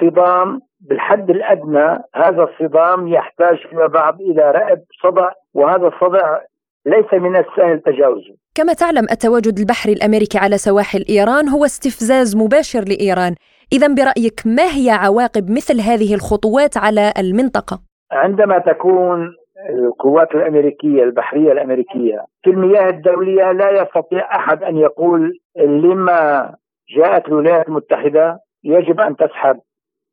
صدام 0.00 0.60
بالحد 0.80 1.30
الأدنى 1.30 1.98
هذا 2.14 2.42
الصدام 2.42 3.08
يحتاج 3.08 3.56
فيما 3.70 3.86
بعد 3.86 4.20
إلى 4.20 4.50
رأب 4.50 4.82
صدع 5.02 5.30
وهذا 5.54 5.86
الصدع 5.86 6.38
ليس 6.86 7.12
من 7.12 7.36
السهل 7.36 7.80
تجاوزه. 7.80 8.34
كما 8.54 8.72
تعلم 8.72 9.06
التواجد 9.10 9.58
البحري 9.58 9.92
الأمريكي 9.92 10.38
على 10.38 10.58
سواحل 10.58 11.04
إيران 11.08 11.48
هو 11.48 11.64
استفزاز 11.64 12.36
مباشر 12.36 12.80
لإيران، 12.80 13.34
إذا 13.72 13.94
برأيك 13.94 14.40
ما 14.46 14.62
هي 14.62 14.90
عواقب 14.90 15.50
مثل 15.50 15.80
هذه 15.80 16.14
الخطوات 16.14 16.76
على 16.76 17.12
المنطقة؟ 17.18 17.80
عندما 18.12 18.58
تكون 18.58 19.34
القوات 19.70 20.34
الأمريكية 20.34 21.02
البحرية 21.02 21.52
الأمريكية 21.52 22.24
في 22.42 22.50
المياه 22.50 22.88
الدولية 22.88 23.52
لا 23.52 23.82
يستطيع 23.82 24.36
أحد 24.36 24.62
أن 24.62 24.76
يقول 24.76 25.38
لما 25.56 26.54
جاءت 26.96 27.28
الولايات 27.28 27.68
المتحدة 27.68 28.38
يجب 28.64 29.00
أن 29.00 29.16
تسحب 29.16 29.60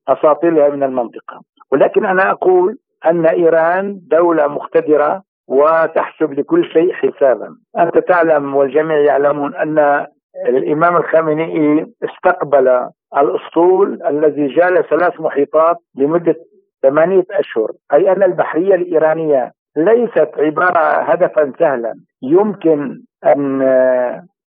اساطيلها 0.08 0.70
من 0.70 0.84
المنطقة. 0.84 1.42
ولكن 1.72 2.06
أنا 2.06 2.32
أقول 2.32 2.78
أن 3.06 3.26
إيران 3.26 4.00
دولة 4.12 4.48
مقتدرة 4.48 5.24
وتحسب 5.48 6.34
لكل 6.34 6.66
شيء 6.66 6.94
حسابا. 6.94 7.56
أنت 7.80 7.98
تعلم 7.98 8.56
والجميع 8.56 8.98
يعلمون 8.98 9.56
أن 9.56 10.08
الإمام 10.48 10.98
الخامنئي 10.98 11.86
استقبل 12.04 12.88
الأسطول 13.18 14.04
الذي 14.08 14.48
جال 14.48 14.90
ثلاث 14.90 15.22
محيطات 15.22 15.78
لمدة 15.96 16.36
ثمانية 16.82 17.24
أشهر. 17.32 17.72
أي 17.94 18.12
أن 18.12 18.24
البحرية 18.24 18.76
الإيرانية 18.76 19.52
ليست 19.78 20.30
عبارة 20.38 20.80
هدفا 20.80 21.54
سهلا. 21.60 21.94
يمكن 22.22 23.02
أن 23.26 23.62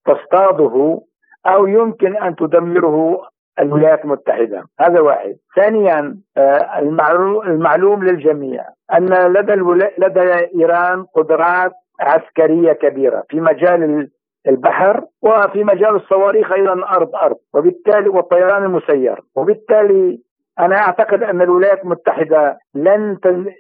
تصطاده 0.06 1.02
أو 1.46 1.68
يمكن 1.68 2.16
أن 2.16 2.36
تدمره 2.36 3.22
الولايات 3.60 4.06
المتحدة. 4.06 4.64
هذا 4.80 5.00
واحد. 5.00 5.36
ثانيا 5.56 6.18
آه، 6.38 6.80
المعلوم 7.48 8.04
للجميع 8.04 8.66
أن 8.94 9.34
لدى, 9.34 9.54
لدى 9.98 10.50
إيران 10.56 11.04
قدرات 11.16 11.72
عسكرية 12.00 12.74
كبيرة 12.74 13.24
في 13.30 13.40
مجال 13.40 14.10
البحر 14.48 15.04
وفي 15.22 15.64
مجال 15.64 15.96
الصواريخ 15.96 16.52
أيضا 16.52 16.74
ارض 16.74 17.16
أرض. 17.16 17.36
وبالتالي 17.54 18.10
والطيران 18.10 18.64
المسير. 18.64 19.20
وبالتالي 19.36 20.20
أنا 20.60 20.76
أعتقد 20.76 21.24
أن 21.24 21.42
الولايات 21.42 21.84
المتحدة 21.84 22.58
لن 22.76 23.18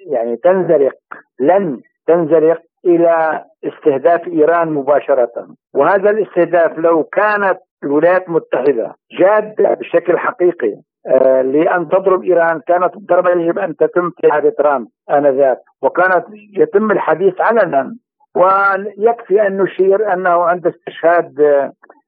يعني 0.08 0.36
تنزلق 0.36 0.96
لن 1.39 1.80
تنزلق 2.08 2.62
إلى 2.86 3.44
استهداف 3.64 4.28
إيران 4.28 4.72
مباشرة. 4.72 5.48
وهذا 5.74 6.10
الاستهداف 6.10 6.78
لو 6.78 7.04
كانت 7.04 7.60
الولايات 7.84 8.28
المتحدة 8.28 8.96
جادة 9.20 9.74
بشكل 9.74 10.18
حقيقي 10.18 10.76
آه 11.08 11.42
لأن 11.42 11.88
تضرب 11.90 12.24
إيران. 12.24 12.62
كانت 12.68 12.96
الضربة 12.96 13.32
يجب 13.32 13.60
أن 13.60 13.76
تتم 13.76 14.10
في 14.10 14.28
عهد 14.32 14.52
ترامب 14.52 14.88
آنذاك 15.12 15.58
وكانت 15.82 16.26
يتم 16.58 16.92
الحديث 16.92 17.42
علنا 17.42 17.96
ويكفي 18.36 19.48
أن 19.48 19.58
نشير 19.58 20.14
أنه 20.14 20.44
عند 20.44 20.68
استشهاد 20.68 21.42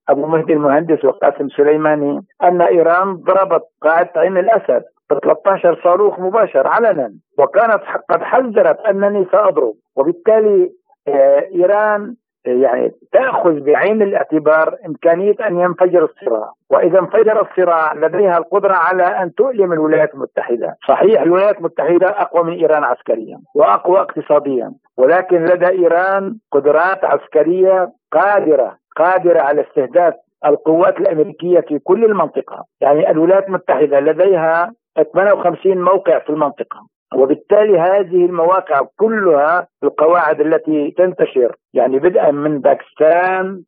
أبو 0.10 0.26
مهدي 0.26 0.54
المهندس 0.54 1.06
وقاسم 1.06 1.50
سليماني 1.50 2.22
أن 2.44 2.62
إيران 2.62 3.14
ضربت 3.14 3.64
قاعدة 3.82 4.12
عين 4.16 4.38
الأسد 4.38 4.84
ب 5.10 5.20
13 5.20 5.80
صاروخ 5.84 6.20
مباشر 6.20 6.68
علنا 6.68 7.14
وكانت 7.40 7.82
قد 8.10 8.22
حذرت 8.22 8.80
أنني 8.80 9.28
سأضرب. 9.32 9.74
وبالتالي 9.96 10.72
آه، 11.08 11.48
إيران 11.56 12.02
آه، 12.02 12.14
يعني 12.46 12.92
تأخذ 13.12 13.60
بعين 13.60 14.02
الاعتبار 14.02 14.76
إمكانية 14.86 15.36
أن 15.48 15.60
ينفجر 15.60 16.04
الصراع، 16.04 16.52
وإذا 16.70 17.00
انفجر 17.00 17.42
الصراع 17.42 17.94
لديها 17.94 18.38
القدرة 18.38 18.74
على 18.74 19.04
أن 19.04 19.34
تؤلم 19.34 19.74
الولايات 19.74 20.14
المتحدة، 20.14 20.76
صحيح 20.88 21.22
الولايات 21.22 21.58
المتحدة 21.58 22.08
أقوى 22.08 22.44
من 22.44 22.54
إيران 22.54 22.84
عسكريا 22.84 23.40
وأقوى 23.56 24.00
اقتصاديا، 24.00 24.74
ولكن 24.98 25.46
لدى 25.46 25.68
إيران 25.68 26.38
قدرات 26.52 27.06
عسكرية 27.06 27.92
قادرة 28.12 28.78
قادرة 28.96 29.40
على 29.42 29.62
استهداف 29.62 30.14
القوات 30.46 31.00
الأمريكية 31.00 31.60
في 31.60 31.80
كل 31.80 32.06
المنطقة. 32.06 32.66
يعني 32.82 33.12
الولايات 33.12 33.48
المتحدة 33.48 34.00
لديها 34.00 34.74
58 35.14 35.82
موقع 35.82 36.20
في 36.20 36.30
المنطقة. 36.30 36.80
وبالتالي 37.16 37.80
هذه 37.80 38.26
المواقع 38.26 38.82
كلها 38.98 39.68
القواعد 39.84 40.42
التي 40.42 40.92
تنتشر 40.98 41.56
يعني 41.74 42.00
بدءا 42.00 42.32
من 42.32 42.60
باكستان 42.60 43.62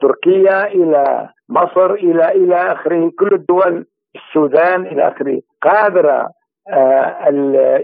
تركيا 0.00 0.66
إلى 0.66 1.28
مصر 1.48 1.90
إلى 1.94 2.28
إلى 2.28 2.54
آخره 2.54 3.10
كل 3.18 3.34
الدول 3.34 3.86
السودان 4.14 4.86
إلى 4.86 5.08
آخره. 5.08 5.40
قادرة 5.62 6.28
آه 6.68 7.26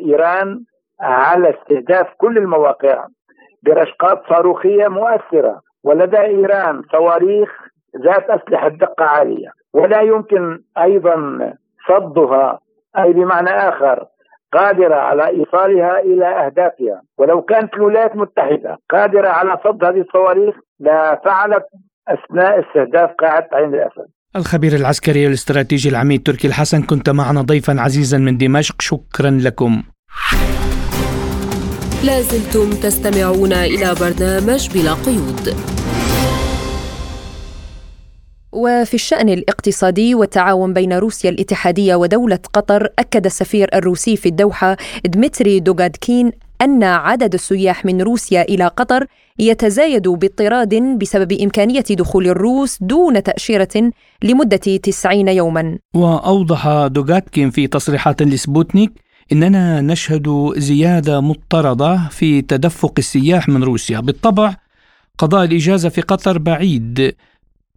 ايران 0.06 0.60
على 1.00 1.50
استهداف 1.50 2.06
كل 2.18 2.38
المواقع 2.38 3.06
برشقات 3.62 4.22
صاروخية 4.28 4.88
مؤثرة 4.88 5.60
ولدى 5.84 6.20
إيران 6.20 6.82
صواريخ 6.92 7.50
ذات 8.04 8.30
أسلحة 8.30 8.68
دقة 8.68 9.04
عالية. 9.04 9.48
ولا 9.74 10.00
يمكن 10.00 10.60
أيضا 10.78 11.38
صدها 11.88 12.58
أي 12.98 13.12
بمعنى 13.12 13.50
آخر 13.50 14.04
قادرة 14.52 14.94
على 14.94 15.28
إيصالها 15.28 16.00
إلى 16.00 16.26
أهدافها. 16.26 17.02
ولو 17.18 17.42
كانت 17.42 17.74
الولايات 17.74 18.12
المتحدة 18.12 18.76
قادرة 18.90 19.28
على 19.28 19.58
صد 19.64 19.84
هذه 19.84 20.00
الصواريخ 20.00 20.54
لفعلت 20.80 21.64
أثناء 22.08 22.60
استهداف 22.60 23.10
قاعدة 23.20 23.48
عين 23.52 23.74
الأسد. 23.74 24.08
الخبير 24.36 24.72
العسكري 24.72 25.24
والاستراتيجي 25.24 25.88
العميد 25.88 26.22
تركي 26.22 26.48
الحسن 26.48 26.82
كنت 26.82 27.10
معنا 27.10 27.42
ضيفا 27.42 27.80
عزيزا 27.80 28.18
من 28.18 28.36
دمشق. 28.36 28.80
شكرا 28.80 29.30
لكم. 29.30 29.82
لازلتم 32.04 32.70
تستمعون 32.70 33.52
إلى 33.52 33.94
برنامج 34.00 34.62
بلا 34.74 34.92
قيود. 35.06 35.44
وفي 38.58 38.94
الشأن 38.94 39.28
الاقتصادي 39.28 40.14
والتعاون 40.14 40.72
بين 40.72 40.92
روسيا 40.92 41.30
الاتحادية 41.30 41.94
ودولة 41.94 42.38
قطر 42.52 42.88
أكد 42.98 43.26
السفير 43.26 43.68
الروسي 43.74 44.16
في 44.16 44.28
الدوحة 44.28 44.76
دمتري 45.04 45.60
دوغادكين 45.60 46.32
أن 46.62 46.84
عدد 46.84 47.34
السياح 47.34 47.84
من 47.84 48.02
روسيا 48.02 48.42
إلى 48.42 48.66
قطر 48.66 49.06
يتزايد 49.38 50.08
باضطراد 50.08 50.74
بسبب 50.74 51.32
إمكانية 51.32 51.84
دخول 51.90 52.26
الروس 52.26 52.78
دون 52.80 53.22
تأشيرة 53.22 53.92
لمدة 54.22 54.56
90 54.56 55.28
يوما. 55.28 55.78
وأوضح 55.94 56.86
دوغاتكين 56.86 57.50
في 57.50 57.66
تصريحات 57.66 58.22
لسبوتنيك 58.22 58.92
إننا 59.32 59.80
نشهد 59.80 60.52
زيادة 60.56 61.20
مضطردة 61.20 62.08
في 62.10 62.42
تدفق 62.42 62.92
السياح 62.98 63.48
من 63.48 63.64
روسيا. 63.64 64.00
بالطبع 64.00 64.54
قضاء 65.18 65.44
الإجازة 65.44 65.88
في 65.88 66.00
قطر 66.00 66.38
بعيد. 66.38 67.14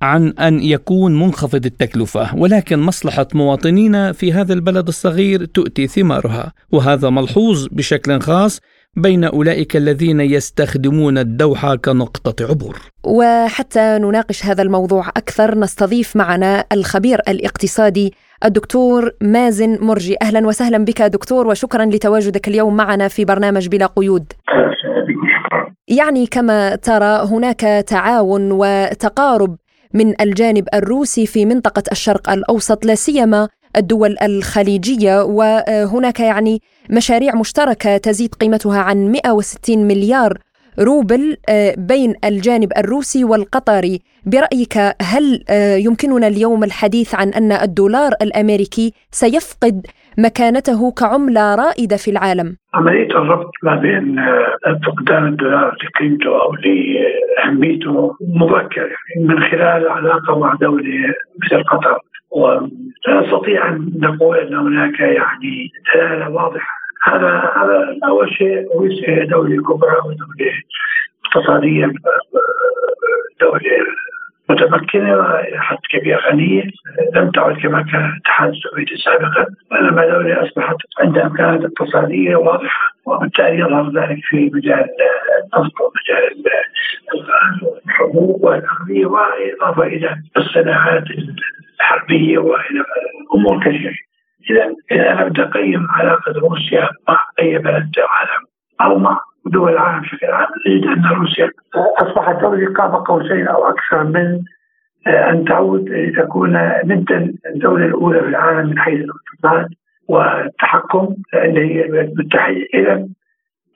عن 0.01 0.27
أن 0.27 0.59
يكون 0.59 1.19
منخفض 1.19 1.65
التكلفة 1.65 2.35
ولكن 2.35 2.79
مصلحة 2.79 3.27
مواطنينا 3.33 4.11
في 4.11 4.33
هذا 4.33 4.53
البلد 4.53 4.87
الصغير 4.87 5.45
تؤتي 5.45 5.87
ثمارها 5.87 6.53
وهذا 6.71 7.09
ملحوظ 7.09 7.67
بشكل 7.71 8.21
خاص 8.21 8.59
بين 8.95 9.23
أولئك 9.23 9.75
الذين 9.75 10.21
يستخدمون 10.21 11.17
الدوحة 11.17 11.75
كنقطة 11.75 12.45
عبور. 12.49 12.77
وحتى 13.03 13.97
نناقش 14.01 14.45
هذا 14.45 14.63
الموضوع 14.63 15.07
أكثر 15.07 15.57
نستضيف 15.57 16.15
معنا 16.15 16.65
الخبير 16.71 17.19
الاقتصادي 17.27 18.13
الدكتور 18.45 19.11
مازن 19.21 19.77
مرجي 19.81 20.15
أهلا 20.21 20.47
وسهلا 20.47 20.77
بك 20.77 21.01
دكتور 21.01 21.47
وشكرا 21.47 21.85
لتواجدك 21.85 22.47
اليوم 22.47 22.75
معنا 22.75 23.07
في 23.07 23.25
برنامج 23.25 23.67
بلا 23.67 23.85
قيود. 23.85 24.33
يعني 25.87 26.27
كما 26.27 26.75
ترى 26.75 27.27
هناك 27.27 27.85
تعاون 27.87 28.49
وتقارب 28.51 29.57
من 29.93 30.21
الجانب 30.21 30.67
الروسي 30.73 31.25
في 31.25 31.45
منطقة 31.45 31.83
الشرق 31.91 32.29
الأوسط 32.29 32.85
لا 32.85 32.95
سيما 32.95 33.49
الدول 33.75 34.17
الخليجية. 34.21 35.23
وهناك 35.23 36.19
يعني 36.19 36.61
مشاريع 36.89 37.35
مشتركة 37.35 37.97
تزيد 37.97 38.35
قيمتها 38.35 38.79
عن 38.79 39.11
160 39.11 39.87
مليار 39.87 40.37
روبل 40.79 41.37
آه، 41.49 41.75
بين 41.77 42.15
الجانب 42.23 42.71
الروسي 42.77 43.23
والقطري. 43.23 44.01
برأيك 44.25 44.77
هل 45.01 45.43
آه، 45.49 45.75
يمكننا 45.75 46.27
اليوم 46.27 46.63
الحديث 46.63 47.15
عن 47.15 47.29
أن 47.29 47.51
الدولار 47.51 48.13
الأمريكي 48.21 48.93
سيفقد 49.11 49.87
مكانته 50.17 50.91
كعملة 50.91 51.55
رائدة 51.55 51.97
في 51.97 52.11
العالم. 52.11 52.57
عملية 52.73 53.07
الربط 53.07 53.51
ما 53.63 53.75
بين 53.75 54.19
آه، 54.19 54.79
فقدان 54.85 55.27
الدولار 55.27 55.77
لقيمته 55.83 56.41
أو 56.41 56.55
لأهميته 56.55 58.15
مبكر 58.21 58.81
يعني 58.81 59.27
من 59.27 59.39
خلال 59.39 59.89
علاقة 59.89 60.39
مع 60.39 60.53
دولة 60.53 61.13
مثل 61.43 61.63
قطر. 61.63 61.97
ولا 62.31 62.69
نستطيع 63.09 63.69
أن 63.69 63.91
نقول 63.99 64.37
أن 64.37 64.55
هناك 64.55 64.99
يعني 64.99 65.71
دلالة 65.95 66.29
واضحة. 66.29 66.81
هذا 67.03 67.53
هذا 67.55 67.97
أول 68.07 68.33
شيء 68.33 68.67
روسيا 68.75 69.25
دولة 69.25 69.63
كبرى 69.63 69.97
ودولة 70.05 70.53
اقتصادية 71.25 71.85
دولة 73.41 73.61
متمكنة 74.51 75.23
حد 75.55 75.77
كبير 75.89 76.19
غنيه 76.19 76.63
لم 77.15 77.31
تعد 77.31 77.55
كما 77.55 77.81
كان 77.81 78.05
الاتحاد 78.05 78.49
السوفيتي 78.49 78.95
سابقا 78.97 79.45
وانما 79.71 80.05
دوله 80.05 80.43
أصبحت 80.43 80.75
عندها 80.99 81.25
امكانات 81.25 81.65
اقتصادية 81.65 82.35
واضحة 82.35 82.87
وبالتالي 83.05 83.59
يظهر 83.59 83.89
ذلك 83.89 84.19
في 84.23 84.51
مجال 84.53 84.87
النفط 85.43 85.73
ومجال 85.81 86.45
الغاز 87.13 87.63
والحبوب 87.63 88.43
والاغذيه 88.43 89.05
وإضافة 89.05 89.83
إلى 89.83 90.15
الصناعات 90.37 91.03
الحربية 91.79 92.37
وإلى 92.37 92.83
امور 93.35 93.59
كثيرة. 93.59 93.95
اذا 94.49 94.73
إذا 94.91 95.11
أنا 95.11 95.23
بدي 95.27 95.41
اقيم 95.41 95.87
علاقة 95.89 96.31
روسيا 96.31 96.89
مع 97.07 97.25
أي 97.39 97.57
بلد 97.57 97.91
عالم 98.09 98.45
أو 98.81 98.97
مع 98.97 99.19
دول 99.45 99.71
العالم 99.73 100.01
بشكل 100.01 100.27
عام 100.27 100.47
نجد 100.67 100.85
أن 100.87 101.05
روسيا 101.05 101.49
أصبحت 101.99 102.41
دولة 102.41 102.73
قاب 102.73 102.93
قوسين 103.05 103.47
أو 103.47 103.69
أكثر 103.69 104.03
من 104.03 104.39
أن 105.07 105.45
تعود 105.45 105.89
لتكون 105.89 106.57
ندا 106.85 107.33
الدولة 107.55 107.85
الأولى 107.85 108.19
في 108.19 108.27
العالم 108.27 108.69
من 108.69 108.79
حيث 108.79 108.99
الاقتصاد 108.99 109.69
والتحكم 110.07 111.15
اللي 111.33 111.75
هي 111.75 111.85
الولايات 111.85 112.09
المتحده 112.09 112.65
إذا 112.73 113.07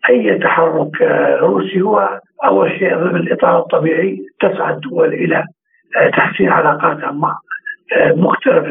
أي 0.09 0.37
تحرك 0.39 1.01
روسي 1.41 1.81
هو 1.81 2.19
أول 2.45 2.69
شيء 2.71 2.95
ضمن 2.97 3.15
الإطار 3.15 3.59
الطبيعي 3.59 4.25
تسعى 4.39 4.73
الدول 4.73 5.13
إلى 5.13 5.43
تحسين 6.13 6.49
علاقاتها 6.49 7.11
مع 7.11 7.37
مختلف 7.93 8.65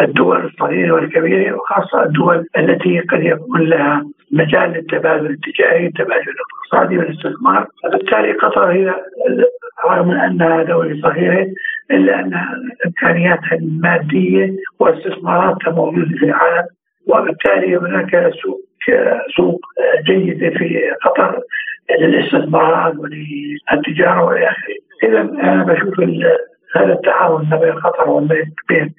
الدول 0.00 0.44
الصغيرة 0.44 0.92
والكبيرة 0.92 1.56
وخاصة 1.56 2.02
الدول 2.02 2.46
التي 2.58 3.00
قد 3.00 3.22
يكون 3.22 3.60
لها 3.60 4.02
مجال 4.32 4.70
للتبادل 4.70 5.26
التجاري 5.26 5.86
التبادل 5.86 6.32
الاقتصادي 6.34 6.98
والاستثمار 6.98 7.66
فبالتالي 7.84 8.32
قطر 8.32 8.72
هي 8.72 8.94
رغم 9.86 10.10
أنها 10.10 10.62
دولة 10.62 11.00
صغيرة 11.02 11.46
إلا 11.90 12.20
أن 12.20 12.32
إمكانياتها 12.86 13.54
المادية 13.54 14.52
واستثماراتها 14.80 15.70
موجودة 15.70 16.16
في 16.18 16.24
العالم 16.24 16.66
وبالتالي 17.06 17.76
هناك 17.76 18.32
سوق 18.42 18.60
سوق 19.36 19.60
جيدة 20.06 20.50
في 20.50 20.80
قطر 21.04 21.40
للاستثمارات 22.00 22.94
وللتجارة 22.96 24.24
والى 24.24 24.46
آخره. 24.46 24.74
إذا 25.04 25.20
أنا 25.20 25.64
بشوف 25.64 26.00
هذا 26.76 26.92
التعاون 26.92 27.48
ما 27.50 27.56
بين 27.56 27.72
قطر 27.72 28.10
وبين 28.10 28.54
بين 28.68 28.94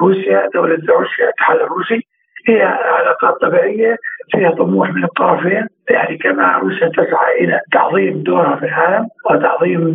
روسيا 0.00 0.48
دولة 0.54 0.78
روسيا 0.88 1.24
الاتحاد 1.24 1.60
الروسي 1.60 2.00
هي 2.48 2.62
علاقات 2.62 3.34
طبيعية 3.40 3.96
فيها 4.32 4.50
طموح 4.50 4.90
من 4.90 5.04
الطرفين. 5.04 5.66
يعني 5.90 6.18
كما 6.18 6.56
روسيا 6.56 6.88
تسعى 6.88 7.44
إلى 7.44 7.60
تعظيم 7.72 8.22
دورها 8.22 8.56
في 8.56 8.64
العالم 8.64 9.08
وتعظيم 9.30 9.94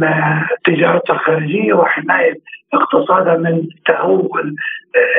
تجارتها 0.65 1.13
الخارجية 1.13 1.73
وحماية 1.73 2.33
اقتصادها 2.73 3.37
من 3.37 3.67
تهول 3.85 4.55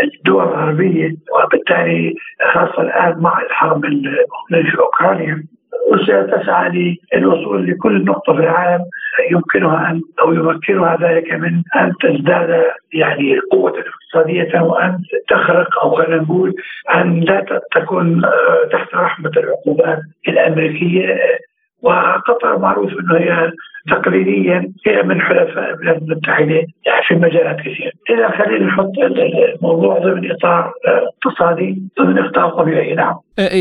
الدول 0.03 0.45
الغربية 0.45 1.15
وبالتالي 1.35 2.15
خاصة 2.53 2.83
الآن 2.83 3.19
مع 3.21 3.43
الحرب 3.43 3.85
في 4.51 4.79
أوكرانيا 4.79 5.45
روسيا 5.93 6.23
تسعى 6.23 6.97
للوصول 7.15 7.71
لكل 7.71 8.05
نقطة 8.05 8.33
في 8.35 8.41
العالم 8.41 8.85
يمكنها 9.31 9.91
أن 9.91 10.01
أو 10.21 10.33
يمكنها 10.33 10.97
ذلك 10.97 11.33
من 11.33 11.63
أن 11.77 11.93
تزداد 12.01 12.65
يعني 12.93 13.39
قوة 13.53 13.73
اقتصادية 13.79 14.61
وأن 14.61 14.99
تخرق 15.29 15.83
أو 15.83 15.95
خلينا 15.95 16.23
نقول 16.23 16.55
أن 16.95 17.21
لا 17.21 17.61
تكون 17.75 18.25
آه، 18.25 18.69
تحت 18.73 18.95
رحمة 18.95 19.31
العقوبات 19.37 19.99
الأمريكية 20.29 21.19
وقطر 21.83 22.59
معروف 22.59 22.93
إنه 22.93 23.17
هي 23.17 23.53
تقليديا 23.91 24.73
من 25.05 25.21
حلفاء 25.21 25.71
الولايات 25.71 26.03
المتحده 26.03 26.55
يعني 26.87 27.03
في 27.09 27.15
مجالات 27.15 27.57
كثيرة، 27.61 27.93
إذا 28.11 28.31
خلينا 28.39 28.67
نحط 28.67 28.93
الموضوع 29.59 29.99
ضمن 29.99 30.31
إطار 30.31 30.73
اقتصادي 30.87 31.83
ضمن 32.01 32.19
إطار 32.19 32.51
طبيعي 32.51 32.95
نعم. 32.95 33.15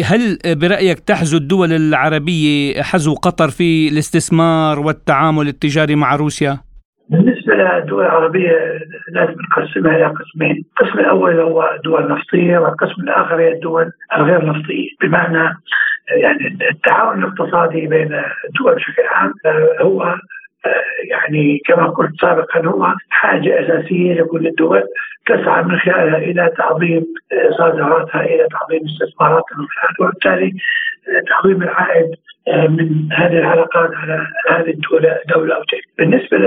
هل 0.05 0.37
برأيك 0.55 0.99
تحزو 0.99 1.37
الدول 1.37 1.71
العربية 1.71 2.81
حزو 2.81 3.13
قطر 3.13 3.47
في 3.47 3.87
الاستثمار 3.87 4.79
والتعامل 4.79 5.47
التجاري 5.47 5.95
مع 5.95 6.15
روسيا؟ 6.15 6.57
بالنسبة 7.09 7.53
للدول 7.53 8.05
العربية 8.05 8.51
لازم 9.13 9.35
نقسمها 9.51 9.95
إلى 9.95 10.05
قسمين، 10.05 10.63
القسم 10.81 10.99
الأول 10.99 11.39
هو 11.39 11.69
دول 11.83 12.11
نفطية 12.11 12.57
والقسم 12.57 13.01
الآخر 13.01 13.39
هي 13.39 13.51
الدول 13.51 13.91
الغير 14.17 14.45
نفطية، 14.45 14.89
بمعنى 15.01 15.49
يعني 16.07 16.57
التعاون 16.71 17.23
الاقتصادي 17.23 17.87
بين 17.87 18.21
الدول 18.49 18.75
بشكل 18.75 19.03
عام 19.11 19.33
هو 19.79 20.15
يعني 21.09 21.61
كما 21.65 21.87
قلت 21.87 22.21
سابقا 22.21 22.65
هو 22.65 22.93
حاجة 23.09 23.61
أساسية 23.61 24.13
لكل 24.13 24.47
الدول 24.47 24.83
تسعى 25.25 25.63
من 25.63 25.79
خلالها 25.79 26.17
إلى 26.17 26.51
تعظيم 26.57 27.05
صادراتها 27.57 28.21
إلى 28.21 28.47
تعظيم 28.51 28.81
استثماراتها 28.85 29.67
وبالتالي 29.99 30.53
تعظيم 31.29 31.63
العائد 31.63 32.15
من 32.47 33.13
هذه 33.13 33.37
العلاقات 33.39 33.91
على 33.95 34.27
هذه 34.49 34.69
الدولة 34.69 35.19
دولة 35.35 35.55
أو 35.55 35.63
تلك 35.63 35.83
بالنسبة 35.97 36.37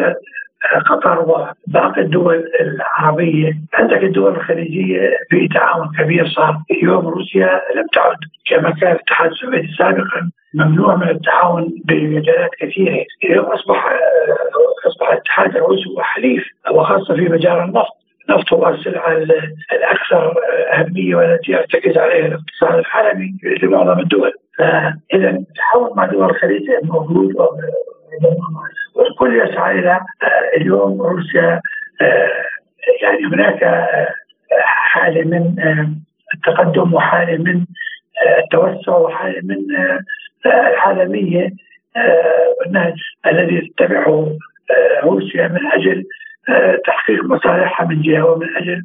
قطر 0.87 1.19
وباقي 1.21 2.01
الدول 2.01 2.45
العربية 2.61 3.53
عندك 3.75 4.03
الدول 4.03 4.35
الخليجية 4.37 5.11
في 5.31 5.49
تعاون 5.49 5.89
كبير 5.99 6.29
صار. 6.29 6.57
اليوم 6.71 7.09
روسيا 7.09 7.61
لم 7.77 7.87
تعد 7.93 8.17
كما 8.47 8.71
كان 8.71 8.93
الاتحاد 8.93 9.31
السوفيتي 9.31 9.69
سابقا 9.79 10.31
ممنوع 10.55 10.97
من 10.97 11.09
التعاون 11.09 11.75
بمجالات 11.85 12.51
كثيرة. 12.61 13.05
اليوم 13.25 13.45
أصبح 13.45 13.99
أصبح 14.87 15.13
الاتحاد 15.13 15.57
الروسي 15.57 15.91
هو 15.97 16.03
حليف 16.03 16.45
وخاصة 16.71 17.15
في 17.15 17.29
مجال 17.29 17.59
النفط. 17.59 17.93
النفط 18.29 18.53
هو 18.53 18.69
السلعة 18.69 19.13
الأكثر 19.73 20.35
أهمية 20.73 21.15
والتي 21.15 21.53
يرتكز 21.53 21.99
عليها 21.99 22.27
الاقتصاد 22.27 22.79
العالمي 22.79 23.35
لمعظم 23.63 24.01
الدول. 24.01 24.33
فإذا 24.59 25.31
التعاون 25.31 25.97
مع 25.97 26.07
دول 26.07 26.31
الخليج 26.31 26.63
موجود 26.83 27.35
والكل 28.97 29.41
يسعى 29.41 29.79
إلى 29.79 29.91
آه، 30.23 30.57
اليوم 30.57 31.03
روسيا 31.03 31.61
آه، 32.01 32.45
يعني 33.03 33.27
هناك 33.27 33.63
آه، 33.63 34.09
حالة 34.63 35.25
من 35.25 35.57
التقدم 36.35 36.95
وحالة 36.95 37.37
من 37.37 37.65
التوسع 38.39 38.97
وحالة 38.97 39.41
من 39.43 39.57
العالمية 40.47 41.53
والنهج 42.61 42.95
الذي 43.27 43.61
تتبعه 43.61 44.37
روسيا 45.03 45.49
من 45.49 45.67
أجل 45.67 46.05
تحقيق 46.87 47.25
مصالحها 47.25 47.87
من 47.87 48.03
جهة 48.03 48.25
ومن 48.25 48.57
أجل 48.57 48.85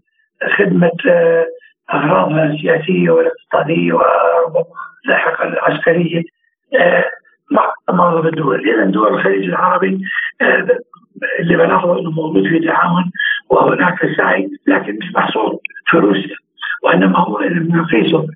خدمة 0.57 0.91
أغراضها 1.93 2.43
السياسية 2.43 3.09
والاقتصادية 3.09 3.93
وربما 3.93 4.63
لاحقا 5.05 5.47
العسكرية 5.47 6.23
مع 7.51 7.73
معظم 7.89 8.27
الدول 8.27 8.69
اذا 8.69 8.85
دول 8.85 9.13
الخليج 9.13 9.43
العربي 9.43 10.01
آه، 10.41 10.67
اللي 11.39 11.57
بلاحظه 11.57 11.99
إنه 11.99 12.11
موجود 12.11 12.47
في 12.47 12.59
تعاون 12.59 13.11
وهناك 13.49 14.15
سعي 14.17 14.49
لكن 14.67 14.97
مش 15.01 15.15
محصور 15.15 15.57
في 15.85 15.97
روسيا 15.97 16.35
وإنما 16.83 17.19
هو 17.19 17.39
اللي 17.39 17.59
بنقيسه 17.59 18.27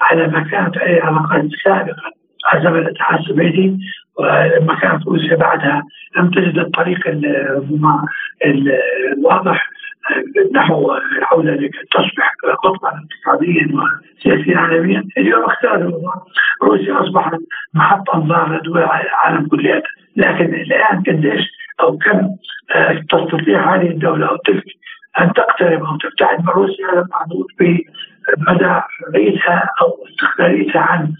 على 0.00 0.26
ما 0.26 0.40
كانت 0.40 0.78
عليه 0.78 1.02
علاقات 1.02 1.44
سابقا 1.64 2.10
على 2.46 2.62
زمن 2.64 2.78
الاتحاد 2.78 3.18
السوفيتي 3.20 3.78
ولما 4.18 4.74
كانت 4.74 5.06
روسيا 5.06 5.36
بعدها. 5.36 5.82
لم 6.16 6.30
تجد 6.30 6.58
الطريق 6.58 6.98
الواضح 8.44 9.70
نحو 10.54 10.94
العوده 11.18 11.54
لكي 11.54 11.78
تصبح 11.90 12.34
قطبا 12.64 12.88
اقتصاديا 12.88 13.68
وسياسيا 13.74 14.58
عالميا، 14.58 15.04
اليوم 15.18 15.44
اختار 15.44 15.92
روسيا 16.62 17.00
أصبحت 17.00 17.34
محط 17.74 18.10
انظار 18.14 18.56
لدول 18.56 18.78
العالم 18.78 19.48
كلها، 19.48 19.82
لكن 20.16 20.54
الآن 20.54 21.02
قديش 21.02 21.48
أو 21.80 21.98
كم 21.98 22.28
تستطيع 23.10 23.74
هذه 23.74 23.86
الدولة 23.90 24.26
أو 24.26 24.36
تلك 24.36 24.64
أن 25.20 25.32
تقترب 25.32 25.84
أو 25.84 25.96
تبتعد 25.96 26.40
من 26.40 26.48
روسيا 26.48 26.86
هذا 26.92 27.06
محدود 27.10 27.46
بمدى 27.60 28.80
حريتها 28.80 29.70
أو 29.82 30.04
استقلاليتها 30.08 30.80
عن 30.80 31.12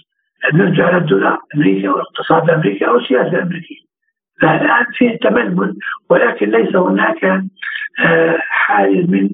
نرجع 0.55 0.91
للدولار 0.91 1.39
الامريكي 1.55 1.89
والاقتصاد 1.89 2.43
الأمريكي 2.45 2.87
أو 2.87 2.97
السياسة 2.97 3.29
الأمريكية. 3.29 3.89
فالان 4.43 4.87
في 4.93 5.19
تململ 5.19 5.77
ولكن 6.11 6.51
ليس 6.51 6.77
هناك 6.77 7.43
آه، 7.99 8.37
حال 8.51 9.11
من 9.11 9.31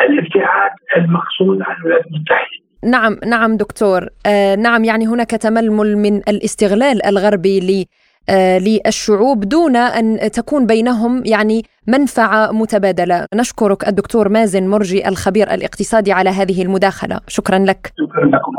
الابتعاد 0.00 0.70
المقصود 0.96 1.62
عن 1.62 1.76
الولايات 1.76 2.06
المتحده. 2.06 2.64
نعم 2.84 3.16
نعم 3.26 3.56
دكتور 3.56 4.08
آه 4.26 4.54
نعم 4.54 4.84
يعني 4.84 5.06
هناك 5.06 5.30
تململ 5.30 5.98
من 5.98 6.16
الاستغلال 6.16 7.06
الغربي 7.06 7.60
ل 7.60 7.84
آه 8.28 8.58
للشعوب 8.58 9.40
دون 9.40 9.76
أن 9.76 10.30
تكون 10.30 10.66
بينهم 10.66 11.22
يعني 11.26 11.62
منفعة 11.86 12.52
متبادلة. 12.52 13.26
نشكرك 13.34 13.88
الدكتور 13.88 14.28
مازن 14.28 14.68
مرجي 14.68 15.08
الخبير 15.08 15.54
الاقتصادي 15.54 16.12
على 16.12 16.30
هذه 16.30 16.62
المداخلة، 16.62 17.20
شكرا 17.28 17.58
لك. 17.58 17.92
شكرا 17.98 18.26
لكم 18.26 18.52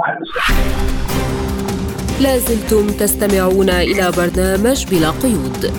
لازلتم 2.22 2.88
تستمعون 2.88 3.70
إلى 3.70 4.12
برنامج 4.18 4.86
بلا 4.92 5.10
قيود 5.10 5.72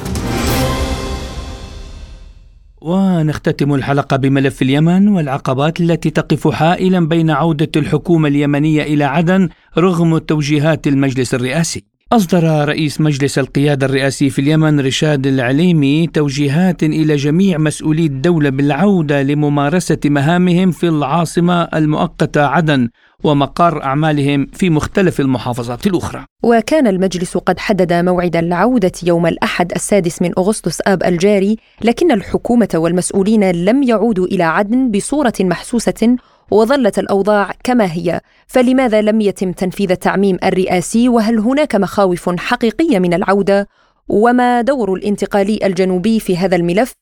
ونختتم 2.81 3.75
الحلقة 3.75 4.17
بملف 4.17 4.63
اليمن 4.63 5.09
والعقبات 5.09 5.81
التي 5.81 6.11
تقف 6.11 6.49
حائلا 6.49 7.09
بين 7.09 7.31
عودة 7.31 7.71
الحكومة 7.77 8.29
اليمنية 8.29 8.83
إلى 8.83 9.05
عدن 9.05 9.49
رغم 9.79 10.19
توجيهات 10.19 10.87
المجلس 10.87 11.35
الرئاسي. 11.35 11.96
أصدر 12.13 12.69
رئيس 12.69 13.01
مجلس 13.01 13.39
القيادة 13.39 13.87
الرئاسي 13.87 14.31
في 14.31 14.39
اليمن 14.39 14.81
رشاد 14.81 15.27
العليمي 15.27 16.07
توجيهات 16.07 16.83
إلى 16.83 17.17
جميع 17.17 17.59
مسؤولي 17.59 18.07
الدولة 18.07 18.51
بالعودة 18.51 19.23
لممارسة 19.23 19.99
مهامهم 20.05 20.71
في 20.71 20.89
العاصمة 20.89 21.63
المؤقتة 21.63 22.47
عدن 22.47 22.89
ومقر 23.25 23.83
أعمالهم 23.83 24.47
في 24.53 24.71
مختلف 24.71 25.21
المحافظات 25.21 25.87
الأخرى. 25.87 26.25
وكان 26.43 26.87
المجلس 26.87 27.37
قد 27.37 27.59
حدد 27.59 27.93
موعد 27.93 28.37
العودة 28.37 28.93
يوم 29.03 29.27
الأحد 29.27 29.73
السادس 29.73 30.23
من 30.23 30.33
أغسطس 30.39 30.79
آب 30.87 31.03
الجاري 31.03 31.57
لكن 31.85 32.13
الحكومة 32.13 32.69
والمسؤولين 32.75 33.51
لم 33.51 33.83
يعودوا 33.83 34.27
إلى 34.27 34.45
عدن 34.45 34.91
بصورة 34.91 35.35
محسوسة 35.41 36.17
وظلت 36.51 36.99
الأوضاع 36.99 37.53
كما 37.65 37.93
هي. 37.93 38.21
فلماذا 38.47 39.01
لم 39.01 39.21
يتم 39.21 39.53
تنفيذ 39.53 39.91
التعميم 39.91 40.39
الرئاسي؟ 40.45 41.09
وهل 41.09 41.39
هناك 41.39 41.75
مخاوف 41.75 42.31
حقيقية 42.39 42.99
من 42.99 43.15
العودة؟ 43.15 43.69
وما 44.09 44.61
دور 44.61 44.95
الانتقالي 44.95 45.59
الجنوبي 45.65 46.21
في 46.21 46.37
هذا 46.37 46.57
الملف؟ 46.57 46.93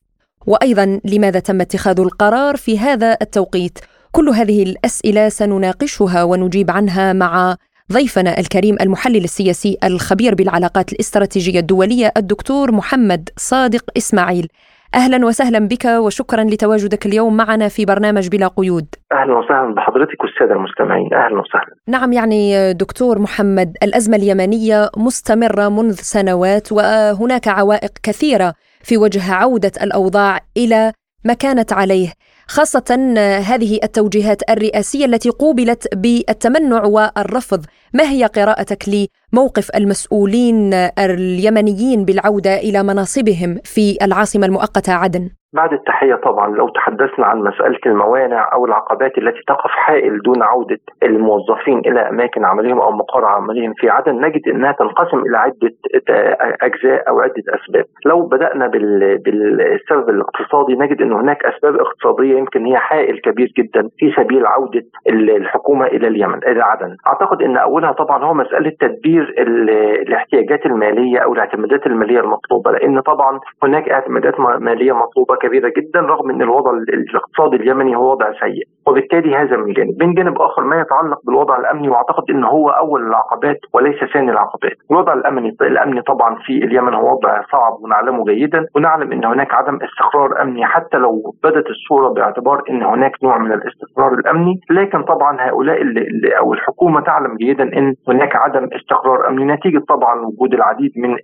وأيضا 0.47 0.99
لماذا 1.05 1.39
تم 1.39 1.61
اتخاذ 1.61 1.99
القرار 1.99 2.57
في 2.57 2.79
هذا 2.79 3.17
التوقيت؟ 3.21 3.79
كل 4.11 4.29
هذه 4.29 4.63
الأسئلة 4.63 5.29
سنناقشها 5.29 6.23
ونجيب 6.23 6.71
عنها 6.71 7.13
مع 7.13 7.55
ضيفنا 7.91 8.39
الكريم 8.39 8.77
المحلل 8.81 9.23
السياسي 9.23 9.77
الخبير 9.83 10.35
بالعلاقات 10.35 10.93
الاستراتيجية 10.93 11.59
الدولية 11.59 12.13
الدكتور 12.17 12.71
محمد 12.71 13.29
صادق 13.37 13.83
إسماعيل. 13.97 14.47
أهلا 14.95 15.25
وسهلا 15.25 15.59
بك 15.59 15.85
وشكرا 15.85 16.43
لتواجدك 16.43 17.05
اليوم 17.05 17.37
معنا 17.37 17.67
في 17.67 17.85
برنامج 17.85 18.27
بلا 18.27 18.47
قيود. 18.47 18.85
أهلا 19.11 19.37
وسهلا 19.37 19.73
بحضرتك 19.75 20.23
والسادة 20.23 20.55
المستمعين، 20.55 21.13
أهلا 21.13 21.39
وسهلا. 21.39 21.75
نعم 21.87 22.13
يعني 22.13 22.73
دكتور 22.73 23.19
محمد 23.19 23.77
الأزمة 23.83 24.17
اليمنية 24.17 24.89
مستمرة 24.97 25.69
منذ 25.69 25.93
سنوات 25.93 26.71
وهناك 26.71 27.47
عوائق 27.47 27.91
كثيرة 28.03 28.53
في 28.83 28.97
وجه 28.97 29.33
عودة 29.33 29.71
الأوضاع 29.81 30.39
إلى 30.57 30.91
ما 31.25 31.33
كانت 31.33 31.73
عليه. 31.73 32.13
خاصة 32.47 33.15
هذه 33.47 33.79
التوجيهات 33.83 34.49
الرئاسية 34.49 35.05
التي 35.05 35.29
قوبلت 35.29 35.95
بالتمنع 35.95 36.83
والرفض 36.85 37.65
ما 37.95 38.03
هي 38.03 38.25
قراءتك 38.25 38.83
لموقف 38.87 39.69
المسؤولين 39.75 40.73
اليمنيين 40.99 42.05
بالعودة 42.05 42.55
إلى 42.55 42.83
مناصبهم 42.83 43.55
في 43.63 43.97
العاصمة 44.05 44.45
المؤقتة 44.45 44.93
عدن؟ 44.93 45.29
بعد 45.55 45.73
التحية 45.73 46.15
طبعا 46.15 46.55
لو 46.55 46.69
تحدثنا 46.69 47.25
عن 47.25 47.37
مسألة 47.39 47.79
الموانع 47.85 48.49
أو 48.53 48.65
العقبات 48.65 49.17
التي 49.17 49.39
تقف 49.47 49.69
حائل 49.69 50.21
دون 50.21 50.43
عودة 50.43 50.79
الموظفين 51.03 51.79
إلى 51.79 52.09
أماكن 52.09 52.45
عملهم 52.45 52.79
أو 52.79 52.91
مقر 52.91 53.25
عملهم 53.25 53.73
في 53.77 53.89
عدن 53.89 54.25
نجد 54.25 54.47
أنها 54.47 54.71
تنقسم 54.71 55.19
إلى 55.19 55.37
عدة 55.37 55.75
أجزاء 56.61 57.09
أو 57.09 57.19
عدة 57.19 57.43
أسباب 57.49 57.85
لو 58.05 58.21
بدأنا 58.21 58.67
بالسبب 58.67 60.09
الاقتصادي 60.09 60.73
نجد 60.73 61.01
أن 61.01 61.13
هناك 61.13 61.45
أسباب 61.45 61.75
اقتصادية 61.75 62.37
يمكن 62.37 62.65
هي 62.65 62.77
حائل 62.77 63.21
كبير 63.21 63.51
جدا 63.57 63.89
في 63.97 64.13
سبيل 64.17 64.45
عودة 64.45 64.83
الحكومة 65.07 65.85
إلى 65.85 66.07
اليمن 66.07 66.37
إلى 66.47 66.61
عدن 66.61 66.95
أعتقد 67.07 67.41
أن 67.41 67.57
أولها 67.57 67.84
طبعا 67.91 68.23
هو 68.23 68.33
مسألة 68.33 68.71
تدبير 68.79 69.33
الاحتياجات 69.37 70.65
المالية 70.65 71.19
أو 71.19 71.33
الاعتمادات 71.33 71.87
المالية 71.87 72.19
المطلوبة 72.19 72.71
لأن 72.71 72.99
طبعا 72.99 73.39
هناك 73.63 73.89
اعتمادات 73.89 74.39
مالية 74.39 74.91
مطلوبة 74.91 75.35
كبيرة 75.35 75.71
جدا 75.77 75.99
رغم 75.99 76.29
إن 76.29 76.41
الوضع 76.41 76.71
الاقتصادي 76.71 77.55
اليمني 77.55 77.95
هو 77.95 78.11
وضع 78.11 78.31
سيء. 78.39 78.63
وبالتالي 78.87 79.35
هذا 79.35 79.57
من 79.57 79.73
جانب. 79.73 80.03
من 80.03 80.13
جانب 80.13 80.41
آخر 80.41 80.63
ما 80.63 80.79
يتعلق 80.81 81.19
بالوضع 81.25 81.57
الأمني 81.57 81.89
وأعتقد 81.89 82.23
إن 82.29 82.43
هو 82.43 82.69
أول 82.69 83.07
العقبات 83.07 83.57
وليس 83.73 84.03
ثاني 84.13 84.31
العقبات. 84.31 84.71
الوضع 84.91 85.13
الأمني 85.13 85.55
الأمني 85.61 86.01
طبعا 86.01 86.35
في 86.45 86.53
اليمن 86.57 86.93
هو 86.93 87.11
وضع 87.11 87.41
صعب 87.51 87.73
ونعلمه 87.83 88.25
جيدا. 88.25 88.65
ونعلم 88.75 89.11
إن 89.11 89.25
هناك 89.25 89.53
عدم 89.53 89.79
استقرار 89.81 90.41
أمني 90.41 90.65
حتى 90.65 90.97
لو 90.97 91.33
بدت 91.43 91.67
الصورة 91.67 92.09
باعتبار 92.09 92.63
إن 92.69 92.83
هناك 92.83 93.23
نوع 93.23 93.37
من 93.37 93.51
الاستقرار 93.51 94.13
الأمني. 94.13 94.59
لكن 94.69 95.03
طبعا 95.03 95.37
هؤلاء 95.39 95.81
اللي 95.81 96.37
أو 96.37 96.53
الحكومة 96.53 97.01
تعلم 97.01 97.35
جيدا 97.37 97.74
إن 97.75 97.93
هناك 98.07 98.35
عدم 98.35 98.69
استقرار 98.75 99.27
أمني 99.29 99.45
نتيجة 99.53 99.79
طبعا 99.89 100.25
وجود 100.25 100.53
العديد 100.53 100.91
من 100.97 101.15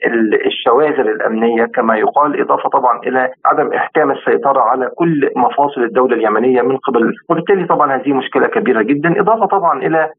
الشواغل 0.46 1.10
الأمنية 1.10 1.66
كما 1.66 1.98
يقال 1.98 2.42
إضافة 2.42 2.70
طبعا 2.70 3.00
إلى 3.00 3.30
عدم 3.46 3.74
إحكام 3.74 4.12
السيطرة 4.12 4.62
على 4.62 4.90
كل 4.96 5.30
مفاصل 5.36 5.84
الدولة 5.84 6.16
اليمنية 6.16 6.62
من 6.62 6.78
قبل. 6.78 7.14
وبالتالي 7.30 7.66
طبعا 7.66 7.96
هذه 7.96 8.14
مشكلة 8.14 8.48
كبيرة 8.48 8.82
جدا 8.82 9.20
إضافة 9.22 9.46
طبعا 9.46 9.82
إلى 9.82 10.10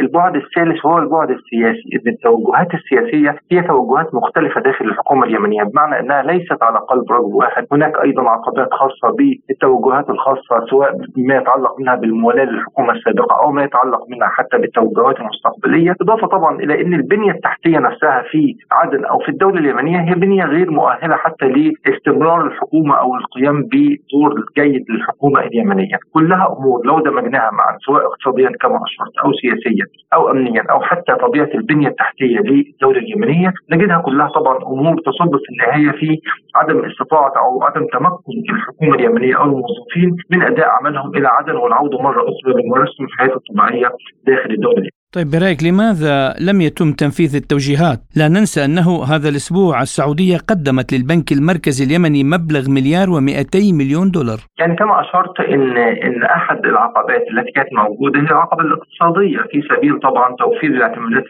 البعد 0.00 0.36
الثالث 0.36 0.84
وهو 0.84 0.98
البعد 0.98 1.30
السياسي 1.30 1.88
ان 1.94 2.12
التوجهات 2.12 2.74
السياسية 2.74 3.36
هي 3.52 3.62
توجهات 3.62 4.14
مختلفة 4.14 4.60
داخل 4.60 4.84
الحكومة 4.84 5.24
اليمنية 5.26 5.62
بمعنى 5.62 6.00
إنها 6.00 6.22
ليست 6.22 6.62
على 6.62 6.78
قلب 6.78 7.12
رجل 7.12 7.34
واحد. 7.34 7.66
هناك 7.72 7.92
أيضا 8.04 8.22
عقبات 8.28 8.68
خاصة 8.72 9.16
بالتوجهات 9.48 10.10
الخاصة 10.10 10.66
سواء 10.70 10.92
ما 11.16 11.36
يتعلق 11.36 11.80
منها 11.80 11.94
بالموالاه 11.94 12.44
للحكومه 12.44 12.92
السابقة 12.92 13.42
أو 13.42 13.50
ما 13.52 13.64
يتعلق 13.64 14.00
منها 14.08 14.28
حتى 14.28 14.58
بالتوجهات 14.58 15.20
المستقبلية. 15.20 15.71
إضافة 16.00 16.26
طبعا 16.26 16.58
إلى 16.60 16.82
إن 16.82 16.94
البنية 16.94 17.30
التحتية 17.30 17.78
نفسها 17.78 18.22
في 18.30 18.56
عدن 18.72 19.04
أو 19.04 19.18
في 19.18 19.28
الدولة 19.28 19.58
اليمنية 19.60 20.00
هي 20.00 20.14
بنية 20.14 20.44
غير 20.44 20.70
مؤهلة 20.70 21.16
حتى 21.16 21.46
لاستمرار 21.86 22.46
الحكومة 22.46 22.94
أو 22.94 23.16
القيام 23.16 23.62
بدور 23.62 24.44
جيد 24.58 24.84
للحكومة 24.90 25.40
اليمنية. 25.40 25.96
كلها 26.14 26.56
أمور 26.58 26.86
لو 26.86 27.00
دمجناها 27.00 27.50
معا 27.50 27.76
سواء 27.86 28.06
اقتصاديا 28.06 28.50
كما 28.60 28.76
أشرت 28.76 29.18
أو 29.24 29.32
سياسيا 29.32 29.84
أو 30.14 30.30
امنيا 30.30 30.62
أو 30.70 30.80
حتى 30.80 31.12
طبيعة 31.14 31.50
البنية 31.54 31.88
التحتية 31.88 32.38
للدولة 32.38 32.98
اليمنية 32.98 33.52
نجدها 33.70 33.98
كلها 34.06 34.28
طبعا 34.28 34.56
أمور 34.56 34.94
تصب 35.00 35.36
في 35.36 35.48
النهاية 35.52 35.98
في 35.98 36.18
عدم 36.54 36.84
استطاعة 36.84 37.32
أو 37.38 37.62
عدم 37.62 37.86
تمكن 37.92 38.54
الحكومة 38.54 38.94
اليمنية 38.94 39.36
أو 39.38 39.44
الموظفين 39.44 40.16
من 40.30 40.42
أداء 40.42 40.68
عملهم 40.68 41.16
إلى 41.16 41.28
عدن 41.28 41.56
والعودة 41.56 41.98
مرة 41.98 42.22
أخرى 42.22 42.62
لممارسه 42.62 43.04
الحياة 43.04 43.36
الطبيعية 43.36 43.90
داخل 44.26 44.50
الدولة 44.50 45.01
طيب 45.16 45.30
برأيك 45.30 45.60
لماذا 45.68 46.34
لم 46.48 46.60
يتم 46.60 46.92
تنفيذ 46.92 47.36
التوجيهات؟ 47.36 47.98
لا 48.16 48.28
ننسى 48.28 48.64
أنه 48.64 48.88
هذا 49.12 49.28
الأسبوع 49.28 49.82
السعودية 49.82 50.36
قدمت 50.50 50.88
للبنك 50.92 51.32
المركزي 51.32 51.84
اليمني 51.84 52.22
مبلغ 52.34 52.64
مليار 52.76 53.06
و200 53.14 53.64
مليون 53.80 54.06
دولار 54.16 54.40
يعني 54.60 54.74
كما 54.76 54.94
أشرت 55.00 55.40
إن 55.40 55.76
إن 56.06 56.22
أحد 56.22 56.60
العقبات 56.66 57.24
التي 57.32 57.52
كانت 57.56 57.68
موجودة 57.82 58.20
هي 58.20 58.30
العقبة 58.36 58.62
الاقتصادية 58.66 59.38
في 59.50 59.58
سبيل 59.70 59.94
طبعا 60.08 60.36
توفير 60.42 60.70
الاعتمادات 60.70 61.24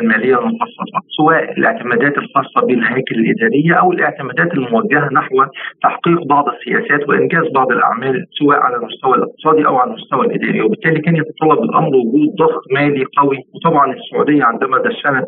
المالية 0.00 0.36
المخصصة 0.42 0.98
سواء 1.18 1.42
الاعتمادات 1.58 2.14
الخاصة 2.22 2.60
بالهياكل 2.66 3.16
الإدارية 3.22 3.74
أو 3.80 3.92
الاعتمادات 3.92 4.50
الموجهة 4.54 5.08
نحو 5.12 5.36
تحقيق 5.82 6.20
بعض 6.34 6.44
السياسات 6.54 7.08
وإنجاز 7.08 7.44
بعض 7.54 7.68
الأعمال 7.72 8.26
سواء 8.38 8.58
على 8.66 8.76
المستوى 8.76 9.14
الاقتصادي 9.18 9.66
أو 9.66 9.76
على 9.76 9.90
المستوى 9.90 10.26
الإداري 10.26 10.60
وبالتالي 10.62 11.00
كان 11.00 11.16
يتطلب 11.16 11.58
الأمر 11.68 11.92
وجود 11.96 12.28
ضغط 12.42 12.62
مالي 12.76 13.04
قوي 13.18 13.27
قوي 13.28 13.38
وطبعا 13.54 13.94
السعودية 13.94 14.44
عندما 14.44 14.78
دشنت 14.78 15.26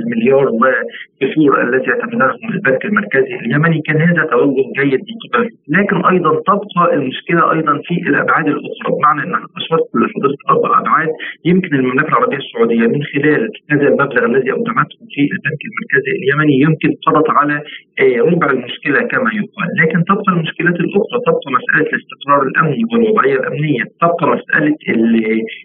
المليار 0.00 0.48
وكسور 0.48 1.62
التي 1.62 1.90
اعتمدهم 1.90 2.50
البنك 2.54 2.84
المركزي 2.84 3.34
اليمني 3.34 3.82
كان 3.86 4.00
هذا 4.00 4.22
توجه 4.24 4.66
جيد 4.78 5.00
من 5.08 5.16
قبل 5.24 5.48
لكن 5.68 5.96
أيضا 6.12 6.30
تبقى 6.50 6.94
المشكلة 6.94 7.52
أيضا 7.52 7.80
في 7.84 7.94
الأبعاد 8.10 8.46
الأخرى. 8.46 8.88
بمعنى 8.98 9.22
ان 9.22 9.34
اشرت 9.56 9.86
لحضرتك 9.94 10.42
أربع 10.50 10.80
ابعاد 10.80 11.08
يمكن 11.44 11.74
المملكة 11.74 12.08
العربية 12.08 12.36
السعودية 12.36 12.86
من 12.86 13.02
خلال 13.12 13.50
هذا 13.70 13.88
المبلغ 13.88 14.24
الذي 14.24 14.52
اودعته 14.52 14.98
في 15.14 15.22
البنك 15.34 15.60
المركزي 15.68 16.12
اليمني 16.20 16.54
يمكن 16.66 16.90
قضت 17.06 17.30
على 17.30 17.56
آه، 18.00 18.20
ربع 18.30 18.50
المشكلة 18.50 19.00
كما 19.12 19.30
يقال. 19.40 19.68
لكن 19.80 20.04
تبقى 20.04 20.32
المشكلات 20.36 20.74
الأخرى. 20.84 21.18
تبقى 21.26 21.48
مسألة 21.58 21.88
الاستقرار 21.92 22.40
الأمني 22.48 22.82
والوضعية 22.92 23.36
الأمنية. 23.40 23.82
تبقى 24.02 24.26
مسألة 24.36 24.76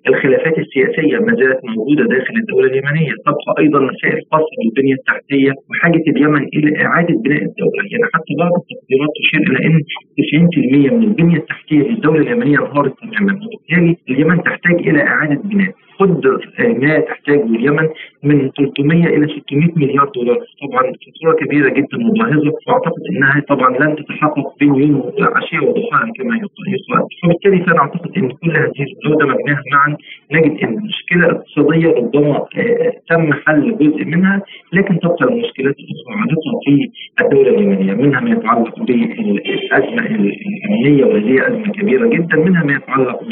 الخلافات 0.08 0.58
السياسية 0.60 1.18
ما 1.26 1.34
زالت 1.40 1.60
موجودة 1.78 2.04
داخل 2.16 2.36
الدولة 2.42 2.68
اليمنية. 2.72 3.12
تبقى 3.26 3.52
أيضا 3.60 3.80
مسائل 3.80 4.20
خاصه 4.32 4.54
بالبنيه 4.60 4.94
التحتية 5.00 5.52
وحاجة 5.70 6.04
اليمن 6.08 6.44
إلى 6.56 6.70
إعادة 6.86 7.16
بناء 7.24 7.42
الدولة. 7.50 7.84
يعني 7.92 8.06
حتى 8.14 8.34
بعض 8.40 8.52
التقديرات 8.62 9.12
تشير 9.20 9.42
إلى 9.50 9.60
إن 9.68 9.80
90% 10.20 10.90
من 10.98 11.04
البنية 11.04 11.38
التحتية 11.38 11.82
للدوله 11.90 12.22
اليمنية 12.22 12.58
انهارت 12.66 12.94
تماما. 13.02 13.34
وبالتالي 13.46 13.98
اليمن 14.10 14.44
تحتاج 14.44 14.88
إلى 14.88 15.00
إعادة 15.08 15.42
بناء. 15.44 15.72
قدر 16.00 16.50
ما 16.60 17.00
تحتاجه 17.00 17.44
اليمن. 17.44 17.90
من 18.24 18.50
300 18.58 19.06
إلى 19.06 19.28
600 19.28 19.70
مليار 19.76 20.12
دولار. 20.16 20.38
طبعا 20.62 20.84
فاتورة 20.84 21.36
كبيرة 21.46 21.70
جدا 21.70 21.98
وباهظه 22.08 22.54
وأعتقد 22.68 23.02
إنها 23.12 23.44
طبعا 23.50 23.70
لن 23.78 23.96
تتحقق 23.96 24.58
بين 24.60 24.76
يوم 24.76 24.96
وعشيه 25.20 25.60
وضحاها 25.60 26.12
كما 26.18 26.36
يقال. 26.36 27.08
فبالتالي 27.24 27.64
فأنا 27.66 27.80
أعتقد 27.80 28.18
إن 28.18 28.30
كل 28.32 28.52
هذه 28.58 28.86
لو 29.06 29.12
دمجناها 29.20 29.62
معا. 29.74 29.98
نجد 30.32 30.58
إن 30.64 30.78
المشكلة 30.78 31.26
الاقتصادية 31.26 31.88
ربما 31.88 32.36
آه، 32.58 32.94
تم 33.10 33.34
حل 33.34 33.78
جزء 33.78 34.06
منها 34.06 34.42
لكن 34.74 35.00
تبقى 35.00 35.26
المشكلات 35.26 35.76
الأخرى 35.80 36.14
عالقه 36.22 36.52
في 36.66 36.90
الدولة 37.22 37.50
اليمنية. 37.50 37.94
منها 37.94 38.20
ما 38.20 38.30
يتعلق 38.30 38.80
بالأزمة 38.80 40.06
الأمنية 40.06 41.06
وهي 41.06 41.48
أزمة 41.48 41.72
كبيرة 41.74 42.08
جدا. 42.08 42.36
منها 42.38 42.64
ما 42.64 42.74
يتعلق 42.74 43.24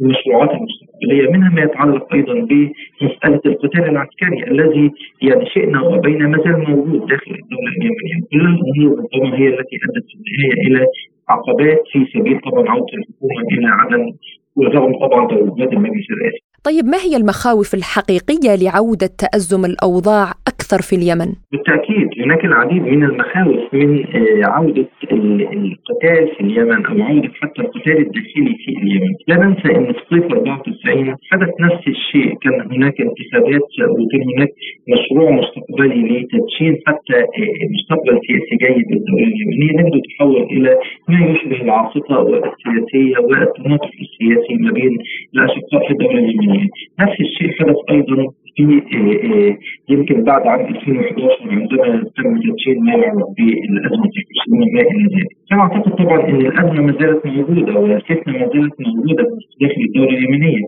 بالمشروعات 0.00 0.50
المستقبلية 0.50 1.30
منها 1.32 1.50
ما 1.50 1.62
يتعلق 1.62 2.14
أيضا 2.14 2.34
بمسألة 2.34 3.40
القتال 3.46 3.84
العسكري 3.88 4.44
الذي 4.50 4.90
يعني 5.22 5.46
شئنا 5.46 5.80
وابينا 5.82 6.26
ما 6.28 6.38
زال 6.44 6.58
موجود 6.70 7.06
داخل 7.06 7.30
الدولة 7.42 7.70
اليمنية. 7.78 8.16
كل 8.32 8.40
الأمور 8.40 8.98
ربما 8.98 9.38
هي 9.38 9.48
التي 9.48 9.76
أدت 9.86 10.04
في 10.08 10.14
النهاية 10.18 10.66
إلى 10.66 10.86
عقبات 11.28 11.82
في 11.92 12.06
سبيل 12.14 12.40
طبعا 12.40 12.68
عودة 12.70 12.92
الحكومة 12.98 13.42
إلى 13.52 13.66
عدم 13.80 14.12
ورغم 14.56 14.98
طبعا 14.98 15.26
توجهات 15.28 15.72
المجلس 15.72 16.06
الرئاسي. 16.10 16.49
طيب 16.64 16.84
ما 16.84 16.98
هي 17.06 17.16
المخاوف 17.16 17.74
الحقيقية 17.74 18.52
لعودة 18.64 19.10
تأزم 19.22 19.64
الأوضاع 19.64 20.26
أكثر 20.52 20.80
في 20.88 20.96
اليمن؟ 20.96 21.30
بالتأكيد 21.52 22.08
هناك 22.24 22.44
العديد 22.44 22.82
من 22.82 23.04
المخاوف 23.04 23.74
من 23.74 23.90
آه، 24.16 24.44
عودة 24.44 24.88
القتال 25.12 26.24
في 26.36 26.40
اليمن 26.40 26.86
أو 26.86 27.02
عودة 27.02 27.30
حتى 27.40 27.60
القتال 27.62 27.98
الداخلي 28.06 28.54
في 28.64 28.70
اليمن. 28.82 29.12
لا 29.28 29.36
ننسى 29.36 29.68
أن 29.76 29.92
في 29.92 30.00
صيف 30.10 30.24
94 30.24 31.16
حدث 31.30 31.50
نفس 31.60 31.82
الشيء. 31.88 32.34
كان 32.42 32.60
هناك 32.72 32.94
انتخابات 33.00 33.66
وكان 34.00 34.22
هناك 34.36 34.52
مشروع 34.94 35.30
مستقبلي 35.30 36.00
لتدشين 36.20 36.74
حتى 36.86 37.18
آه، 37.20 37.64
مستقبل 37.74 38.20
سياسي 38.26 38.54
جيد 38.62 38.86
للدولة 38.92 39.26
اليمنية. 39.32 39.72
نجد 39.80 40.02
تحول 40.10 40.42
إلى 40.42 40.78
ما 41.08 41.20
يشبه 41.30 41.60
العاصفة 41.62 42.22
السياسية 42.22 43.18
والتناطح 43.18 43.90
السياسي 44.04 44.54
ما 44.60 44.70
بين 44.72 44.92
الأشقاء 45.34 45.86
في 45.86 45.92
الدولة 45.92 46.18
اليمنية. 46.18 46.49
نفس 47.00 47.20
الشيء 47.20 47.50
حدث 47.58 47.76
أيضا 47.90 48.26
في 48.56 48.64
آه، 48.94 49.26
آه، 49.26 49.58
يمكن 49.88 50.24
بعد 50.24 50.46
عام 50.46 50.60
2011 50.60 51.50
عندما 51.50 52.04
تم 52.16 52.40
تدشين 52.40 52.84
ما 52.84 52.92
يعرف 52.92 53.28
بالأزمة 53.36 54.10
الفلسطينيه 54.18 54.72
ما 54.74 54.80
إلى 54.80 55.04
ذلك. 55.14 55.28
كما 55.50 55.60
أعتقد 55.60 55.92
طبعا 55.92 56.28
إن 56.28 56.40
الأزمة 56.46 56.80
ما 56.82 56.92
زالت 57.00 57.26
موجودة 57.26 57.80
والفتنة 57.80 58.32
ما 58.32 58.48
زالت 58.54 58.74
موجودة 58.80 59.24
داخل 59.60 59.80
الدولة 59.88 60.18
اليمنية. 60.18 60.60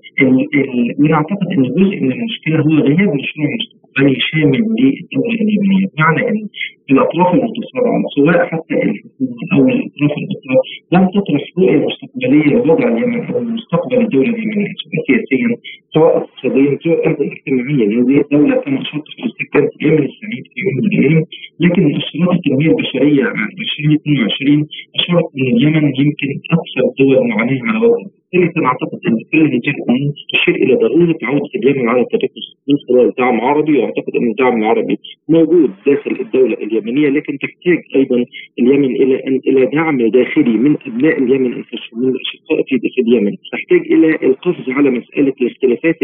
ونعتقد 1.01 1.49
إن 1.59 1.63
جزء 1.63 2.01
من 2.01 2.13
المشكلة 2.13 2.61
هو 2.61 2.75
غياب 2.89 3.11
مشروع 3.21 3.49
مستقبلي 3.59 4.17
شامل 4.21 4.63
للدولة 4.81 5.35
اليمنية، 5.45 5.87
بمعنى 5.97 6.29
إن 6.29 6.49
الأطراف 6.91 7.35
المتصارعه 7.35 8.03
سواء 8.17 8.47
حتى 8.47 8.75
الحكومة 8.75 9.43
أو 9.53 9.69
الأطراف 9.69 10.13
الأخرى 10.23 10.57
لم 10.93 11.05
تطرح 11.15 11.43
رؤيه 11.59 11.87
مستقبليه 11.87 12.47
لوضع 12.55 12.89
اليمن 12.89 13.25
أو 13.35 13.41
مستقبل 13.41 14.01
الدولة 14.01 14.29
اليمنية 14.29 14.73
سواء 14.83 15.03
سياسيا 15.07 15.57
سواء 15.95 16.17
اقتصاديا 16.17 16.79
سواء 16.85 17.09
أيضا 17.09 17.25
اجتماعيا. 17.33 17.87
هذه 17.87 18.21
الدولة 18.25 18.57
كما 18.57 18.81
اشرت 18.83 19.05
في 19.13 19.83
اليمن 19.83 20.05
السعيد 20.11 20.45
في 20.53 20.61
يوم 20.65 20.79
الأيام 20.85 21.25
لكن 21.61 21.83
مؤشرات 21.83 22.37
التنمية 22.37 22.71
البشرية 22.71 23.25
عام 23.25 23.49
2022 23.61 24.67
أشارت 24.97 25.27
إن 25.39 25.57
اليمن 25.57 25.85
يمكن 26.03 26.29
أكثر 26.57 26.81
الدول 26.91 27.29
معاناة 27.29 27.61
على 27.63 27.87
وضع 27.87 28.05
ثالثا 28.33 28.61
أعتقد 28.65 28.99
إن 29.09 29.17
كل 29.33 29.41
هذه 29.41 29.61
الأمور 29.75 30.13
تشير 30.33 30.55
إلى 30.55 30.75
ضرورة 30.75 31.19
عودة 31.23 31.51
اليمن 31.57 31.89
على 31.89 32.01
التنافس 32.01 32.47
من 32.69 32.77
خلال 32.89 33.13
دعم 33.19 33.41
عربي 33.41 33.79
وأعتقد 33.79 34.13
إن 34.17 34.31
الدعم 34.31 34.63
العربي 34.63 34.99
موجود 35.29 35.71
داخل 35.87 36.17
الدولة 36.21 36.55
اليمنية 36.73 37.09
لكن 37.09 37.39
تحتاج 37.39 37.79
أيضا 37.97 38.25
اليمن 38.59 38.97
إلى 38.97 39.41
إلى 39.47 39.67
دعم 39.67 40.09
داخلي 40.09 40.59
من 40.59 40.77
أبناء 40.87 41.19
اليمن 41.19 41.53
انفسهم 41.53 42.03
من 42.03 42.09
الأشقاء 42.09 42.63
في 42.69 43.01
اليمن. 43.09 43.33
تحتاج 43.53 43.93
إلى 43.93 44.09
القفز 44.29 44.71
على 44.71 44.91
مسألة 44.91 45.33
الاختلافات 45.41 46.03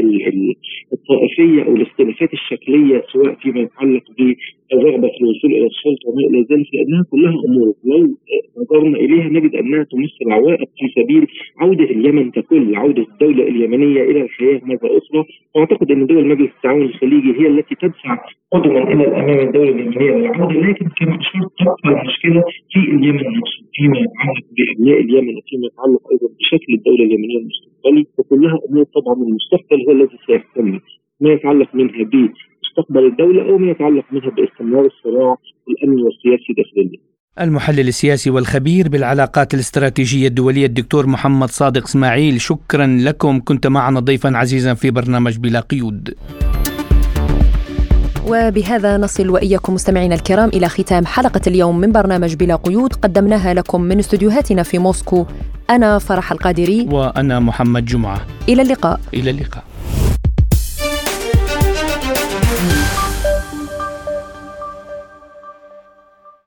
الطائفية 0.93 1.63
أو 1.63 1.77
الاختلافات 1.77 2.33
الشكلية 2.33 3.03
سواء 3.13 3.35
فيما 3.35 3.61
يتعلق 3.61 4.03
بالرغبه 4.71 5.09
في 5.09 5.21
الوصول 5.21 5.51
إلى 5.53 5.67
السلطة 5.67 6.09
وما 6.09 6.21
إلى 6.31 6.41
ذلك 6.51 6.67
لأنها 6.75 7.05
كلها 7.11 7.35
أمور. 7.49 7.75
لو 7.85 8.15
نظرنا 8.63 8.99
إليها 8.99 9.29
نجد 9.29 9.55
أنها 9.55 9.83
تمثل 9.93 10.33
عوائق 10.33 10.69
في 10.79 11.03
سبيل 11.03 11.27
عودة 11.61 11.85
اليمن 11.85 12.31
ككل 12.31 12.77
عودة 12.77 13.03
الدولة 13.13 13.43
اليمنية 13.49 14.03
إلى 14.03 14.21
الحياة 14.23 14.61
مرة 14.65 14.99
أخرى. 14.99 15.25
واعتقد 15.55 15.91
أن 15.91 16.07
دول 16.07 16.27
مجلس 16.29 16.51
التعاون 16.57 16.83
الخليجي 16.83 17.33
هي 17.41 17.47
التي 17.47 17.75
تدفع 17.75 18.19
قدما 18.53 18.93
إلى 18.93 19.05
الأمام 19.09 19.47
الدولة 19.49 19.71
اليمنية 19.71 20.11
للعودة 20.17 20.61
لكن 20.61 20.87
كما 20.99 21.19
اشرت 21.21 21.51
تبقى 21.59 22.01
المشكلة 22.03 22.43
في 22.73 22.79
اليمن 22.79 23.25
نفسه 23.39 23.63
فيما 23.75 23.99
يتعلق 23.99 24.47
بأبناء 24.57 25.01
اليمن 25.01 25.37
وفيما 25.39 25.67
يتعلق 25.67 26.03
أيضا 26.13 26.29
بشكل 26.39 26.71
الدولة 26.75 27.05
اليمنية 27.05 27.39
المستقبلي. 27.39 28.05
وكلها 28.19 28.59
أمور 28.71 28.85
طبعا 28.85 29.15
المستقبل 29.29 29.79
هو 29.87 29.93
الذي 29.93 30.17
سيكتمل 30.27 30.81
ما 31.21 31.33
يتعلق 31.33 31.75
منها 31.75 32.05
بمستقبل 32.79 33.07
الدولة 33.07 33.53
أو 33.53 33.59
ما 33.59 33.71
يتعلق 33.71 34.05
منها 34.13 34.31
باستمرار 34.31 34.87
الصراع 34.87 35.37
الأمني 35.69 36.03
والسياسي 36.03 36.53
داخل 36.57 36.71
اليمن. 36.77 36.99
المحلل 37.41 37.89
السياسي 37.89 38.31
والخبير 38.31 38.89
بالعلاقات 38.89 39.55
الاستراتيجية 39.55 40.29
الدولية 40.29 40.67
الدكتور 40.67 41.07
محمد 41.07 41.49
صادق 41.49 41.85
إسماعيل 41.85 42.41
شكرا 42.41 42.87
لكم. 42.87 43.41
كنت 43.41 43.67
معنا 43.67 44.01
ضيفا 44.01 44.37
عزيزا 44.37 44.75
في 44.75 44.91
برنامج 44.91 45.39
بلا 45.39 45.61
قيود. 45.61 46.15
وبهذا 48.27 48.97
نصل 48.97 49.31
وإياكم 49.31 49.75
مستمعينا 49.75 50.15
الكرام 50.15 50.49
إلى 50.49 50.69
ختام 50.69 51.07
حلقة 51.07 51.41
اليوم 51.47 51.81
من 51.81 51.93
برنامج 51.93 52.35
بلا 52.35 52.57
قيود. 52.57 52.93
قدمناها 52.93 53.55
لكم 53.55 53.81
من 53.81 53.99
استديوهاتنا 53.99 54.63
في 54.63 54.79
موسكو. 54.79 55.27
أنا 55.71 55.99
فرح 55.99 56.33
القادري. 56.33 56.87
وأنا 56.91 57.41
محمد 57.41 57.85
جمعة. 57.85 58.27
إلى 58.49 58.63
اللقاء. 58.63 59.01
إلى 59.15 59.31
اللقاء. 59.31 59.65